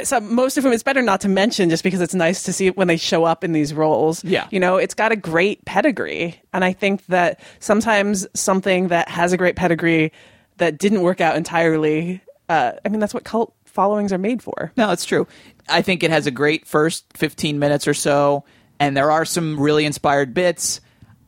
some, 0.02 0.34
most 0.34 0.56
of 0.56 0.64
whom 0.64 0.72
it's 0.72 0.82
better 0.82 1.02
not 1.02 1.20
to 1.22 1.28
mention 1.28 1.68
just 1.68 1.82
because 1.82 2.00
it's 2.00 2.14
nice 2.14 2.44
to 2.44 2.52
see 2.52 2.70
when 2.70 2.86
they 2.86 2.96
show 2.96 3.24
up 3.24 3.42
in 3.42 3.52
these 3.52 3.74
roles. 3.74 4.22
Yeah. 4.22 4.46
You 4.50 4.60
know, 4.60 4.76
it's 4.76 4.94
got 4.94 5.10
a 5.10 5.16
great 5.16 5.64
pedigree. 5.64 6.40
And 6.52 6.64
I 6.64 6.72
think 6.72 7.04
that 7.06 7.40
sometimes 7.60 8.26
something 8.34 8.88
that 8.88 9.08
has 9.08 9.32
a 9.32 9.36
great 9.36 9.56
pedigree 9.56 10.12
that 10.58 10.78
didn't 10.78 11.00
work 11.00 11.20
out 11.20 11.36
entirely, 11.36 12.20
uh, 12.48 12.72
I 12.84 12.88
mean, 12.88 13.00
that's 13.00 13.14
what 13.14 13.24
cult 13.24 13.54
followings 13.74 14.12
are 14.12 14.18
made 14.18 14.42
for. 14.42 14.72
No, 14.76 14.90
it's 14.92 15.04
true. 15.04 15.26
I 15.68 15.82
think 15.82 16.02
it 16.02 16.10
has 16.10 16.26
a 16.26 16.30
great 16.30 16.66
first 16.66 17.04
15 17.16 17.58
minutes 17.58 17.88
or 17.88 17.94
so, 17.94 18.44
and 18.78 18.96
there 18.96 19.10
are 19.10 19.24
some 19.24 19.58
really 19.58 19.84
inspired 19.84 20.34
bits. 20.34 20.80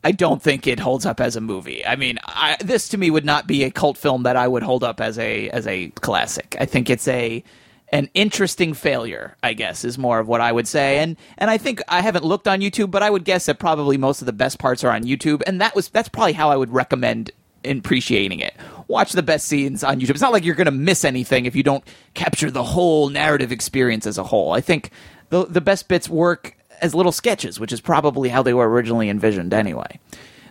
I 0.03 0.11
don't 0.11 0.41
think 0.41 0.67
it 0.67 0.79
holds 0.79 1.05
up 1.05 1.19
as 1.19 1.35
a 1.35 1.41
movie. 1.41 1.85
I 1.85 1.95
mean, 1.95 2.19
I, 2.23 2.55
this 2.61 2.89
to 2.89 2.97
me 2.97 3.09
would 3.11 3.25
not 3.25 3.47
be 3.47 3.63
a 3.63 3.71
cult 3.71 3.97
film 3.97 4.23
that 4.23 4.37
I 4.37 4.47
would 4.47 4.63
hold 4.63 4.83
up 4.83 5.01
as 5.01 5.19
a 5.19 5.49
as 5.49 5.67
a 5.67 5.89
classic. 5.89 6.55
I 6.59 6.65
think 6.65 6.89
it's 6.89 7.07
a 7.07 7.43
an 7.89 8.09
interesting 8.13 8.73
failure, 8.73 9.35
I 9.41 9.53
guess, 9.53 9.85
is 9.85 9.97
more 9.97 10.19
of 10.19 10.27
what 10.27 10.41
I 10.41 10.51
would 10.51 10.67
say. 10.67 10.99
And 10.99 11.17
and 11.37 11.49
I 11.49 11.57
think 11.57 11.81
I 11.87 12.01
haven't 12.01 12.25
looked 12.25 12.47
on 12.47 12.61
YouTube, 12.61 12.91
but 12.91 13.03
I 13.03 13.09
would 13.09 13.25
guess 13.25 13.47
that 13.47 13.59
probably 13.59 13.97
most 13.97 14.21
of 14.21 14.25
the 14.25 14.33
best 14.33 14.59
parts 14.59 14.83
are 14.83 14.91
on 14.91 15.03
YouTube, 15.03 15.41
and 15.47 15.59
that 15.61 15.75
was 15.75 15.89
that's 15.89 16.09
probably 16.09 16.33
how 16.33 16.51
I 16.51 16.55
would 16.55 16.71
recommend 16.71 17.31
appreciating 17.65 18.39
it. 18.39 18.53
Watch 18.87 19.11
the 19.11 19.23
best 19.23 19.47
scenes 19.47 19.83
on 19.83 19.99
YouTube. 19.99 20.11
It's 20.11 20.21
not 20.21 20.31
like 20.31 20.45
you're 20.45 20.55
going 20.55 20.65
to 20.65 20.71
miss 20.71 21.03
anything 21.03 21.45
if 21.45 21.55
you 21.55 21.63
don't 21.63 21.83
capture 22.13 22.49
the 22.49 22.63
whole 22.63 23.09
narrative 23.09 23.51
experience 23.51 24.07
as 24.07 24.17
a 24.17 24.23
whole. 24.23 24.53
I 24.53 24.61
think 24.61 24.91
the 25.29 25.45
the 25.45 25.61
best 25.61 25.87
bits 25.87 26.07
work 26.09 26.55
as 26.81 26.95
little 26.95 27.11
sketches, 27.11 27.59
which 27.59 27.71
is 27.71 27.81
probably 27.81 28.29
how 28.29 28.43
they 28.43 28.53
were 28.53 28.69
originally 28.69 29.09
envisioned 29.09 29.53
anyway. 29.53 29.99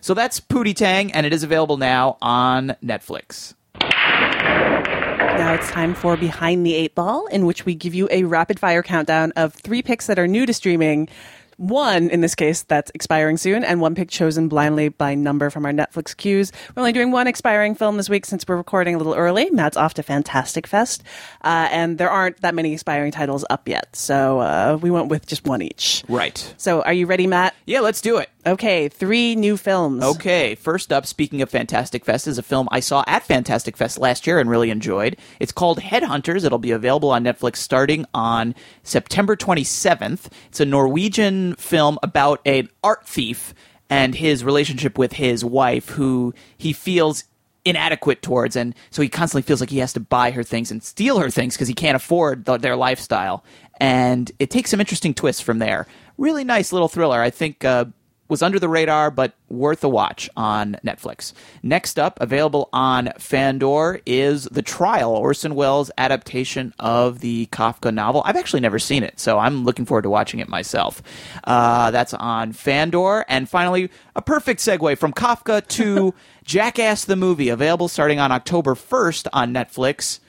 So 0.00 0.14
that's 0.14 0.40
Pootie 0.40 0.74
Tang, 0.74 1.12
and 1.12 1.26
it 1.26 1.32
is 1.32 1.42
available 1.42 1.78
now 1.78 2.18
on 2.20 2.76
Netflix. 2.84 3.54
Now 3.80 5.52
it's 5.52 5.70
time 5.70 5.94
for 5.94 6.16
Behind 6.16 6.64
the 6.64 6.74
Eight 6.74 6.94
Ball, 6.94 7.26
in 7.26 7.44
which 7.44 7.66
we 7.66 7.74
give 7.74 7.94
you 7.94 8.08
a 8.10 8.24
rapid 8.24 8.58
fire 8.58 8.82
countdown 8.82 9.32
of 9.36 9.52
three 9.52 9.82
picks 9.82 10.06
that 10.06 10.18
are 10.18 10.26
new 10.26 10.46
to 10.46 10.54
streaming. 10.54 11.08
One, 11.56 12.10
in 12.10 12.20
this 12.20 12.34
case, 12.34 12.62
that's 12.64 12.90
expiring 12.94 13.38
soon, 13.38 13.64
and 13.64 13.80
one 13.80 13.94
pick 13.94 14.10
chosen 14.10 14.48
blindly 14.48 14.90
by 14.90 15.14
number 15.14 15.48
from 15.48 15.64
our 15.64 15.72
Netflix 15.72 16.14
queues. 16.14 16.52
We're 16.74 16.80
only 16.80 16.92
doing 16.92 17.12
one 17.12 17.26
expiring 17.26 17.74
film 17.74 17.96
this 17.96 18.10
week 18.10 18.26
since 18.26 18.46
we're 18.46 18.56
recording 18.56 18.94
a 18.94 18.98
little 18.98 19.14
early. 19.14 19.50
Matt's 19.50 19.76
off 19.76 19.94
to 19.94 20.02
Fantastic 20.02 20.66
Fest, 20.66 21.02
uh, 21.42 21.68
and 21.70 21.96
there 21.96 22.10
aren't 22.10 22.42
that 22.42 22.54
many 22.54 22.74
expiring 22.74 23.10
titles 23.10 23.44
up 23.48 23.68
yet, 23.68 23.96
so 23.96 24.40
uh, 24.40 24.78
we 24.80 24.90
went 24.90 25.08
with 25.08 25.26
just 25.26 25.46
one 25.46 25.62
each. 25.62 26.04
Right. 26.08 26.54
So, 26.58 26.82
are 26.82 26.92
you 26.92 27.06
ready, 27.06 27.26
Matt? 27.26 27.54
Yeah, 27.64 27.80
let's 27.80 28.02
do 28.02 28.18
it. 28.18 28.28
Okay, 28.46 28.88
three 28.88 29.34
new 29.34 29.56
films. 29.56 30.04
Okay, 30.04 30.54
first 30.54 30.92
up, 30.92 31.04
speaking 31.04 31.42
of 31.42 31.50
Fantastic 31.50 32.04
Fest, 32.04 32.28
is 32.28 32.38
a 32.38 32.44
film 32.44 32.68
I 32.70 32.78
saw 32.78 33.02
at 33.08 33.24
Fantastic 33.24 33.76
Fest 33.76 33.98
last 33.98 34.24
year 34.24 34.38
and 34.38 34.48
really 34.48 34.70
enjoyed. 34.70 35.16
It's 35.40 35.50
called 35.50 35.80
Headhunters. 35.80 36.44
It'll 36.44 36.58
be 36.58 36.70
available 36.70 37.10
on 37.10 37.24
Netflix 37.24 37.56
starting 37.56 38.06
on 38.14 38.54
September 38.84 39.34
27th. 39.34 40.28
It's 40.46 40.60
a 40.60 40.64
Norwegian 40.64 41.56
film 41.56 41.98
about 42.04 42.40
an 42.46 42.68
art 42.84 43.04
thief 43.04 43.52
and 43.90 44.14
his 44.14 44.44
relationship 44.44 44.96
with 44.96 45.14
his 45.14 45.44
wife, 45.44 45.88
who 45.88 46.32
he 46.56 46.72
feels 46.72 47.24
inadequate 47.64 48.22
towards 48.22 48.54
and 48.54 48.76
so 48.90 49.02
he 49.02 49.08
constantly 49.08 49.42
feels 49.42 49.58
like 49.58 49.70
he 49.70 49.78
has 49.78 49.92
to 49.92 49.98
buy 49.98 50.30
her 50.30 50.44
things 50.44 50.70
and 50.70 50.84
steal 50.84 51.18
her 51.18 51.30
things 51.30 51.56
because 51.56 51.66
he 51.66 51.74
can't 51.74 51.96
afford 51.96 52.44
the, 52.44 52.56
their 52.58 52.76
lifestyle 52.76 53.42
and 53.80 54.30
it 54.38 54.50
takes 54.50 54.70
some 54.70 54.78
interesting 54.78 55.12
twists 55.12 55.42
from 55.42 55.58
there 55.58 55.84
really 56.16 56.44
nice 56.44 56.72
little 56.72 56.86
thriller 56.86 57.20
i 57.20 57.28
think 57.28 57.64
uh, 57.64 57.84
was 58.28 58.42
under 58.42 58.58
the 58.58 58.68
radar, 58.68 59.10
but 59.10 59.32
worth 59.48 59.82
a 59.84 59.88
watch 59.88 60.28
on 60.36 60.76
Netflix. 60.84 61.32
Next 61.62 61.98
up, 61.98 62.20
available 62.20 62.68
on 62.72 63.12
Fandor, 63.18 64.00
is 64.06 64.44
The 64.44 64.62
Trial, 64.62 65.12
Orson 65.12 65.54
Welles' 65.54 65.90
adaptation 65.96 66.74
of 66.78 67.20
the 67.20 67.46
Kafka 67.46 67.92
novel. 67.92 68.22
I've 68.24 68.36
actually 68.36 68.60
never 68.60 68.78
seen 68.78 69.02
it, 69.02 69.18
so 69.20 69.38
I'm 69.38 69.64
looking 69.64 69.84
forward 69.84 70.02
to 70.02 70.10
watching 70.10 70.40
it 70.40 70.48
myself. 70.48 71.02
Uh, 71.44 71.90
that's 71.90 72.14
on 72.14 72.52
Fandor. 72.52 73.24
And 73.28 73.48
finally, 73.48 73.90
a 74.14 74.22
perfect 74.22 74.60
segue 74.60 74.98
from 74.98 75.12
Kafka 75.12 75.66
to 75.68 76.14
Jackass 76.44 77.04
the 77.04 77.16
movie, 77.16 77.48
available 77.48 77.88
starting 77.88 78.18
on 78.18 78.32
October 78.32 78.74
1st 78.74 79.28
on 79.32 79.52
Netflix 79.52 80.20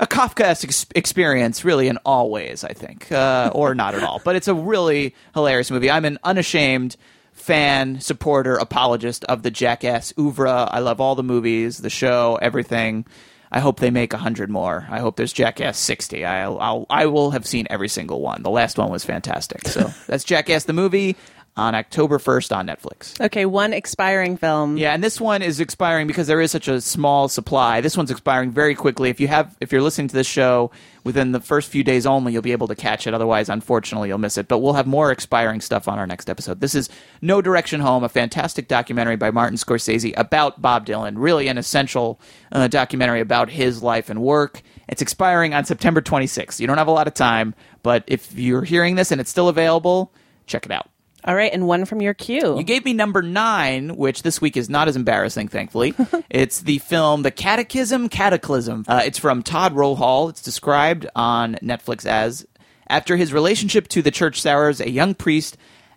a 0.00 0.06
Kafkaesque 0.06 0.64
ex- 0.64 0.86
experience, 0.94 1.64
really, 1.64 1.88
in 1.88 1.98
all 1.98 2.30
ways, 2.30 2.64
I 2.64 2.72
think, 2.72 3.12
uh, 3.12 3.50
or 3.54 3.74
not 3.74 3.94
at 3.94 4.02
all. 4.02 4.20
But 4.24 4.36
it's 4.36 4.48
a 4.48 4.54
really 4.54 5.14
hilarious 5.34 5.70
movie. 5.70 5.90
I'm 5.90 6.04
an 6.04 6.18
unashamed 6.24 6.96
fan, 7.44 8.00
supporter, 8.00 8.56
apologist 8.56 9.22
of 9.24 9.42
the 9.42 9.50
Jackass 9.50 10.14
oeuvre. 10.18 10.66
I 10.70 10.78
love 10.78 10.98
all 10.98 11.14
the 11.14 11.22
movies, 11.22 11.76
the 11.78 11.90
show, 11.90 12.38
everything. 12.40 13.04
I 13.52 13.60
hope 13.60 13.80
they 13.80 13.90
make 13.90 14.14
a 14.14 14.18
hundred 14.18 14.48
more. 14.48 14.86
I 14.90 14.98
hope 14.98 15.16
there's 15.16 15.32
Jackass 15.32 15.78
60. 15.78 16.24
I'll, 16.24 16.58
I'll 16.58 16.86
I 16.88 17.06
will 17.06 17.32
have 17.32 17.46
seen 17.46 17.66
every 17.68 17.88
single 17.88 18.22
one. 18.22 18.42
The 18.42 18.50
last 18.50 18.78
one 18.78 18.90
was 18.90 19.04
fantastic. 19.04 19.68
So 19.68 19.92
that's 20.06 20.24
Jackass 20.24 20.64
the 20.64 20.72
movie 20.72 21.16
on 21.56 21.74
October 21.74 22.18
1st 22.18 22.56
on 22.56 22.66
Netflix. 22.66 23.20
Okay, 23.20 23.46
one 23.46 23.72
expiring 23.72 24.36
film. 24.36 24.76
Yeah, 24.76 24.92
and 24.92 25.04
this 25.04 25.20
one 25.20 25.40
is 25.40 25.60
expiring 25.60 26.08
because 26.08 26.26
there 26.26 26.40
is 26.40 26.50
such 26.50 26.66
a 26.66 26.80
small 26.80 27.28
supply. 27.28 27.80
This 27.80 27.96
one's 27.96 28.10
expiring 28.10 28.50
very 28.50 28.74
quickly. 28.74 29.08
If 29.08 29.20
you 29.20 29.28
have 29.28 29.56
if 29.60 29.70
you're 29.70 29.82
listening 29.82 30.08
to 30.08 30.14
this 30.14 30.26
show 30.26 30.72
within 31.04 31.30
the 31.30 31.40
first 31.40 31.70
few 31.70 31.84
days 31.84 32.06
only, 32.06 32.32
you'll 32.32 32.42
be 32.42 32.52
able 32.52 32.66
to 32.66 32.74
catch 32.74 33.06
it. 33.06 33.14
Otherwise, 33.14 33.48
unfortunately, 33.48 34.08
you'll 34.08 34.18
miss 34.18 34.36
it. 34.36 34.48
But 34.48 34.58
we'll 34.58 34.72
have 34.72 34.86
more 34.86 35.12
expiring 35.12 35.60
stuff 35.60 35.86
on 35.86 35.98
our 35.98 36.06
next 36.08 36.28
episode. 36.28 36.60
This 36.60 36.74
is 36.74 36.88
No 37.22 37.40
Direction 37.40 37.80
Home, 37.80 38.02
a 38.02 38.08
fantastic 38.08 38.66
documentary 38.66 39.16
by 39.16 39.30
Martin 39.30 39.56
Scorsese 39.56 40.12
about 40.16 40.60
Bob 40.60 40.86
Dylan. 40.86 41.14
Really 41.16 41.46
an 41.46 41.58
essential 41.58 42.20
uh, 42.50 42.66
documentary 42.66 43.20
about 43.20 43.50
his 43.50 43.80
life 43.80 44.10
and 44.10 44.20
work. 44.20 44.62
It's 44.88 45.02
expiring 45.02 45.54
on 45.54 45.64
September 45.64 46.00
26th. 46.00 46.58
You 46.58 46.66
don't 46.66 46.78
have 46.78 46.88
a 46.88 46.92
lot 46.92 47.06
of 47.06 47.14
time, 47.14 47.54
but 47.84 48.02
if 48.08 48.34
you're 48.34 48.62
hearing 48.62 48.96
this 48.96 49.12
and 49.12 49.20
it's 49.20 49.30
still 49.30 49.48
available, 49.48 50.12
check 50.46 50.66
it 50.66 50.72
out. 50.72 50.88
All 51.26 51.34
right, 51.34 51.52
and 51.52 51.66
one 51.66 51.86
from 51.86 52.02
your 52.02 52.12
queue. 52.12 52.58
You 52.58 52.62
gave 52.62 52.84
me 52.84 52.92
number 52.92 53.22
nine, 53.22 53.96
which 53.96 54.22
this 54.22 54.42
week 54.42 54.58
is 54.58 54.68
not 54.68 54.88
as 54.88 54.96
embarrassing, 54.96 55.48
thankfully. 55.48 55.94
it's 56.30 56.60
the 56.60 56.78
film 56.78 57.22
The 57.22 57.30
Catechism 57.30 58.10
Cataclysm. 58.10 58.84
Uh, 58.86 59.02
it's 59.06 59.18
from 59.18 59.42
Todd 59.42 59.74
Rohal. 59.74 60.28
It's 60.28 60.42
described 60.42 61.06
on 61.16 61.54
Netflix 61.62 62.04
as 62.04 62.46
after 62.88 63.16
his 63.16 63.32
relationship 63.32 63.88
to 63.88 64.02
the 64.02 64.10
church 64.10 64.40
sours, 64.40 64.80
a 64.80 64.90
young 64.90 65.14
priest 65.14 65.56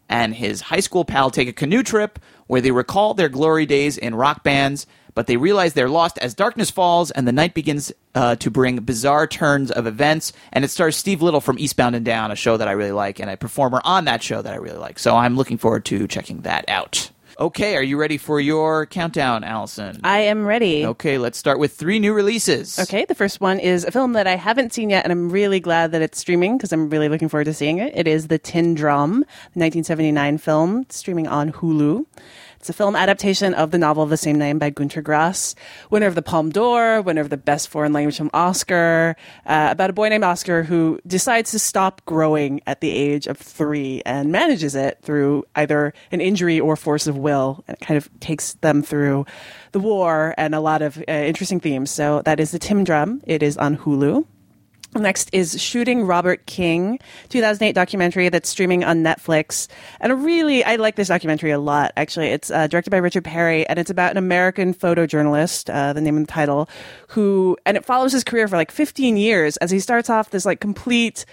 and 0.09 0.33
his 0.33 0.61
high 0.61 0.79
school 0.79 1.03
pal 1.03 1.29
take 1.29 1.49
a 1.49 1.53
canoe 1.53 1.83
trip 1.83 2.19
where 2.47 2.61
they 2.61 2.71
recall 2.71 3.13
their 3.13 3.27
glory 3.27 3.65
days 3.65 3.97
in 3.97 4.15
rock 4.15 4.43
bands, 4.43 4.87
but 5.17 5.25
they 5.25 5.35
realize 5.35 5.73
they're 5.73 5.89
lost 5.89 6.19
as 6.19 6.35
darkness 6.35 6.69
falls 6.69 7.09
and 7.09 7.27
the 7.27 7.31
night 7.31 7.55
begins 7.55 7.91
uh, 8.13 8.35
to 8.35 8.51
bring 8.51 8.77
bizarre 8.81 9.25
turns 9.25 9.71
of 9.71 9.87
events. 9.87 10.31
And 10.53 10.63
it 10.63 10.67
stars 10.67 10.95
Steve 10.95 11.23
Little 11.23 11.41
from 11.41 11.57
Eastbound 11.57 11.95
and 11.95 12.05
Down, 12.05 12.29
a 12.29 12.35
show 12.35 12.55
that 12.55 12.67
I 12.67 12.73
really 12.73 12.91
like, 12.91 13.19
and 13.19 13.27
a 13.27 13.35
performer 13.35 13.81
on 13.83 14.05
that 14.05 14.21
show 14.21 14.43
that 14.43 14.53
I 14.53 14.57
really 14.57 14.77
like. 14.77 14.99
So 14.99 15.15
I'm 15.15 15.35
looking 15.35 15.57
forward 15.57 15.85
to 15.85 16.07
checking 16.07 16.41
that 16.41 16.69
out. 16.69 17.09
Okay, 17.39 17.75
are 17.75 17.81
you 17.81 17.99
ready 17.99 18.17
for 18.17 18.39
your 18.39 18.85
countdown, 18.85 19.43
Allison? 19.43 20.01
I 20.03 20.19
am 20.19 20.45
ready. 20.45 20.85
Okay, 20.85 21.17
let's 21.17 21.39
start 21.39 21.57
with 21.57 21.73
three 21.73 21.97
new 21.97 22.13
releases. 22.13 22.77
Okay, 22.77 23.05
the 23.05 23.15
first 23.15 23.41
one 23.41 23.57
is 23.57 23.85
a 23.85 23.91
film 23.91 24.13
that 24.13 24.27
I 24.27 24.35
haven't 24.35 24.71
seen 24.71 24.91
yet, 24.91 25.03
and 25.03 25.11
I'm 25.11 25.31
really 25.31 25.59
glad 25.59 25.93
that 25.93 26.03
it's 26.03 26.19
streaming 26.19 26.57
because 26.57 26.71
I'm 26.71 26.91
really 26.91 27.09
looking 27.09 27.27
forward 27.29 27.45
to 27.45 27.55
seeing 27.55 27.79
it. 27.79 27.91
It 27.95 28.07
is 28.07 28.27
The 28.27 28.37
Tin 28.37 28.75
Drum, 28.75 29.21
the 29.53 29.59
1979 29.61 30.37
film, 30.37 30.85
streaming 30.89 31.27
on 31.27 31.51
Hulu. 31.51 32.05
It's 32.59 32.69
a 32.69 32.73
film 32.73 32.95
adaptation 32.95 33.53
of 33.53 33.71
the 33.71 33.77
novel 33.77 34.03
of 34.03 34.09
the 34.09 34.17
same 34.17 34.37
name 34.37 34.57
by 34.57 34.71
Gunter 34.71 35.01
Grass, 35.01 35.53
winner 35.91 36.07
of 36.07 36.15
the 36.15 36.23
Palme 36.23 36.49
d'Or, 36.49 37.01
winner 37.01 37.21
of 37.21 37.29
the 37.29 37.37
Best 37.37 37.69
Foreign 37.69 37.93
Language 37.93 38.17
Film 38.17 38.31
Oscar, 38.33 39.15
uh, 39.45 39.67
about 39.71 39.91
a 39.91 39.93
boy 39.93 40.09
named 40.09 40.23
Oscar 40.23 40.63
who 40.63 40.99
decides 41.05 41.51
to 41.51 41.59
stop 41.59 42.03
growing 42.05 42.59
at 42.65 42.81
the 42.81 42.89
age 42.89 43.27
of 43.27 43.37
three 43.37 44.01
and 44.05 44.31
manages 44.31 44.73
it 44.73 44.99
through 45.03 45.45
either 45.55 45.93
an 46.11 46.19
injury 46.19 46.59
or 46.59 46.75
force 46.75 47.05
of 47.05 47.15
will. 47.15 47.63
And 47.67 47.77
it 47.79 47.85
kind 47.85 47.97
of 47.97 48.09
takes 48.19 48.53
them 48.55 48.81
through 48.81 49.25
the 49.71 49.79
war 49.79 50.33
and 50.37 50.55
a 50.55 50.59
lot 50.59 50.81
of 50.81 50.97
uh, 50.97 51.11
interesting 51.11 51.59
themes. 51.59 51.91
So 51.91 52.23
that 52.23 52.39
is 52.39 52.51
the 52.51 52.59
Tin 52.59 52.83
Drum. 52.83 53.21
It 53.25 53.43
is 53.43 53.55
on 53.57 53.77
Hulu. 53.77 54.25
Next 54.99 55.29
is 55.33 55.61
Shooting 55.61 56.03
Robert 56.05 56.45
King, 56.45 56.99
2008 57.29 57.73
documentary 57.73 58.29
that's 58.29 58.49
streaming 58.49 58.83
on 58.83 59.03
Netflix. 59.03 59.67
And 59.99 60.23
really, 60.23 60.63
I 60.63 60.75
like 60.75 60.95
this 60.95 61.07
documentary 61.07 61.51
a 61.51 61.59
lot, 61.59 61.91
actually. 61.97 62.27
It's 62.27 62.51
uh, 62.51 62.67
directed 62.67 62.89
by 62.89 62.97
Richard 62.97 63.23
Parry, 63.23 63.67
and 63.67 63.79
it's 63.79 63.89
about 63.89 64.11
an 64.11 64.17
American 64.17 64.73
photojournalist, 64.73 65.73
uh, 65.73 65.93
the 65.93 66.01
name 66.01 66.17
of 66.17 66.27
the 66.27 66.31
title, 66.31 66.69
who, 67.09 67.57
and 67.65 67.77
it 67.77 67.85
follows 67.85 68.11
his 68.11 68.23
career 68.23 68.47
for 68.47 68.57
like 68.57 68.71
15 68.71 69.17
years 69.17 69.57
as 69.57 69.71
he 69.71 69.79
starts 69.79 70.09
off 70.09 70.29
this 70.29 70.45
like 70.45 70.59
complete 70.59 71.25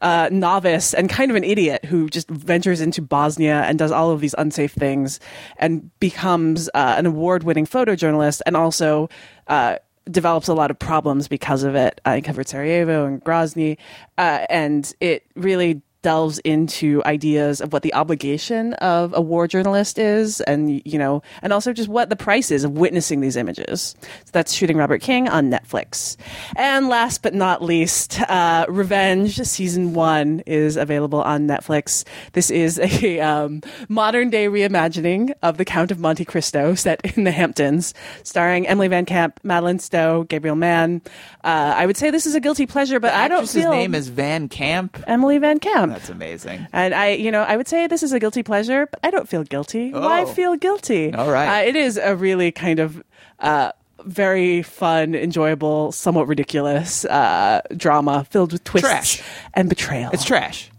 uh, 0.00 0.28
novice 0.32 0.94
and 0.94 1.10
kind 1.10 1.30
of 1.30 1.36
an 1.36 1.44
idiot 1.44 1.84
who 1.84 2.08
just 2.08 2.28
ventures 2.30 2.80
into 2.80 3.02
Bosnia 3.02 3.62
and 3.62 3.78
does 3.78 3.92
all 3.92 4.10
of 4.10 4.20
these 4.20 4.34
unsafe 4.38 4.72
things 4.72 5.20
and 5.58 5.90
becomes 6.00 6.68
uh, 6.74 6.94
an 6.96 7.06
award 7.06 7.44
winning 7.44 7.66
photojournalist 7.66 8.40
and 8.46 8.56
also 8.56 9.08
uh, 9.46 9.76
develops 10.10 10.48
a 10.48 10.54
lot 10.54 10.70
of 10.70 10.78
problems 10.78 11.28
because 11.28 11.62
of 11.62 11.74
it. 11.74 12.00
I 12.04 12.20
covered 12.20 12.48
Sarajevo 12.48 13.06
and 13.06 13.22
Grozny, 13.22 13.78
uh, 14.18 14.46
and 14.48 14.92
it 15.00 15.24
really 15.34 15.82
delves 16.02 16.38
into 16.40 17.02
ideas 17.04 17.60
of 17.60 17.72
what 17.72 17.82
the 17.82 17.92
obligation 17.92 18.72
of 18.74 19.12
a 19.14 19.20
war 19.20 19.46
journalist 19.46 19.98
is 19.98 20.40
and 20.42 20.80
you 20.86 20.98
know 20.98 21.22
and 21.42 21.52
also 21.52 21.72
just 21.72 21.88
what 21.88 22.08
the 22.08 22.16
price 22.16 22.50
is 22.50 22.64
of 22.64 22.72
witnessing 22.72 23.20
these 23.20 23.36
images. 23.36 23.94
So 24.00 24.30
that's 24.32 24.52
shooting 24.52 24.76
robert 24.76 25.02
king 25.02 25.28
on 25.28 25.50
netflix. 25.50 26.16
And 26.56 26.88
last 26.88 27.22
but 27.22 27.34
not 27.34 27.62
least 27.62 28.20
uh, 28.22 28.64
revenge 28.68 29.36
season 29.40 29.92
one 29.92 30.40
is 30.46 30.76
available 30.76 31.22
on 31.22 31.46
netflix. 31.46 32.04
This 32.32 32.50
is 32.50 32.78
a 32.78 33.20
um, 33.30 33.60
modern 33.88 34.30
day 34.30 34.46
reimagining 34.46 35.34
of 35.42 35.58
the 35.58 35.64
count 35.64 35.90
of 35.90 35.98
monte 35.98 36.24
cristo 36.24 36.74
set 36.74 37.16
in 37.16 37.24
the 37.24 37.30
hamptons 37.30 37.92
starring 38.22 38.66
emily 38.66 38.88
van 38.88 39.04
camp 39.04 39.38
madeleine 39.42 39.78
stowe 39.78 40.24
gabriel 40.24 40.56
mann. 40.56 41.02
Uh, 41.44 41.74
i 41.76 41.84
would 41.84 41.96
say 41.96 42.10
this 42.10 42.26
is 42.26 42.34
a 42.34 42.40
guilty 42.40 42.66
pleasure 42.66 42.98
but 43.00 43.12
i 43.12 43.28
don't 43.28 43.48
feel 43.48 43.70
name 43.70 43.94
is 43.94 44.08
Van 44.08 44.48
Camp. 44.48 45.02
emily 45.06 45.38
van 45.38 45.58
camp 45.58 45.89
That's 45.90 46.08
amazing. 46.16 46.66
and 46.72 46.94
I, 46.94 47.10
you 47.10 47.30
know, 47.30 47.42
I 47.42 47.56
would 47.56 47.68
say 47.68 47.86
this 47.86 48.02
is 48.02 48.12
a 48.12 48.18
guilty 48.20 48.42
pleasure, 48.42 48.86
but 48.90 49.00
I 49.02 49.10
don't 49.10 49.28
feel 49.28 49.44
guilty. 49.44 49.92
Why 49.92 50.22
Oh. 50.22 50.26
feel 50.26 50.56
guilty? 50.56 51.12
All 51.12 51.30
right. 51.30 51.62
Uh, 51.64 51.68
it 51.68 51.76
is 51.76 51.96
a 51.98 52.16
really 52.16 52.50
kind 52.52 52.78
of 52.78 53.02
uh, 53.40 53.72
very 54.04 54.62
fun, 54.62 55.14
enjoyable, 55.14 55.92
somewhat 55.92 56.26
ridiculous 56.28 57.04
uh, 57.04 57.60
drama 57.76 58.24
filled 58.30 58.52
with 58.52 58.64
twists 58.64 58.88
Trash. 58.88 59.22
and 59.54 59.68
betrayal. 59.68 60.10
It's 60.12 60.24
trash. 60.24 60.70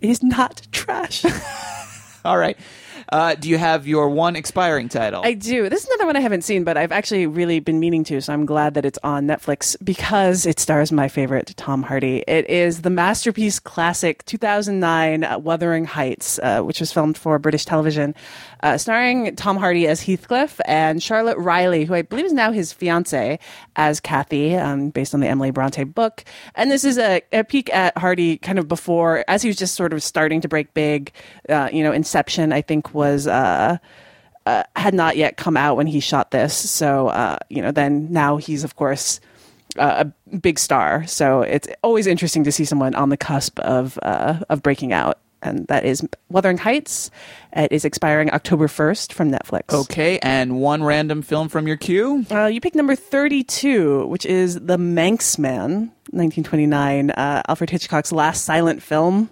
It 0.00 0.08
is 0.10 0.22
not 0.22 0.62
trash. 0.72 1.24
All 2.24 2.38
right. 2.38 2.56
Uh, 3.10 3.34
do 3.34 3.48
you 3.48 3.58
have 3.58 3.86
your 3.86 4.08
one 4.08 4.36
expiring 4.36 4.88
title? 4.88 5.22
I 5.24 5.34
do. 5.34 5.68
This 5.68 5.82
is 5.82 5.88
another 5.88 6.06
one 6.06 6.16
I 6.16 6.20
haven't 6.20 6.42
seen, 6.42 6.62
but 6.62 6.76
I've 6.76 6.92
actually 6.92 7.26
really 7.26 7.58
been 7.58 7.80
meaning 7.80 8.04
to, 8.04 8.20
so 8.20 8.32
I'm 8.32 8.46
glad 8.46 8.74
that 8.74 8.84
it's 8.84 8.98
on 9.02 9.26
Netflix 9.26 9.76
because 9.82 10.46
it 10.46 10.60
stars 10.60 10.92
my 10.92 11.08
favorite 11.08 11.52
Tom 11.56 11.82
Hardy. 11.82 12.22
It 12.28 12.48
is 12.48 12.82
the 12.82 12.90
masterpiece 12.90 13.58
classic 13.58 14.24
2009 14.26 15.24
uh, 15.24 15.38
Wuthering 15.38 15.84
Heights, 15.84 16.38
uh, 16.42 16.62
which 16.62 16.78
was 16.78 16.92
filmed 16.92 17.18
for 17.18 17.38
British 17.38 17.64
television, 17.64 18.14
uh, 18.62 18.78
starring 18.78 19.34
Tom 19.34 19.56
Hardy 19.56 19.88
as 19.88 20.02
Heathcliff 20.02 20.60
and 20.64 21.02
Charlotte 21.02 21.38
Riley, 21.38 21.84
who 21.86 21.94
I 21.94 22.02
believe 22.02 22.26
is 22.26 22.32
now 22.32 22.52
his 22.52 22.72
fiance, 22.72 23.38
as 23.74 23.98
Kathy, 24.00 24.54
um, 24.54 24.90
based 24.90 25.14
on 25.14 25.20
the 25.20 25.26
Emily 25.26 25.50
Bronte 25.50 25.82
book. 25.84 26.24
And 26.54 26.70
this 26.70 26.84
is 26.84 26.98
a, 26.98 27.22
a 27.32 27.42
peek 27.42 27.72
at 27.74 27.96
Hardy 27.98 28.36
kind 28.36 28.58
of 28.58 28.68
before, 28.68 29.24
as 29.26 29.42
he 29.42 29.48
was 29.48 29.56
just 29.56 29.74
sort 29.74 29.92
of 29.92 30.02
starting 30.02 30.40
to 30.42 30.48
break 30.48 30.74
big. 30.74 31.12
Uh, 31.48 31.68
you 31.72 31.82
know, 31.82 31.92
Inception, 31.92 32.52
I 32.52 32.62
think, 32.62 32.94
was. 33.00 33.26
Uh, 33.26 33.78
uh, 34.46 34.62
had 34.74 34.94
not 34.94 35.16
yet 35.16 35.36
come 35.36 35.56
out 35.56 35.76
when 35.76 35.86
he 35.86 36.00
shot 36.00 36.30
this. 36.30 36.54
So, 36.54 37.08
uh, 37.08 37.38
you 37.50 37.60
know, 37.62 37.72
then 37.72 38.10
now 38.10 38.38
he's, 38.38 38.64
of 38.64 38.74
course, 38.74 39.20
uh, 39.78 40.04
a 40.32 40.36
big 40.36 40.58
star. 40.58 41.06
So 41.06 41.42
it's 41.42 41.68
always 41.82 42.06
interesting 42.06 42.44
to 42.44 42.52
see 42.52 42.64
someone 42.64 42.94
on 42.94 43.10
the 43.10 43.16
cusp 43.16 43.58
of, 43.60 43.98
uh, 44.02 44.40
of 44.48 44.62
breaking 44.62 44.92
out. 44.92 45.18
And 45.42 45.66
that 45.68 45.84
is 45.84 46.06
Wuthering 46.28 46.58
Heights. 46.58 47.10
It 47.54 47.72
is 47.72 47.84
expiring 47.84 48.30
October 48.30 48.66
1st 48.66 49.12
from 49.12 49.30
Netflix. 49.30 49.72
Okay, 49.72 50.18
and 50.18 50.60
one 50.60 50.82
random 50.82 51.22
film 51.22 51.48
from 51.48 51.66
your 51.66 51.78
queue? 51.78 52.26
Uh, 52.30 52.46
you 52.46 52.60
picked 52.60 52.76
number 52.76 52.94
32, 52.94 54.06
which 54.06 54.26
is 54.26 54.56
The 54.56 54.76
Manxman, 54.76 55.92
1929, 56.12 57.10
uh, 57.10 57.42
Alfred 57.48 57.70
Hitchcock's 57.70 58.12
last 58.12 58.44
silent 58.44 58.82
film. 58.82 59.30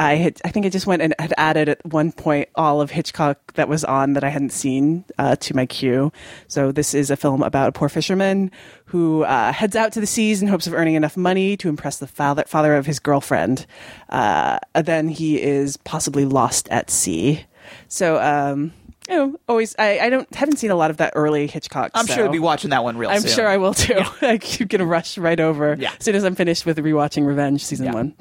I 0.00 0.14
had, 0.16 0.40
I 0.46 0.48
think 0.48 0.64
I 0.64 0.70
just 0.70 0.86
went 0.86 1.02
and 1.02 1.14
had 1.18 1.34
added 1.36 1.68
at 1.68 1.84
one 1.84 2.10
point 2.10 2.48
all 2.54 2.80
of 2.80 2.90
Hitchcock 2.90 3.52
that 3.52 3.68
was 3.68 3.84
on 3.84 4.14
that 4.14 4.24
I 4.24 4.30
hadn't 4.30 4.50
seen 4.52 5.04
uh, 5.18 5.36
to 5.36 5.54
my 5.54 5.66
queue. 5.66 6.10
So 6.48 6.72
this 6.72 6.94
is 6.94 7.10
a 7.10 7.16
film 7.16 7.42
about 7.42 7.68
a 7.68 7.72
poor 7.72 7.90
fisherman 7.90 8.50
who 8.86 9.24
uh, 9.24 9.52
heads 9.52 9.76
out 9.76 9.92
to 9.92 10.00
the 10.00 10.06
seas 10.06 10.40
in 10.40 10.48
hopes 10.48 10.66
of 10.66 10.72
earning 10.72 10.94
enough 10.94 11.18
money 11.18 11.54
to 11.58 11.68
impress 11.68 11.98
the 11.98 12.06
father, 12.06 12.44
father 12.46 12.76
of 12.76 12.86
his 12.86 12.98
girlfriend. 12.98 13.66
Uh, 14.08 14.58
then 14.74 15.08
he 15.08 15.40
is 15.40 15.76
possibly 15.76 16.24
lost 16.24 16.66
at 16.70 16.88
sea. 16.90 17.44
So, 17.88 18.18
um, 18.22 18.72
you 19.06 19.16
know, 19.16 19.36
always 19.50 19.76
I, 19.78 19.98
I 19.98 20.08
don't 20.08 20.32
haven't 20.34 20.56
seen 20.56 20.70
a 20.70 20.76
lot 20.76 20.90
of 20.90 20.96
that 20.96 21.12
early 21.14 21.46
Hitchcock. 21.46 21.90
I'm 21.94 22.06
so 22.06 22.14
sure 22.14 22.22
you'll 22.24 22.32
be 22.32 22.38
watching 22.38 22.70
that 22.70 22.84
one 22.84 22.96
real 22.96 23.10
soon. 23.10 23.16
I'm 23.16 23.22
soon. 23.22 23.34
sure 23.34 23.48
I 23.48 23.58
will 23.58 23.74
too. 23.74 24.00
I'm 24.22 24.38
gonna 24.66 24.86
rush 24.86 25.18
right 25.18 25.38
over 25.38 25.76
Yeah. 25.78 25.92
as 25.98 26.04
soon 26.04 26.14
as 26.14 26.24
I'm 26.24 26.36
finished 26.36 26.64
with 26.64 26.78
rewatching 26.78 27.26
Revenge 27.26 27.62
season 27.64 27.92
one. 27.92 28.14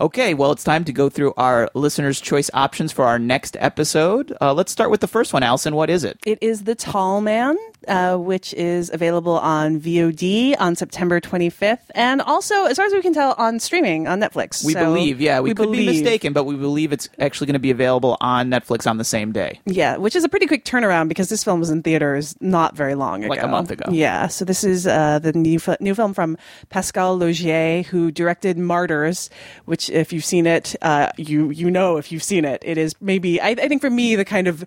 Okay, 0.00 0.32
well, 0.32 0.50
it's 0.50 0.64
time 0.64 0.84
to 0.86 0.92
go 0.92 1.10
through 1.10 1.34
our 1.36 1.68
listeners' 1.74 2.22
choice 2.22 2.48
options 2.54 2.90
for 2.90 3.04
our 3.04 3.18
next 3.18 3.54
episode. 3.60 4.34
Uh, 4.40 4.54
let's 4.54 4.72
start 4.72 4.90
with 4.90 5.02
the 5.02 5.06
first 5.06 5.34
one, 5.34 5.42
Allison. 5.42 5.74
What 5.74 5.90
is 5.90 6.04
it? 6.04 6.18
It 6.24 6.38
is 6.40 6.64
The 6.64 6.74
Tall 6.74 7.20
Man, 7.20 7.58
uh, 7.88 8.16
which 8.16 8.54
is 8.54 8.90
available 8.92 9.38
on 9.38 9.80
VOD 9.80 10.54
on 10.58 10.76
September 10.76 11.20
25th, 11.20 11.78
and 11.94 12.20
also, 12.22 12.64
as 12.64 12.76
far 12.76 12.86
as 12.86 12.92
we 12.92 13.02
can 13.02 13.14
tell, 13.14 13.34
on 13.38 13.60
streaming 13.60 14.06
on 14.06 14.20
Netflix. 14.20 14.64
We 14.64 14.72
So 14.72 14.84
believe, 14.84 15.20
yeah, 15.20 15.40
we, 15.40 15.54
could 15.54 15.72
be 15.72 15.86
mistaken, 15.86 16.32
but 16.32 16.44
we 16.44 16.56
believe 16.56 16.92
it's 16.92 17.08
actually 17.18 17.46
going 17.46 17.54
to 17.54 17.60
be 17.60 17.70
available 17.70 18.16
on 18.20 18.50
Netflix 18.50 18.88
on 18.88 18.98
the 18.98 19.04
same 19.04 19.32
day. 19.32 19.60
Yeah, 19.66 19.96
which 19.96 20.16
is 20.16 20.24
a 20.24 20.28
pretty 20.28 20.46
quick 20.46 20.64
turnaround 20.64 21.08
because 21.08 21.28
this 21.28 21.44
film 21.44 21.60
was 21.60 21.70
in 21.70 21.82
theaters 21.82 22.36
not 22.40 22.76
very 22.76 22.94
long 22.94 23.24
ago. 23.24 23.30
Like 23.30 23.42
a 23.42 23.48
month 23.48 23.70
ago. 23.70 23.90
Yeah, 23.90 24.26
so 24.26 24.44
this 24.44 24.64
is 24.64 24.86
uh, 24.86 25.18
the 25.18 25.32
new, 25.32 25.58
new 25.80 25.94
film 25.94 26.14
from 26.14 26.36
Pascal 26.68 27.18
Laugier, 27.18 27.84
who 27.86 28.10
directed 28.10 28.58
Martyrs, 28.58 29.30
which, 29.64 29.90
if 29.90 30.12
you've 30.12 30.24
seen 30.24 30.46
it, 30.46 30.74
uh, 30.82 31.10
you 31.16 31.50
you 31.50 31.70
know 31.70 31.96
if 31.96 32.12
you've 32.12 32.22
seen 32.22 32.44
it. 32.44 32.62
It 32.64 32.78
is 32.78 32.94
maybe, 33.00 33.40
I, 33.40 33.50
I 33.50 33.68
think 33.68 33.80
for 33.80 33.90
me, 33.90 34.16
the 34.16 34.24
kind 34.24 34.48
of 34.48 34.64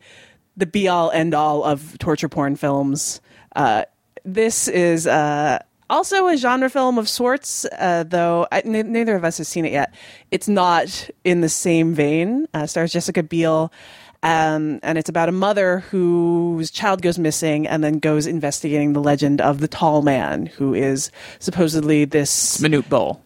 the 0.57 0.65
be 0.65 0.87
all 0.87 1.11
end 1.11 1.33
all 1.33 1.63
of 1.63 1.97
torture 1.99 2.29
porn 2.29 2.55
films. 2.55 3.21
Uh, 3.55 3.85
this 4.25 4.67
is. 4.67 5.07
Uh, 5.07 5.59
also 5.89 6.27
a 6.27 6.37
genre 6.37 6.69
film 6.69 6.97
of 6.97 7.07
sorts, 7.07 7.65
uh, 7.77 8.03
though 8.07 8.47
I, 8.51 8.61
n- 8.61 8.91
neither 8.91 9.15
of 9.15 9.23
us 9.23 9.37
has 9.37 9.47
seen 9.47 9.63
it 9.63 9.71
yet. 9.71 9.93
It's 10.31 10.47
not 10.47 11.09
in 11.23 11.41
the 11.41 11.49
same 11.49 11.93
vein. 11.93 12.47
Uh, 12.53 12.65
stars 12.65 12.91
Jessica 12.91 13.21
Biel, 13.21 13.71
um, 14.23 14.79
and 14.81 14.97
it's 14.97 15.09
about 15.09 15.29
a 15.29 15.33
mother 15.33 15.79
whose 15.79 16.71
child 16.71 17.01
goes 17.01 17.19
missing 17.19 17.67
and 17.67 17.83
then 17.83 17.99
goes 17.99 18.25
investigating 18.25 18.93
the 18.93 19.01
legend 19.01 19.41
of 19.41 19.59
the 19.59 19.67
tall 19.67 20.01
man, 20.01 20.45
who 20.47 20.73
is 20.73 21.11
supposedly 21.39 22.05
this 22.05 22.59
Manute 22.59 22.87
Bol. 22.89 23.21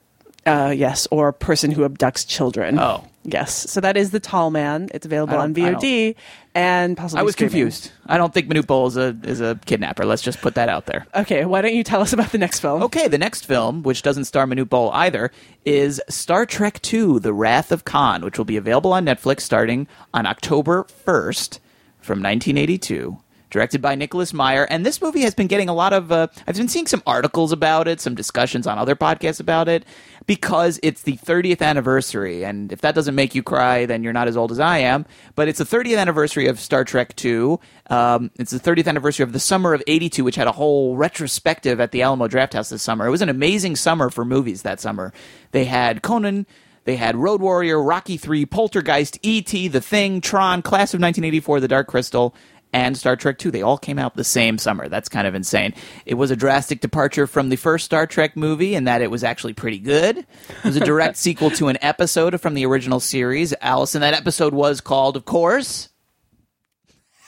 Uh, 0.46 0.74
yes, 0.76 1.08
or 1.12 1.32
person 1.32 1.72
who 1.72 1.88
abducts 1.88 2.28
children. 2.28 2.80
Oh. 2.80 3.04
yes. 3.24 3.70
So 3.70 3.82
that 3.82 3.96
is 3.98 4.12
the 4.12 4.20
tall 4.20 4.50
man. 4.50 4.90
It's 4.94 5.06
available 5.06 5.38
on 5.38 5.54
VOD 5.54 6.16
and 6.58 6.98
possibly. 6.98 7.20
I 7.20 7.24
was 7.24 7.34
streaming. 7.34 7.52
confused. 7.52 7.92
I 8.08 8.18
don't 8.18 8.34
think 8.34 8.48
Manute 8.48 8.66
Bol 8.66 8.88
is 8.88 8.98
a 8.98 9.16
is 9.24 9.42
a 9.42 9.60
kidnapper. 9.66 10.06
Let's 10.06 10.24
just 10.24 10.42
put 10.42 10.56
that 10.56 10.70
out 10.70 10.88
there. 10.88 11.06
Okay, 11.14 11.46
why 11.46 11.62
don't 11.62 11.76
you 11.76 11.84
tell 11.84 12.02
us 12.02 12.14
about 12.14 12.32
the 12.32 12.40
next 12.40 12.60
film? 12.60 12.82
Okay, 12.84 13.08
the 13.08 13.18
next 13.20 13.46
film, 13.46 13.84
which 13.84 14.02
doesn't 14.02 14.26
star 14.26 14.46
Manute 14.48 14.70
Bol 14.70 14.90
either, 14.92 15.32
is 15.66 16.02
Star 16.10 16.46
Trek 16.48 16.82
II: 16.92 17.20
The 17.20 17.34
Wrath 17.34 17.72
of 17.72 17.86
Khan, 17.86 18.26
which 18.26 18.38
will 18.40 18.46
be 18.46 18.58
available 18.58 18.92
on 18.92 19.06
Netflix 19.06 19.42
starting 19.42 19.88
on 20.14 20.26
October 20.26 20.86
1st 21.06 21.60
from 22.00 22.24
1982. 22.24 23.20
Directed 23.50 23.82
by 23.82 23.96
Nicholas 23.96 24.34
Meyer, 24.34 24.66
and 24.66 24.86
this 24.86 25.02
movie 25.02 25.22
has 25.22 25.34
been 25.34 25.48
getting 25.48 25.70
a 25.70 25.74
lot 25.74 25.94
of. 25.94 26.12
Uh, 26.12 26.28
I've 26.46 26.58
been 26.58 26.68
seeing 26.68 26.86
some 26.86 27.02
articles 27.08 27.54
about 27.54 27.88
it, 27.88 28.02
some 28.02 28.14
discussions 28.14 28.68
on 28.68 28.78
other 28.78 28.96
podcasts 28.96 29.40
about 29.40 29.70
it, 29.70 29.86
because 30.26 30.82
it's 30.84 31.04
the 31.04 31.16
30th 31.16 31.62
anniversary. 31.62 32.44
And 32.44 32.74
if 32.74 32.82
that 32.82 32.94
doesn't 32.94 33.16
make 33.16 33.36
you 33.36 33.44
cry, 33.44 33.86
then 33.86 34.04
you're 34.04 34.12
not 34.12 34.28
as 34.28 34.36
old 34.36 34.52
as 34.52 34.60
I 34.60 34.80
am. 34.80 35.06
But 35.36 35.48
it's 35.48 35.60
the 35.60 35.66
30th 35.66 35.98
anniversary 35.98 36.48
of 36.48 36.60
Star 36.60 36.84
Trek 36.84 37.14
II. 37.24 37.58
Um, 37.90 38.32
it's 38.38 38.52
the 38.52 38.60
30th 38.60 38.88
anniversary 38.88 39.24
of 39.24 39.32
the 39.32 39.40
summer 39.40 39.74
of 39.74 39.82
'82, 39.88 40.26
which 40.26 40.36
had 40.36 40.48
a 40.48 40.52
whole 40.52 40.98
retrospective 40.98 41.80
at 41.80 41.92
the 41.92 42.02
Alamo 42.02 42.28
Drafthouse 42.28 42.70
this 42.70 42.84
summer. 42.84 43.08
It 43.08 43.12
was 43.12 43.22
an 43.22 43.30
amazing 43.30 43.78
summer 43.78 44.10
for 44.10 44.26
movies 44.26 44.64
that 44.64 44.82
summer. 44.82 45.14
They 45.52 45.66
had 45.66 46.02
Conan. 46.02 46.46
They 46.88 46.96
had 46.96 47.18
Road 47.18 47.42
Warrior, 47.42 47.84
Rocky 47.84 48.16
3, 48.16 48.46
Poltergeist, 48.46 49.20
E.T., 49.22 49.68
The 49.68 49.82
Thing, 49.82 50.22
Tron, 50.22 50.62
Class 50.62 50.94
of 50.94 51.02
1984, 51.02 51.60
The 51.60 51.68
Dark 51.68 51.88
Crystal, 51.88 52.34
and 52.78 52.96
Star 52.96 53.16
Trek 53.16 53.40
2. 53.40 53.50
They 53.50 53.64
all 53.64 53.80
came 53.80 53.98
out 53.98 54.16
the 54.16 54.24
same 54.24 54.60
summer. 54.60 54.88
That's 54.88 55.10
kind 55.10 55.26
of 55.26 55.34
insane. 55.34 55.74
It 56.06 56.14
was 56.14 56.30
a 56.30 56.36
drastic 56.36 56.80
departure 56.80 57.26
from 57.26 57.50
the 57.50 57.56
first 57.56 57.86
Star 57.86 58.06
Trek 58.06 58.38
movie 58.38 58.76
in 58.76 58.84
that 58.84 59.02
it 59.02 59.10
was 59.10 59.24
actually 59.24 59.54
pretty 59.54 59.80
good. 59.80 60.20
It 60.20 60.28
was 60.64 60.76
a 60.76 60.86
direct 60.86 61.18
sequel 61.18 61.50
to 61.52 61.70
an 61.70 61.80
episode 61.82 62.40
from 62.40 62.54
the 62.54 62.68
original 62.68 63.00
series. 63.00 63.52
Allison, 63.62 64.02
that 64.02 64.14
episode 64.14 64.54
was 64.54 64.80
called, 64.80 65.18
of 65.18 65.26
course. 65.26 65.90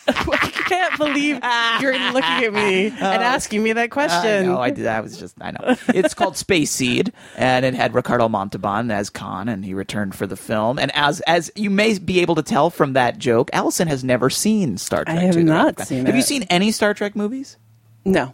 I 0.09 0.51
can't 0.67 0.97
believe 0.97 1.39
you're 1.81 2.11
looking 2.13 2.45
at 2.45 2.53
me 2.53 2.87
and 2.87 3.23
asking 3.23 3.63
me 3.63 3.73
that 3.73 3.91
question. 3.91 4.45
I 4.45 4.45
know. 4.45 4.59
I 4.59 4.69
did. 4.69 4.87
I 4.87 4.99
was 5.01 5.17
just. 5.17 5.35
I 5.41 5.51
know. 5.51 5.75
It's 5.89 6.13
called 6.13 6.37
Space 6.37 6.71
Seed, 6.71 7.11
and 7.37 7.65
it 7.65 7.73
had 7.73 7.93
Ricardo 7.93 8.29
Montalban 8.29 8.91
as 8.91 9.09
Khan, 9.09 9.49
and 9.49 9.63
he 9.63 9.73
returned 9.73 10.15
for 10.15 10.27
the 10.27 10.37
film. 10.37 10.79
And 10.79 10.91
as 10.95 11.21
as 11.21 11.51
you 11.55 11.69
may 11.69 11.97
be 11.97 12.21
able 12.21 12.35
to 12.35 12.43
tell 12.43 12.69
from 12.69 12.93
that 12.93 13.17
joke, 13.17 13.49
Allison 13.53 13.87
has 13.87 14.03
never 14.03 14.29
seen 14.29 14.77
Star 14.77 15.05
Trek. 15.05 15.17
I 15.17 15.21
have 15.21 15.37
II, 15.37 15.43
not 15.43 15.79
seen 15.79 16.05
Have 16.05 16.15
you 16.15 16.21
seen 16.21 16.43
any 16.43 16.71
Star 16.71 16.93
Trek 16.93 17.15
movies? 17.15 17.57
No. 18.05 18.33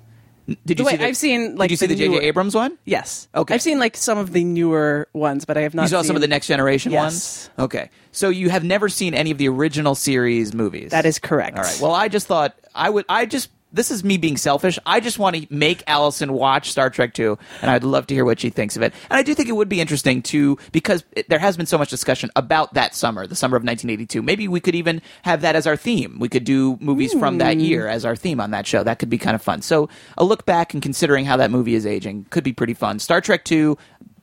Did 0.65 0.79
you 0.79 0.85
Wait, 0.85 0.91
see? 0.91 0.97
The, 0.97 1.05
I've 1.05 1.17
seen 1.17 1.55
like 1.55 1.69
Did 1.69 1.73
you 1.73 1.77
see 1.77 1.85
the 1.87 1.95
J.J. 1.95 2.07
newer- 2.09 2.21
Abrams 2.21 2.53
one? 2.53 2.77
Yes. 2.85 3.27
Okay. 3.33 3.53
I've 3.55 3.61
seen 3.63 3.79
like 3.79 3.97
some 3.97 4.17
of 4.19 4.31
the 4.31 4.43
newer 4.43 5.07
ones, 5.13 5.43
but 5.45 5.57
I 5.57 5.61
have 5.61 5.73
not. 5.73 5.83
you 5.83 5.87
saw 5.87 6.03
some 6.03 6.15
of 6.15 6.21
the 6.21 6.27
Next 6.27 6.45
Generation 6.47 6.91
Yes. 6.91 7.01
ones. 7.03 7.49
Okay, 7.57 7.89
so 8.11 8.29
you 8.29 8.49
have 8.49 8.63
never 8.63 8.87
seen 8.87 9.13
any 9.15 9.31
of 9.31 9.39
the 9.39 9.47
original 9.49 9.95
series 9.95 10.53
movies. 10.53 10.91
That 10.91 11.05
is 11.05 11.17
correct. 11.17 11.57
All 11.57 11.63
right. 11.63 11.79
Well, 11.81 11.93
I 11.93 12.09
just 12.09 12.27
thought 12.27 12.55
I 12.75 12.89
would. 12.91 13.05
I 13.09 13.25
just 13.25 13.49
this 13.75 13.91
is 13.91 14.03
me 14.03 14.17
being 14.17 14.37
selfish. 14.37 14.79
I 14.85 14.99
just 14.99 15.19
want 15.19 15.35
to 15.35 15.45
make 15.49 15.83
Allison 15.87 16.33
watch 16.33 16.71
Star 16.71 16.89
Trek 16.89 17.13
2, 17.13 17.37
and 17.61 17.69
I'd 17.69 17.83
love 17.83 18.07
to 18.07 18.13
hear 18.15 18.25
what 18.25 18.39
she 18.39 18.49
thinks 18.49 18.75
of 18.75 18.81
it. 18.81 18.93
And 19.09 19.17
I 19.17 19.23
do 19.23 19.35
think 19.35 19.49
it 19.49 19.53
would 19.53 19.69
be 19.69 19.81
interesting 19.81 20.21
to 20.23 20.57
because 20.71 21.03
it, 21.11 21.29
there 21.29 21.39
has 21.39 21.57
been 21.57 21.65
so 21.65 21.77
much 21.77 21.89
discussion 21.89 22.31
about 22.35 22.73
that 22.73 22.95
summer, 22.95 23.27
the 23.27 23.35
summer 23.35 23.57
of 23.57 23.63
1982. 23.63 24.21
Maybe 24.21 24.47
we 24.47 24.59
could 24.59 24.75
even 24.75 25.01
have 25.23 25.41
that 25.41 25.55
as 25.55 25.67
our 25.67 25.75
theme. 25.75 26.17
We 26.19 26.29
could 26.29 26.45
do 26.45 26.77
movies 26.79 27.13
from 27.13 27.37
that 27.39 27.55
Hmm. 27.55 27.59
year 27.59 27.87
as 27.87 28.05
our 28.05 28.15
theme 28.15 28.39
on 28.39 28.51
that 28.51 28.65
show. 28.65 28.83
That 28.83 28.99
could 28.99 29.09
be 29.09 29.17
kind 29.17 29.35
of 29.35 29.41
fun. 29.41 29.61
So 29.61 29.89
a 30.17 30.23
look 30.23 30.45
back 30.45 30.73
and 30.73 30.81
considering 30.81 31.25
how 31.25 31.37
that 31.37 31.51
movie 31.51 31.75
is 31.75 31.85
aging 31.85 32.25
could 32.29 32.43
be 32.43 32.53
pretty 32.53 32.73
fun. 32.73 32.99
Star 32.99 33.21
Trek 33.21 33.43
2 33.43 33.77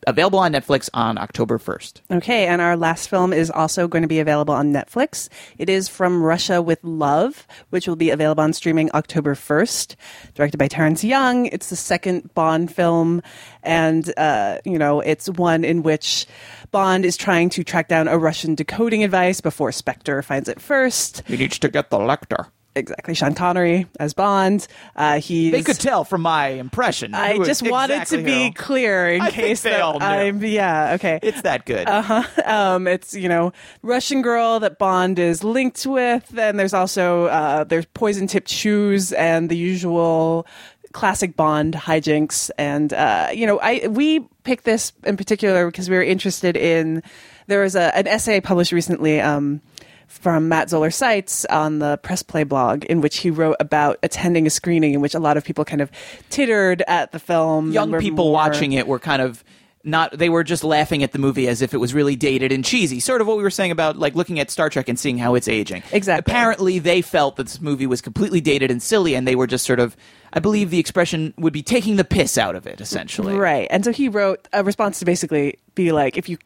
available 0.07 0.39
on 0.39 0.53
Netflix 0.53 0.89
on 0.95 1.19
October 1.19 1.59
1st. 1.59 2.01
Okay, 2.11 2.47
and 2.47 2.61
our 2.61 2.77
last 2.77 3.09
film 3.09 3.33
is 3.33 3.51
also 3.51 3.89
going 3.89 4.03
to 4.03 4.09
be 4.09 4.21
available 4.21 4.55
on 4.55 4.73
Netflix. 4.73 5.29
It 5.59 5.69
is 5.69 5.89
From 5.89 6.23
Russia 6.23 6.61
with 6.61 6.83
Love, 6.83 7.47
which 7.71 7.87
will 7.87 7.97
be 7.97 8.11
available 8.11 8.43
on 8.43 8.53
streaming 8.53 8.91
October 8.95 9.35
1st. 9.35 9.97
Directed 10.35 10.59
by 10.59 10.69
Terence 10.69 11.05
Young. 11.05 11.47
It's 11.47 11.71
the 11.71 11.77
second 11.77 12.33
Bond 12.35 12.73
film, 12.73 13.23
and, 13.63 14.13
uh, 14.17 14.59
you 14.65 14.79
know, 14.79 15.01
it's 15.01 15.29
one 15.29 15.65
in 15.65 15.83
which 15.83 16.27
Bond 16.71 17.05
is 17.05 17.17
trying 17.17 17.51
to 17.51 17.65
track 17.65 17.89
down 17.89 18.09
a 18.09 18.19
Russian 18.19 18.55
decoding 18.55 19.01
device 19.01 19.41
before 19.41 19.73
Spectre 19.73 20.23
finds 20.23 20.49
it 20.49 20.61
first. 20.61 21.23
He 21.27 21.37
needs 21.37 21.59
to 21.59 21.69
get 21.69 21.91
the 21.91 21.99
Lektor. 21.99 22.47
Exactly, 22.75 23.13
Sean 23.15 23.35
Connery 23.35 23.87
as 24.01 24.15
Bond. 24.15 24.67
Uh, 24.97 25.21
he's, 25.21 25.53
They 25.53 25.63
could 25.63 25.79
tell 25.79 26.05
from 26.05 26.23
my 26.23 26.49
impression. 26.49 27.15
I 27.15 27.37
just 27.45 27.63
wanted 27.69 28.01
exactly 28.01 28.19
to 28.19 28.25
be 28.25 28.45
who. 28.47 28.53
clear 28.55 29.11
in 29.11 29.21
I 29.21 29.31
case 29.31 29.61
they 29.63 29.71
that 29.71 29.81
all 29.83 29.99
knew. 29.99 30.07
I'm 30.07 30.43
yeah 30.43 30.95
okay. 30.95 31.19
It's 31.23 31.43
that 31.43 31.67
good. 31.67 31.87
Uh 31.87 32.03
huh. 32.03 32.23
Um, 32.47 32.87
it's 32.87 33.15
you 33.15 33.29
know 33.29 33.53
Russian 33.83 34.23
girl 34.23 34.59
that 34.61 34.79
Bond 34.79 35.19
is 35.19 35.45
linked 35.45 35.85
with, 35.87 36.37
and 36.39 36.59
there's 36.59 36.75
also 36.75 37.27
uh, 37.27 37.65
there's 37.65 37.85
poison 37.87 38.27
tipped 38.27 38.49
shoes 38.49 39.13
and 39.13 39.49
the 39.51 39.57
usual 39.57 40.47
classic 40.93 41.37
Bond 41.37 41.75
hijinks. 41.75 42.51
And 42.59 42.93
uh, 42.93 43.29
you 43.35 43.47
know, 43.47 43.59
I 43.61 43.87
we 43.89 44.21
picked 44.45 44.65
this 44.65 44.93
in 45.05 45.17
particular 45.17 45.67
because 45.67 45.91
we 45.91 45.97
were 45.97 46.03
interested 46.03 46.57
in. 46.57 47.03
There 47.49 47.61
was 47.61 47.75
a, 47.75 47.95
an 47.97 48.07
essay 48.07 48.41
published 48.41 48.73
recently. 48.73 49.21
Um, 49.21 49.61
from 50.21 50.49
Matt 50.49 50.71
Zoller 50.71 50.91
Seitz 50.91 51.45
on 51.47 51.79
the 51.79 51.97
Press 51.99 52.23
Play 52.23 52.45
blog, 52.45 52.85
in 52.85 53.01
which 53.01 53.19
he 53.19 53.31
wrote 53.31 53.57
about 53.61 53.99
attending 54.03 54.47
a 54.47 54.51
screening 54.51 54.95
in 54.95 55.01
which 55.01 55.15
a 55.15 55.19
lot 55.19 55.37
of 55.37 55.45
people 55.45 55.65
kind 55.65 55.81
of 55.81 55.91
tittered 56.31 56.83
at 56.87 57.13
the 57.13 57.19
film. 57.19 57.73
Young 57.73 57.99
people 57.99 58.25
more- 58.27 58.33
watching 58.35 58.73
it 58.73 58.87
were 58.87 58.99
kind 58.99 59.23
of 59.23 59.43
not 59.85 60.17
they 60.17 60.29
were 60.29 60.45
just 60.45 60.63
laughing 60.63 61.03
at 61.03 61.11
the 61.11 61.19
movie 61.19 61.49
as 61.49 61.61
if 61.61 61.75
it 61.75 61.79
was 61.79 61.93
really 61.93 62.15
dated 62.15 62.53
and 62.53 62.65
cheesy 62.65 63.01
sort 63.01 63.21
of 63.21 63.27
what 63.27 63.37
we 63.37 63.43
were 63.43 63.51
saying 63.51 63.73
about 63.73 63.97
like 63.97 64.15
looking 64.15 64.39
at 64.39 64.49
star 64.49 64.71
trek 64.71 64.89
and 64.89 64.97
seeing 64.97 65.19
how 65.19 65.35
it's 65.35 65.49
aging 65.49 65.83
Exactly. 65.91 66.31
apparently 66.31 66.79
they 66.79 67.03
felt 67.03 67.35
that 67.35 67.49
this 67.49 67.61
movie 67.61 67.89
was 67.89 68.01
completely 68.01 68.41
dated 68.41 68.71
and 68.71 68.81
silly 68.81 69.17
and 69.17 69.27
they 69.27 69.35
were 69.35 69.49
just 69.49 69.67
sort 69.67 69.81
of 69.81 69.97
i 70.35 70.39
believe 70.39 70.71
the 70.71 70.79
expression 70.79 71.35
would 71.37 71.53
be 71.53 71.65
taking 71.65 71.97
the 71.97 72.05
piss 72.05 72.39
out 72.39 72.55
of 72.55 72.65
it 72.65 72.81
essentially 72.81 73.35
Right. 73.35 73.67
And 73.73 73.85
so 73.85 73.91
he 73.91 74.09
wrote 74.09 74.47
a 74.53 74.63
response 74.63 75.01
to 75.01 75.05
basically 75.05 75.59
be 75.75 75.91
like, 75.91 76.17
if 76.17 76.29
you, 76.29 76.39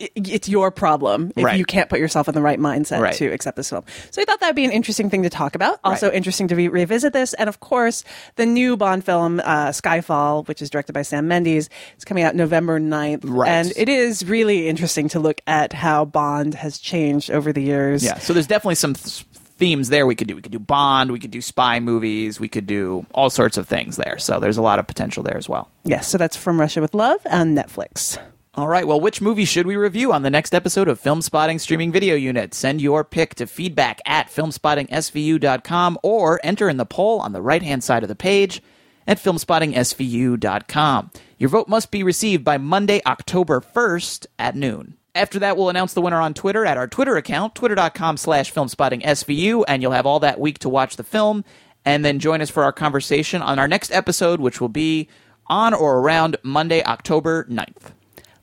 it's 0.00 0.48
your 0.48 0.70
problem 0.70 1.32
if 1.36 1.44
Right. 1.44 1.58
you 1.58 1.64
can't 1.64 1.88
put 1.88 1.98
yourself 1.98 2.28
in 2.28 2.34
the 2.34 2.40
right 2.42 2.58
mindset 2.60 3.00
Right. 3.00 3.14
to 3.14 3.26
accept 3.32 3.56
this 3.56 3.70
film. 3.70 3.84
So 4.10 4.22
I 4.22 4.24
thought 4.24 4.40
that 4.40 4.46
would 4.48 4.56
be 4.56 4.64
an 4.64 4.70
interesting 4.70 5.10
thing 5.10 5.22
to 5.24 5.30
talk 5.30 5.54
about. 5.54 5.80
Also 5.82 6.06
Right. 6.06 6.14
interesting 6.16 6.46
to 6.48 6.54
re- 6.56 6.68
revisit 6.68 7.12
this. 7.12 7.34
And 7.34 7.48
of 7.48 7.60
course, 7.60 8.04
the 8.36 8.46
new 8.46 8.76
Bond 8.76 9.04
film, 9.04 9.40
uh, 9.44 9.68
Skyfall, 9.70 10.46
which 10.46 10.62
is 10.62 10.70
directed 10.70 10.92
by 10.92 11.02
Sam 11.02 11.26
Mendes, 11.26 11.68
is 11.96 12.04
coming 12.04 12.22
out 12.24 12.34
November 12.36 12.78
9th. 12.78 13.24
Right. 13.24 13.48
And 13.50 13.72
it 13.76 13.88
is 13.88 14.24
really 14.24 14.68
interesting 14.68 15.08
to 15.10 15.18
look 15.20 15.40
at 15.46 15.72
how 15.72 16.04
Bond 16.04 16.54
has 16.54 16.78
changed 16.78 17.30
over 17.30 17.52
the 17.52 17.62
years. 17.62 18.04
yeah 18.04 18.18
so 18.18 18.32
there's 18.32 18.46
definitely 18.46 18.74
some 18.76 18.94
th- 18.94 19.24
themes 19.58 19.88
there 19.88 20.06
we 20.06 20.14
could 20.14 20.28
do 20.28 20.36
we 20.36 20.42
could 20.42 20.52
do 20.52 20.58
bond 20.60 21.10
we 21.10 21.18
could 21.18 21.32
do 21.32 21.40
spy 21.42 21.80
movies 21.80 22.38
we 22.38 22.48
could 22.48 22.66
do 22.66 23.04
all 23.12 23.28
sorts 23.28 23.56
of 23.56 23.66
things 23.66 23.96
there 23.96 24.16
so 24.18 24.38
there's 24.38 24.56
a 24.56 24.62
lot 24.62 24.78
of 24.78 24.86
potential 24.86 25.22
there 25.24 25.36
as 25.36 25.48
well 25.48 25.68
Yes. 25.84 26.06
So 26.06 26.18
that's 26.18 26.36
From 26.36 26.60
Russia 26.60 26.80
with 26.80 26.94
Love 26.94 27.18
on 27.30 27.54
Netflix. 27.56 28.18
All 28.58 28.66
right, 28.66 28.88
well, 28.88 28.98
which 28.98 29.20
movie 29.20 29.44
should 29.44 29.68
we 29.68 29.76
review 29.76 30.12
on 30.12 30.22
the 30.22 30.30
next 30.30 30.52
episode 30.52 30.88
of 30.88 31.00
Filmspotting 31.00 31.60
Streaming 31.60 31.92
Video 31.92 32.16
Unit? 32.16 32.52
Send 32.52 32.80
your 32.80 33.04
pick 33.04 33.36
to 33.36 33.46
feedback 33.46 34.00
at 34.04 34.30
filmspottingsvu.com 34.30 35.96
or 36.02 36.40
enter 36.42 36.68
in 36.68 36.76
the 36.76 36.84
poll 36.84 37.20
on 37.20 37.30
the 37.30 37.40
right 37.40 37.62
hand 37.62 37.84
side 37.84 38.02
of 38.02 38.08
the 38.08 38.16
page 38.16 38.60
at 39.06 39.18
filmspottingsvu.com. 39.18 41.10
Your 41.38 41.50
vote 41.50 41.68
must 41.68 41.92
be 41.92 42.02
received 42.02 42.42
by 42.42 42.58
Monday, 42.58 43.00
October 43.06 43.60
1st 43.60 44.26
at 44.40 44.56
noon. 44.56 44.96
After 45.14 45.38
that, 45.38 45.56
we'll 45.56 45.70
announce 45.70 45.94
the 45.94 46.02
winner 46.02 46.20
on 46.20 46.34
Twitter 46.34 46.66
at 46.66 46.76
our 46.76 46.88
Twitter 46.88 47.16
account, 47.16 47.54
twitter.com 47.54 48.16
slash 48.16 48.52
filmspottingsvu, 48.52 49.66
and 49.68 49.82
you'll 49.82 49.92
have 49.92 50.04
all 50.04 50.18
that 50.18 50.40
week 50.40 50.58
to 50.58 50.68
watch 50.68 50.96
the 50.96 51.04
film, 51.04 51.44
and 51.84 52.04
then 52.04 52.18
join 52.18 52.40
us 52.40 52.50
for 52.50 52.64
our 52.64 52.72
conversation 52.72 53.40
on 53.40 53.60
our 53.60 53.68
next 53.68 53.92
episode, 53.92 54.40
which 54.40 54.60
will 54.60 54.68
be 54.68 55.08
on 55.46 55.74
or 55.74 56.00
around 56.00 56.36
Monday, 56.42 56.82
October 56.82 57.44
9th. 57.44 57.92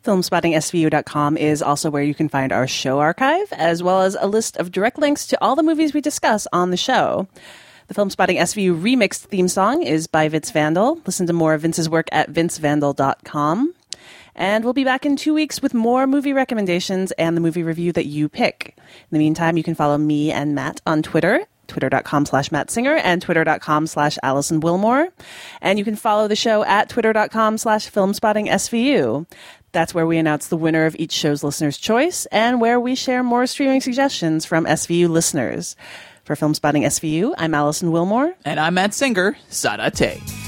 Filmspottingsvu.com 0.05 1.35
is 1.35 1.63
also 1.63 1.89
where 1.89 2.03
you 2.03 2.13
can 2.13 2.29
find 2.29 2.51
our 2.51 2.67
show 2.67 2.99
archive, 2.99 3.51
as 3.51 3.81
well 3.81 4.03
as 4.03 4.15
a 4.19 4.27
list 4.27 4.55
of 4.57 4.71
direct 4.71 4.99
links 4.99 5.25
to 5.27 5.37
all 5.43 5.55
the 5.55 5.63
movies 5.63 5.93
we 5.95 6.01
discuss 6.01 6.47
on 6.53 6.69
the 6.69 6.77
show. 6.77 7.27
The 7.87 7.95
Filmspotting 7.95 8.37
SVU 8.37 8.79
remixed 8.79 9.25
theme 9.25 9.47
song 9.47 9.81
is 9.81 10.05
by 10.05 10.27
Vince 10.27 10.51
Vandal. 10.51 11.01
Listen 11.07 11.25
to 11.25 11.33
more 11.33 11.55
of 11.55 11.61
Vince's 11.61 11.89
work 11.89 12.07
at 12.11 12.31
vincevandal.com. 12.31 13.73
And 14.35 14.63
we'll 14.63 14.73
be 14.73 14.83
back 14.83 15.05
in 15.05 15.15
two 15.15 15.33
weeks 15.33 15.61
with 15.61 15.73
more 15.73 16.05
movie 16.05 16.33
recommendations 16.33 17.11
and 17.13 17.35
the 17.35 17.41
movie 17.41 17.63
review 17.63 17.91
that 17.93 18.05
you 18.05 18.29
pick. 18.29 18.75
In 18.77 18.83
the 19.11 19.19
meantime, 19.19 19.57
you 19.57 19.63
can 19.63 19.75
follow 19.75 19.97
me 19.97 20.31
and 20.31 20.53
Matt 20.53 20.81
on 20.85 21.01
Twitter, 21.01 21.45
twitter.com 21.67 22.25
slash 22.25 22.51
Matt 22.51 22.69
Singer 22.69 22.95
and 22.95 23.21
twitter.com 23.21 23.87
slash 23.87 24.17
Alison 24.21 24.61
Willmore. 24.61 25.09
And 25.61 25.79
you 25.79 25.85
can 25.85 25.95
follow 25.95 26.27
the 26.27 26.35
show 26.35 26.63
at 26.63 26.89
twitter.com 26.89 27.57
slash 27.57 27.89
filmspottingsvu. 27.89 29.25
That's 29.75 29.93
where 29.93 30.07
we 30.07 30.17
announce 30.17 30.47
the 30.47 30.55
winner 30.55 30.85
of 30.85 30.95
each 30.97 31.11
show's 31.11 31.43
listener's 31.43 31.77
choice 31.77 32.25
and 32.27 32.61
where 32.61 32.79
we 32.79 32.95
share 32.95 33.21
more 33.23 33.45
streaming 33.45 33.81
suggestions 33.81 34.45
from 34.45 34.63
SVU 34.63 35.09
listeners. 35.09 35.75
For 36.23 36.37
Filmspotting 36.37 36.85
SVU, 36.85 37.33
I'm 37.37 37.53
Alison 37.53 37.91
Willmore. 37.91 38.35
And 38.45 38.57
I'm 38.57 38.75
Matt 38.75 38.93
Singer. 38.93 39.37
Sadate. 39.51 40.44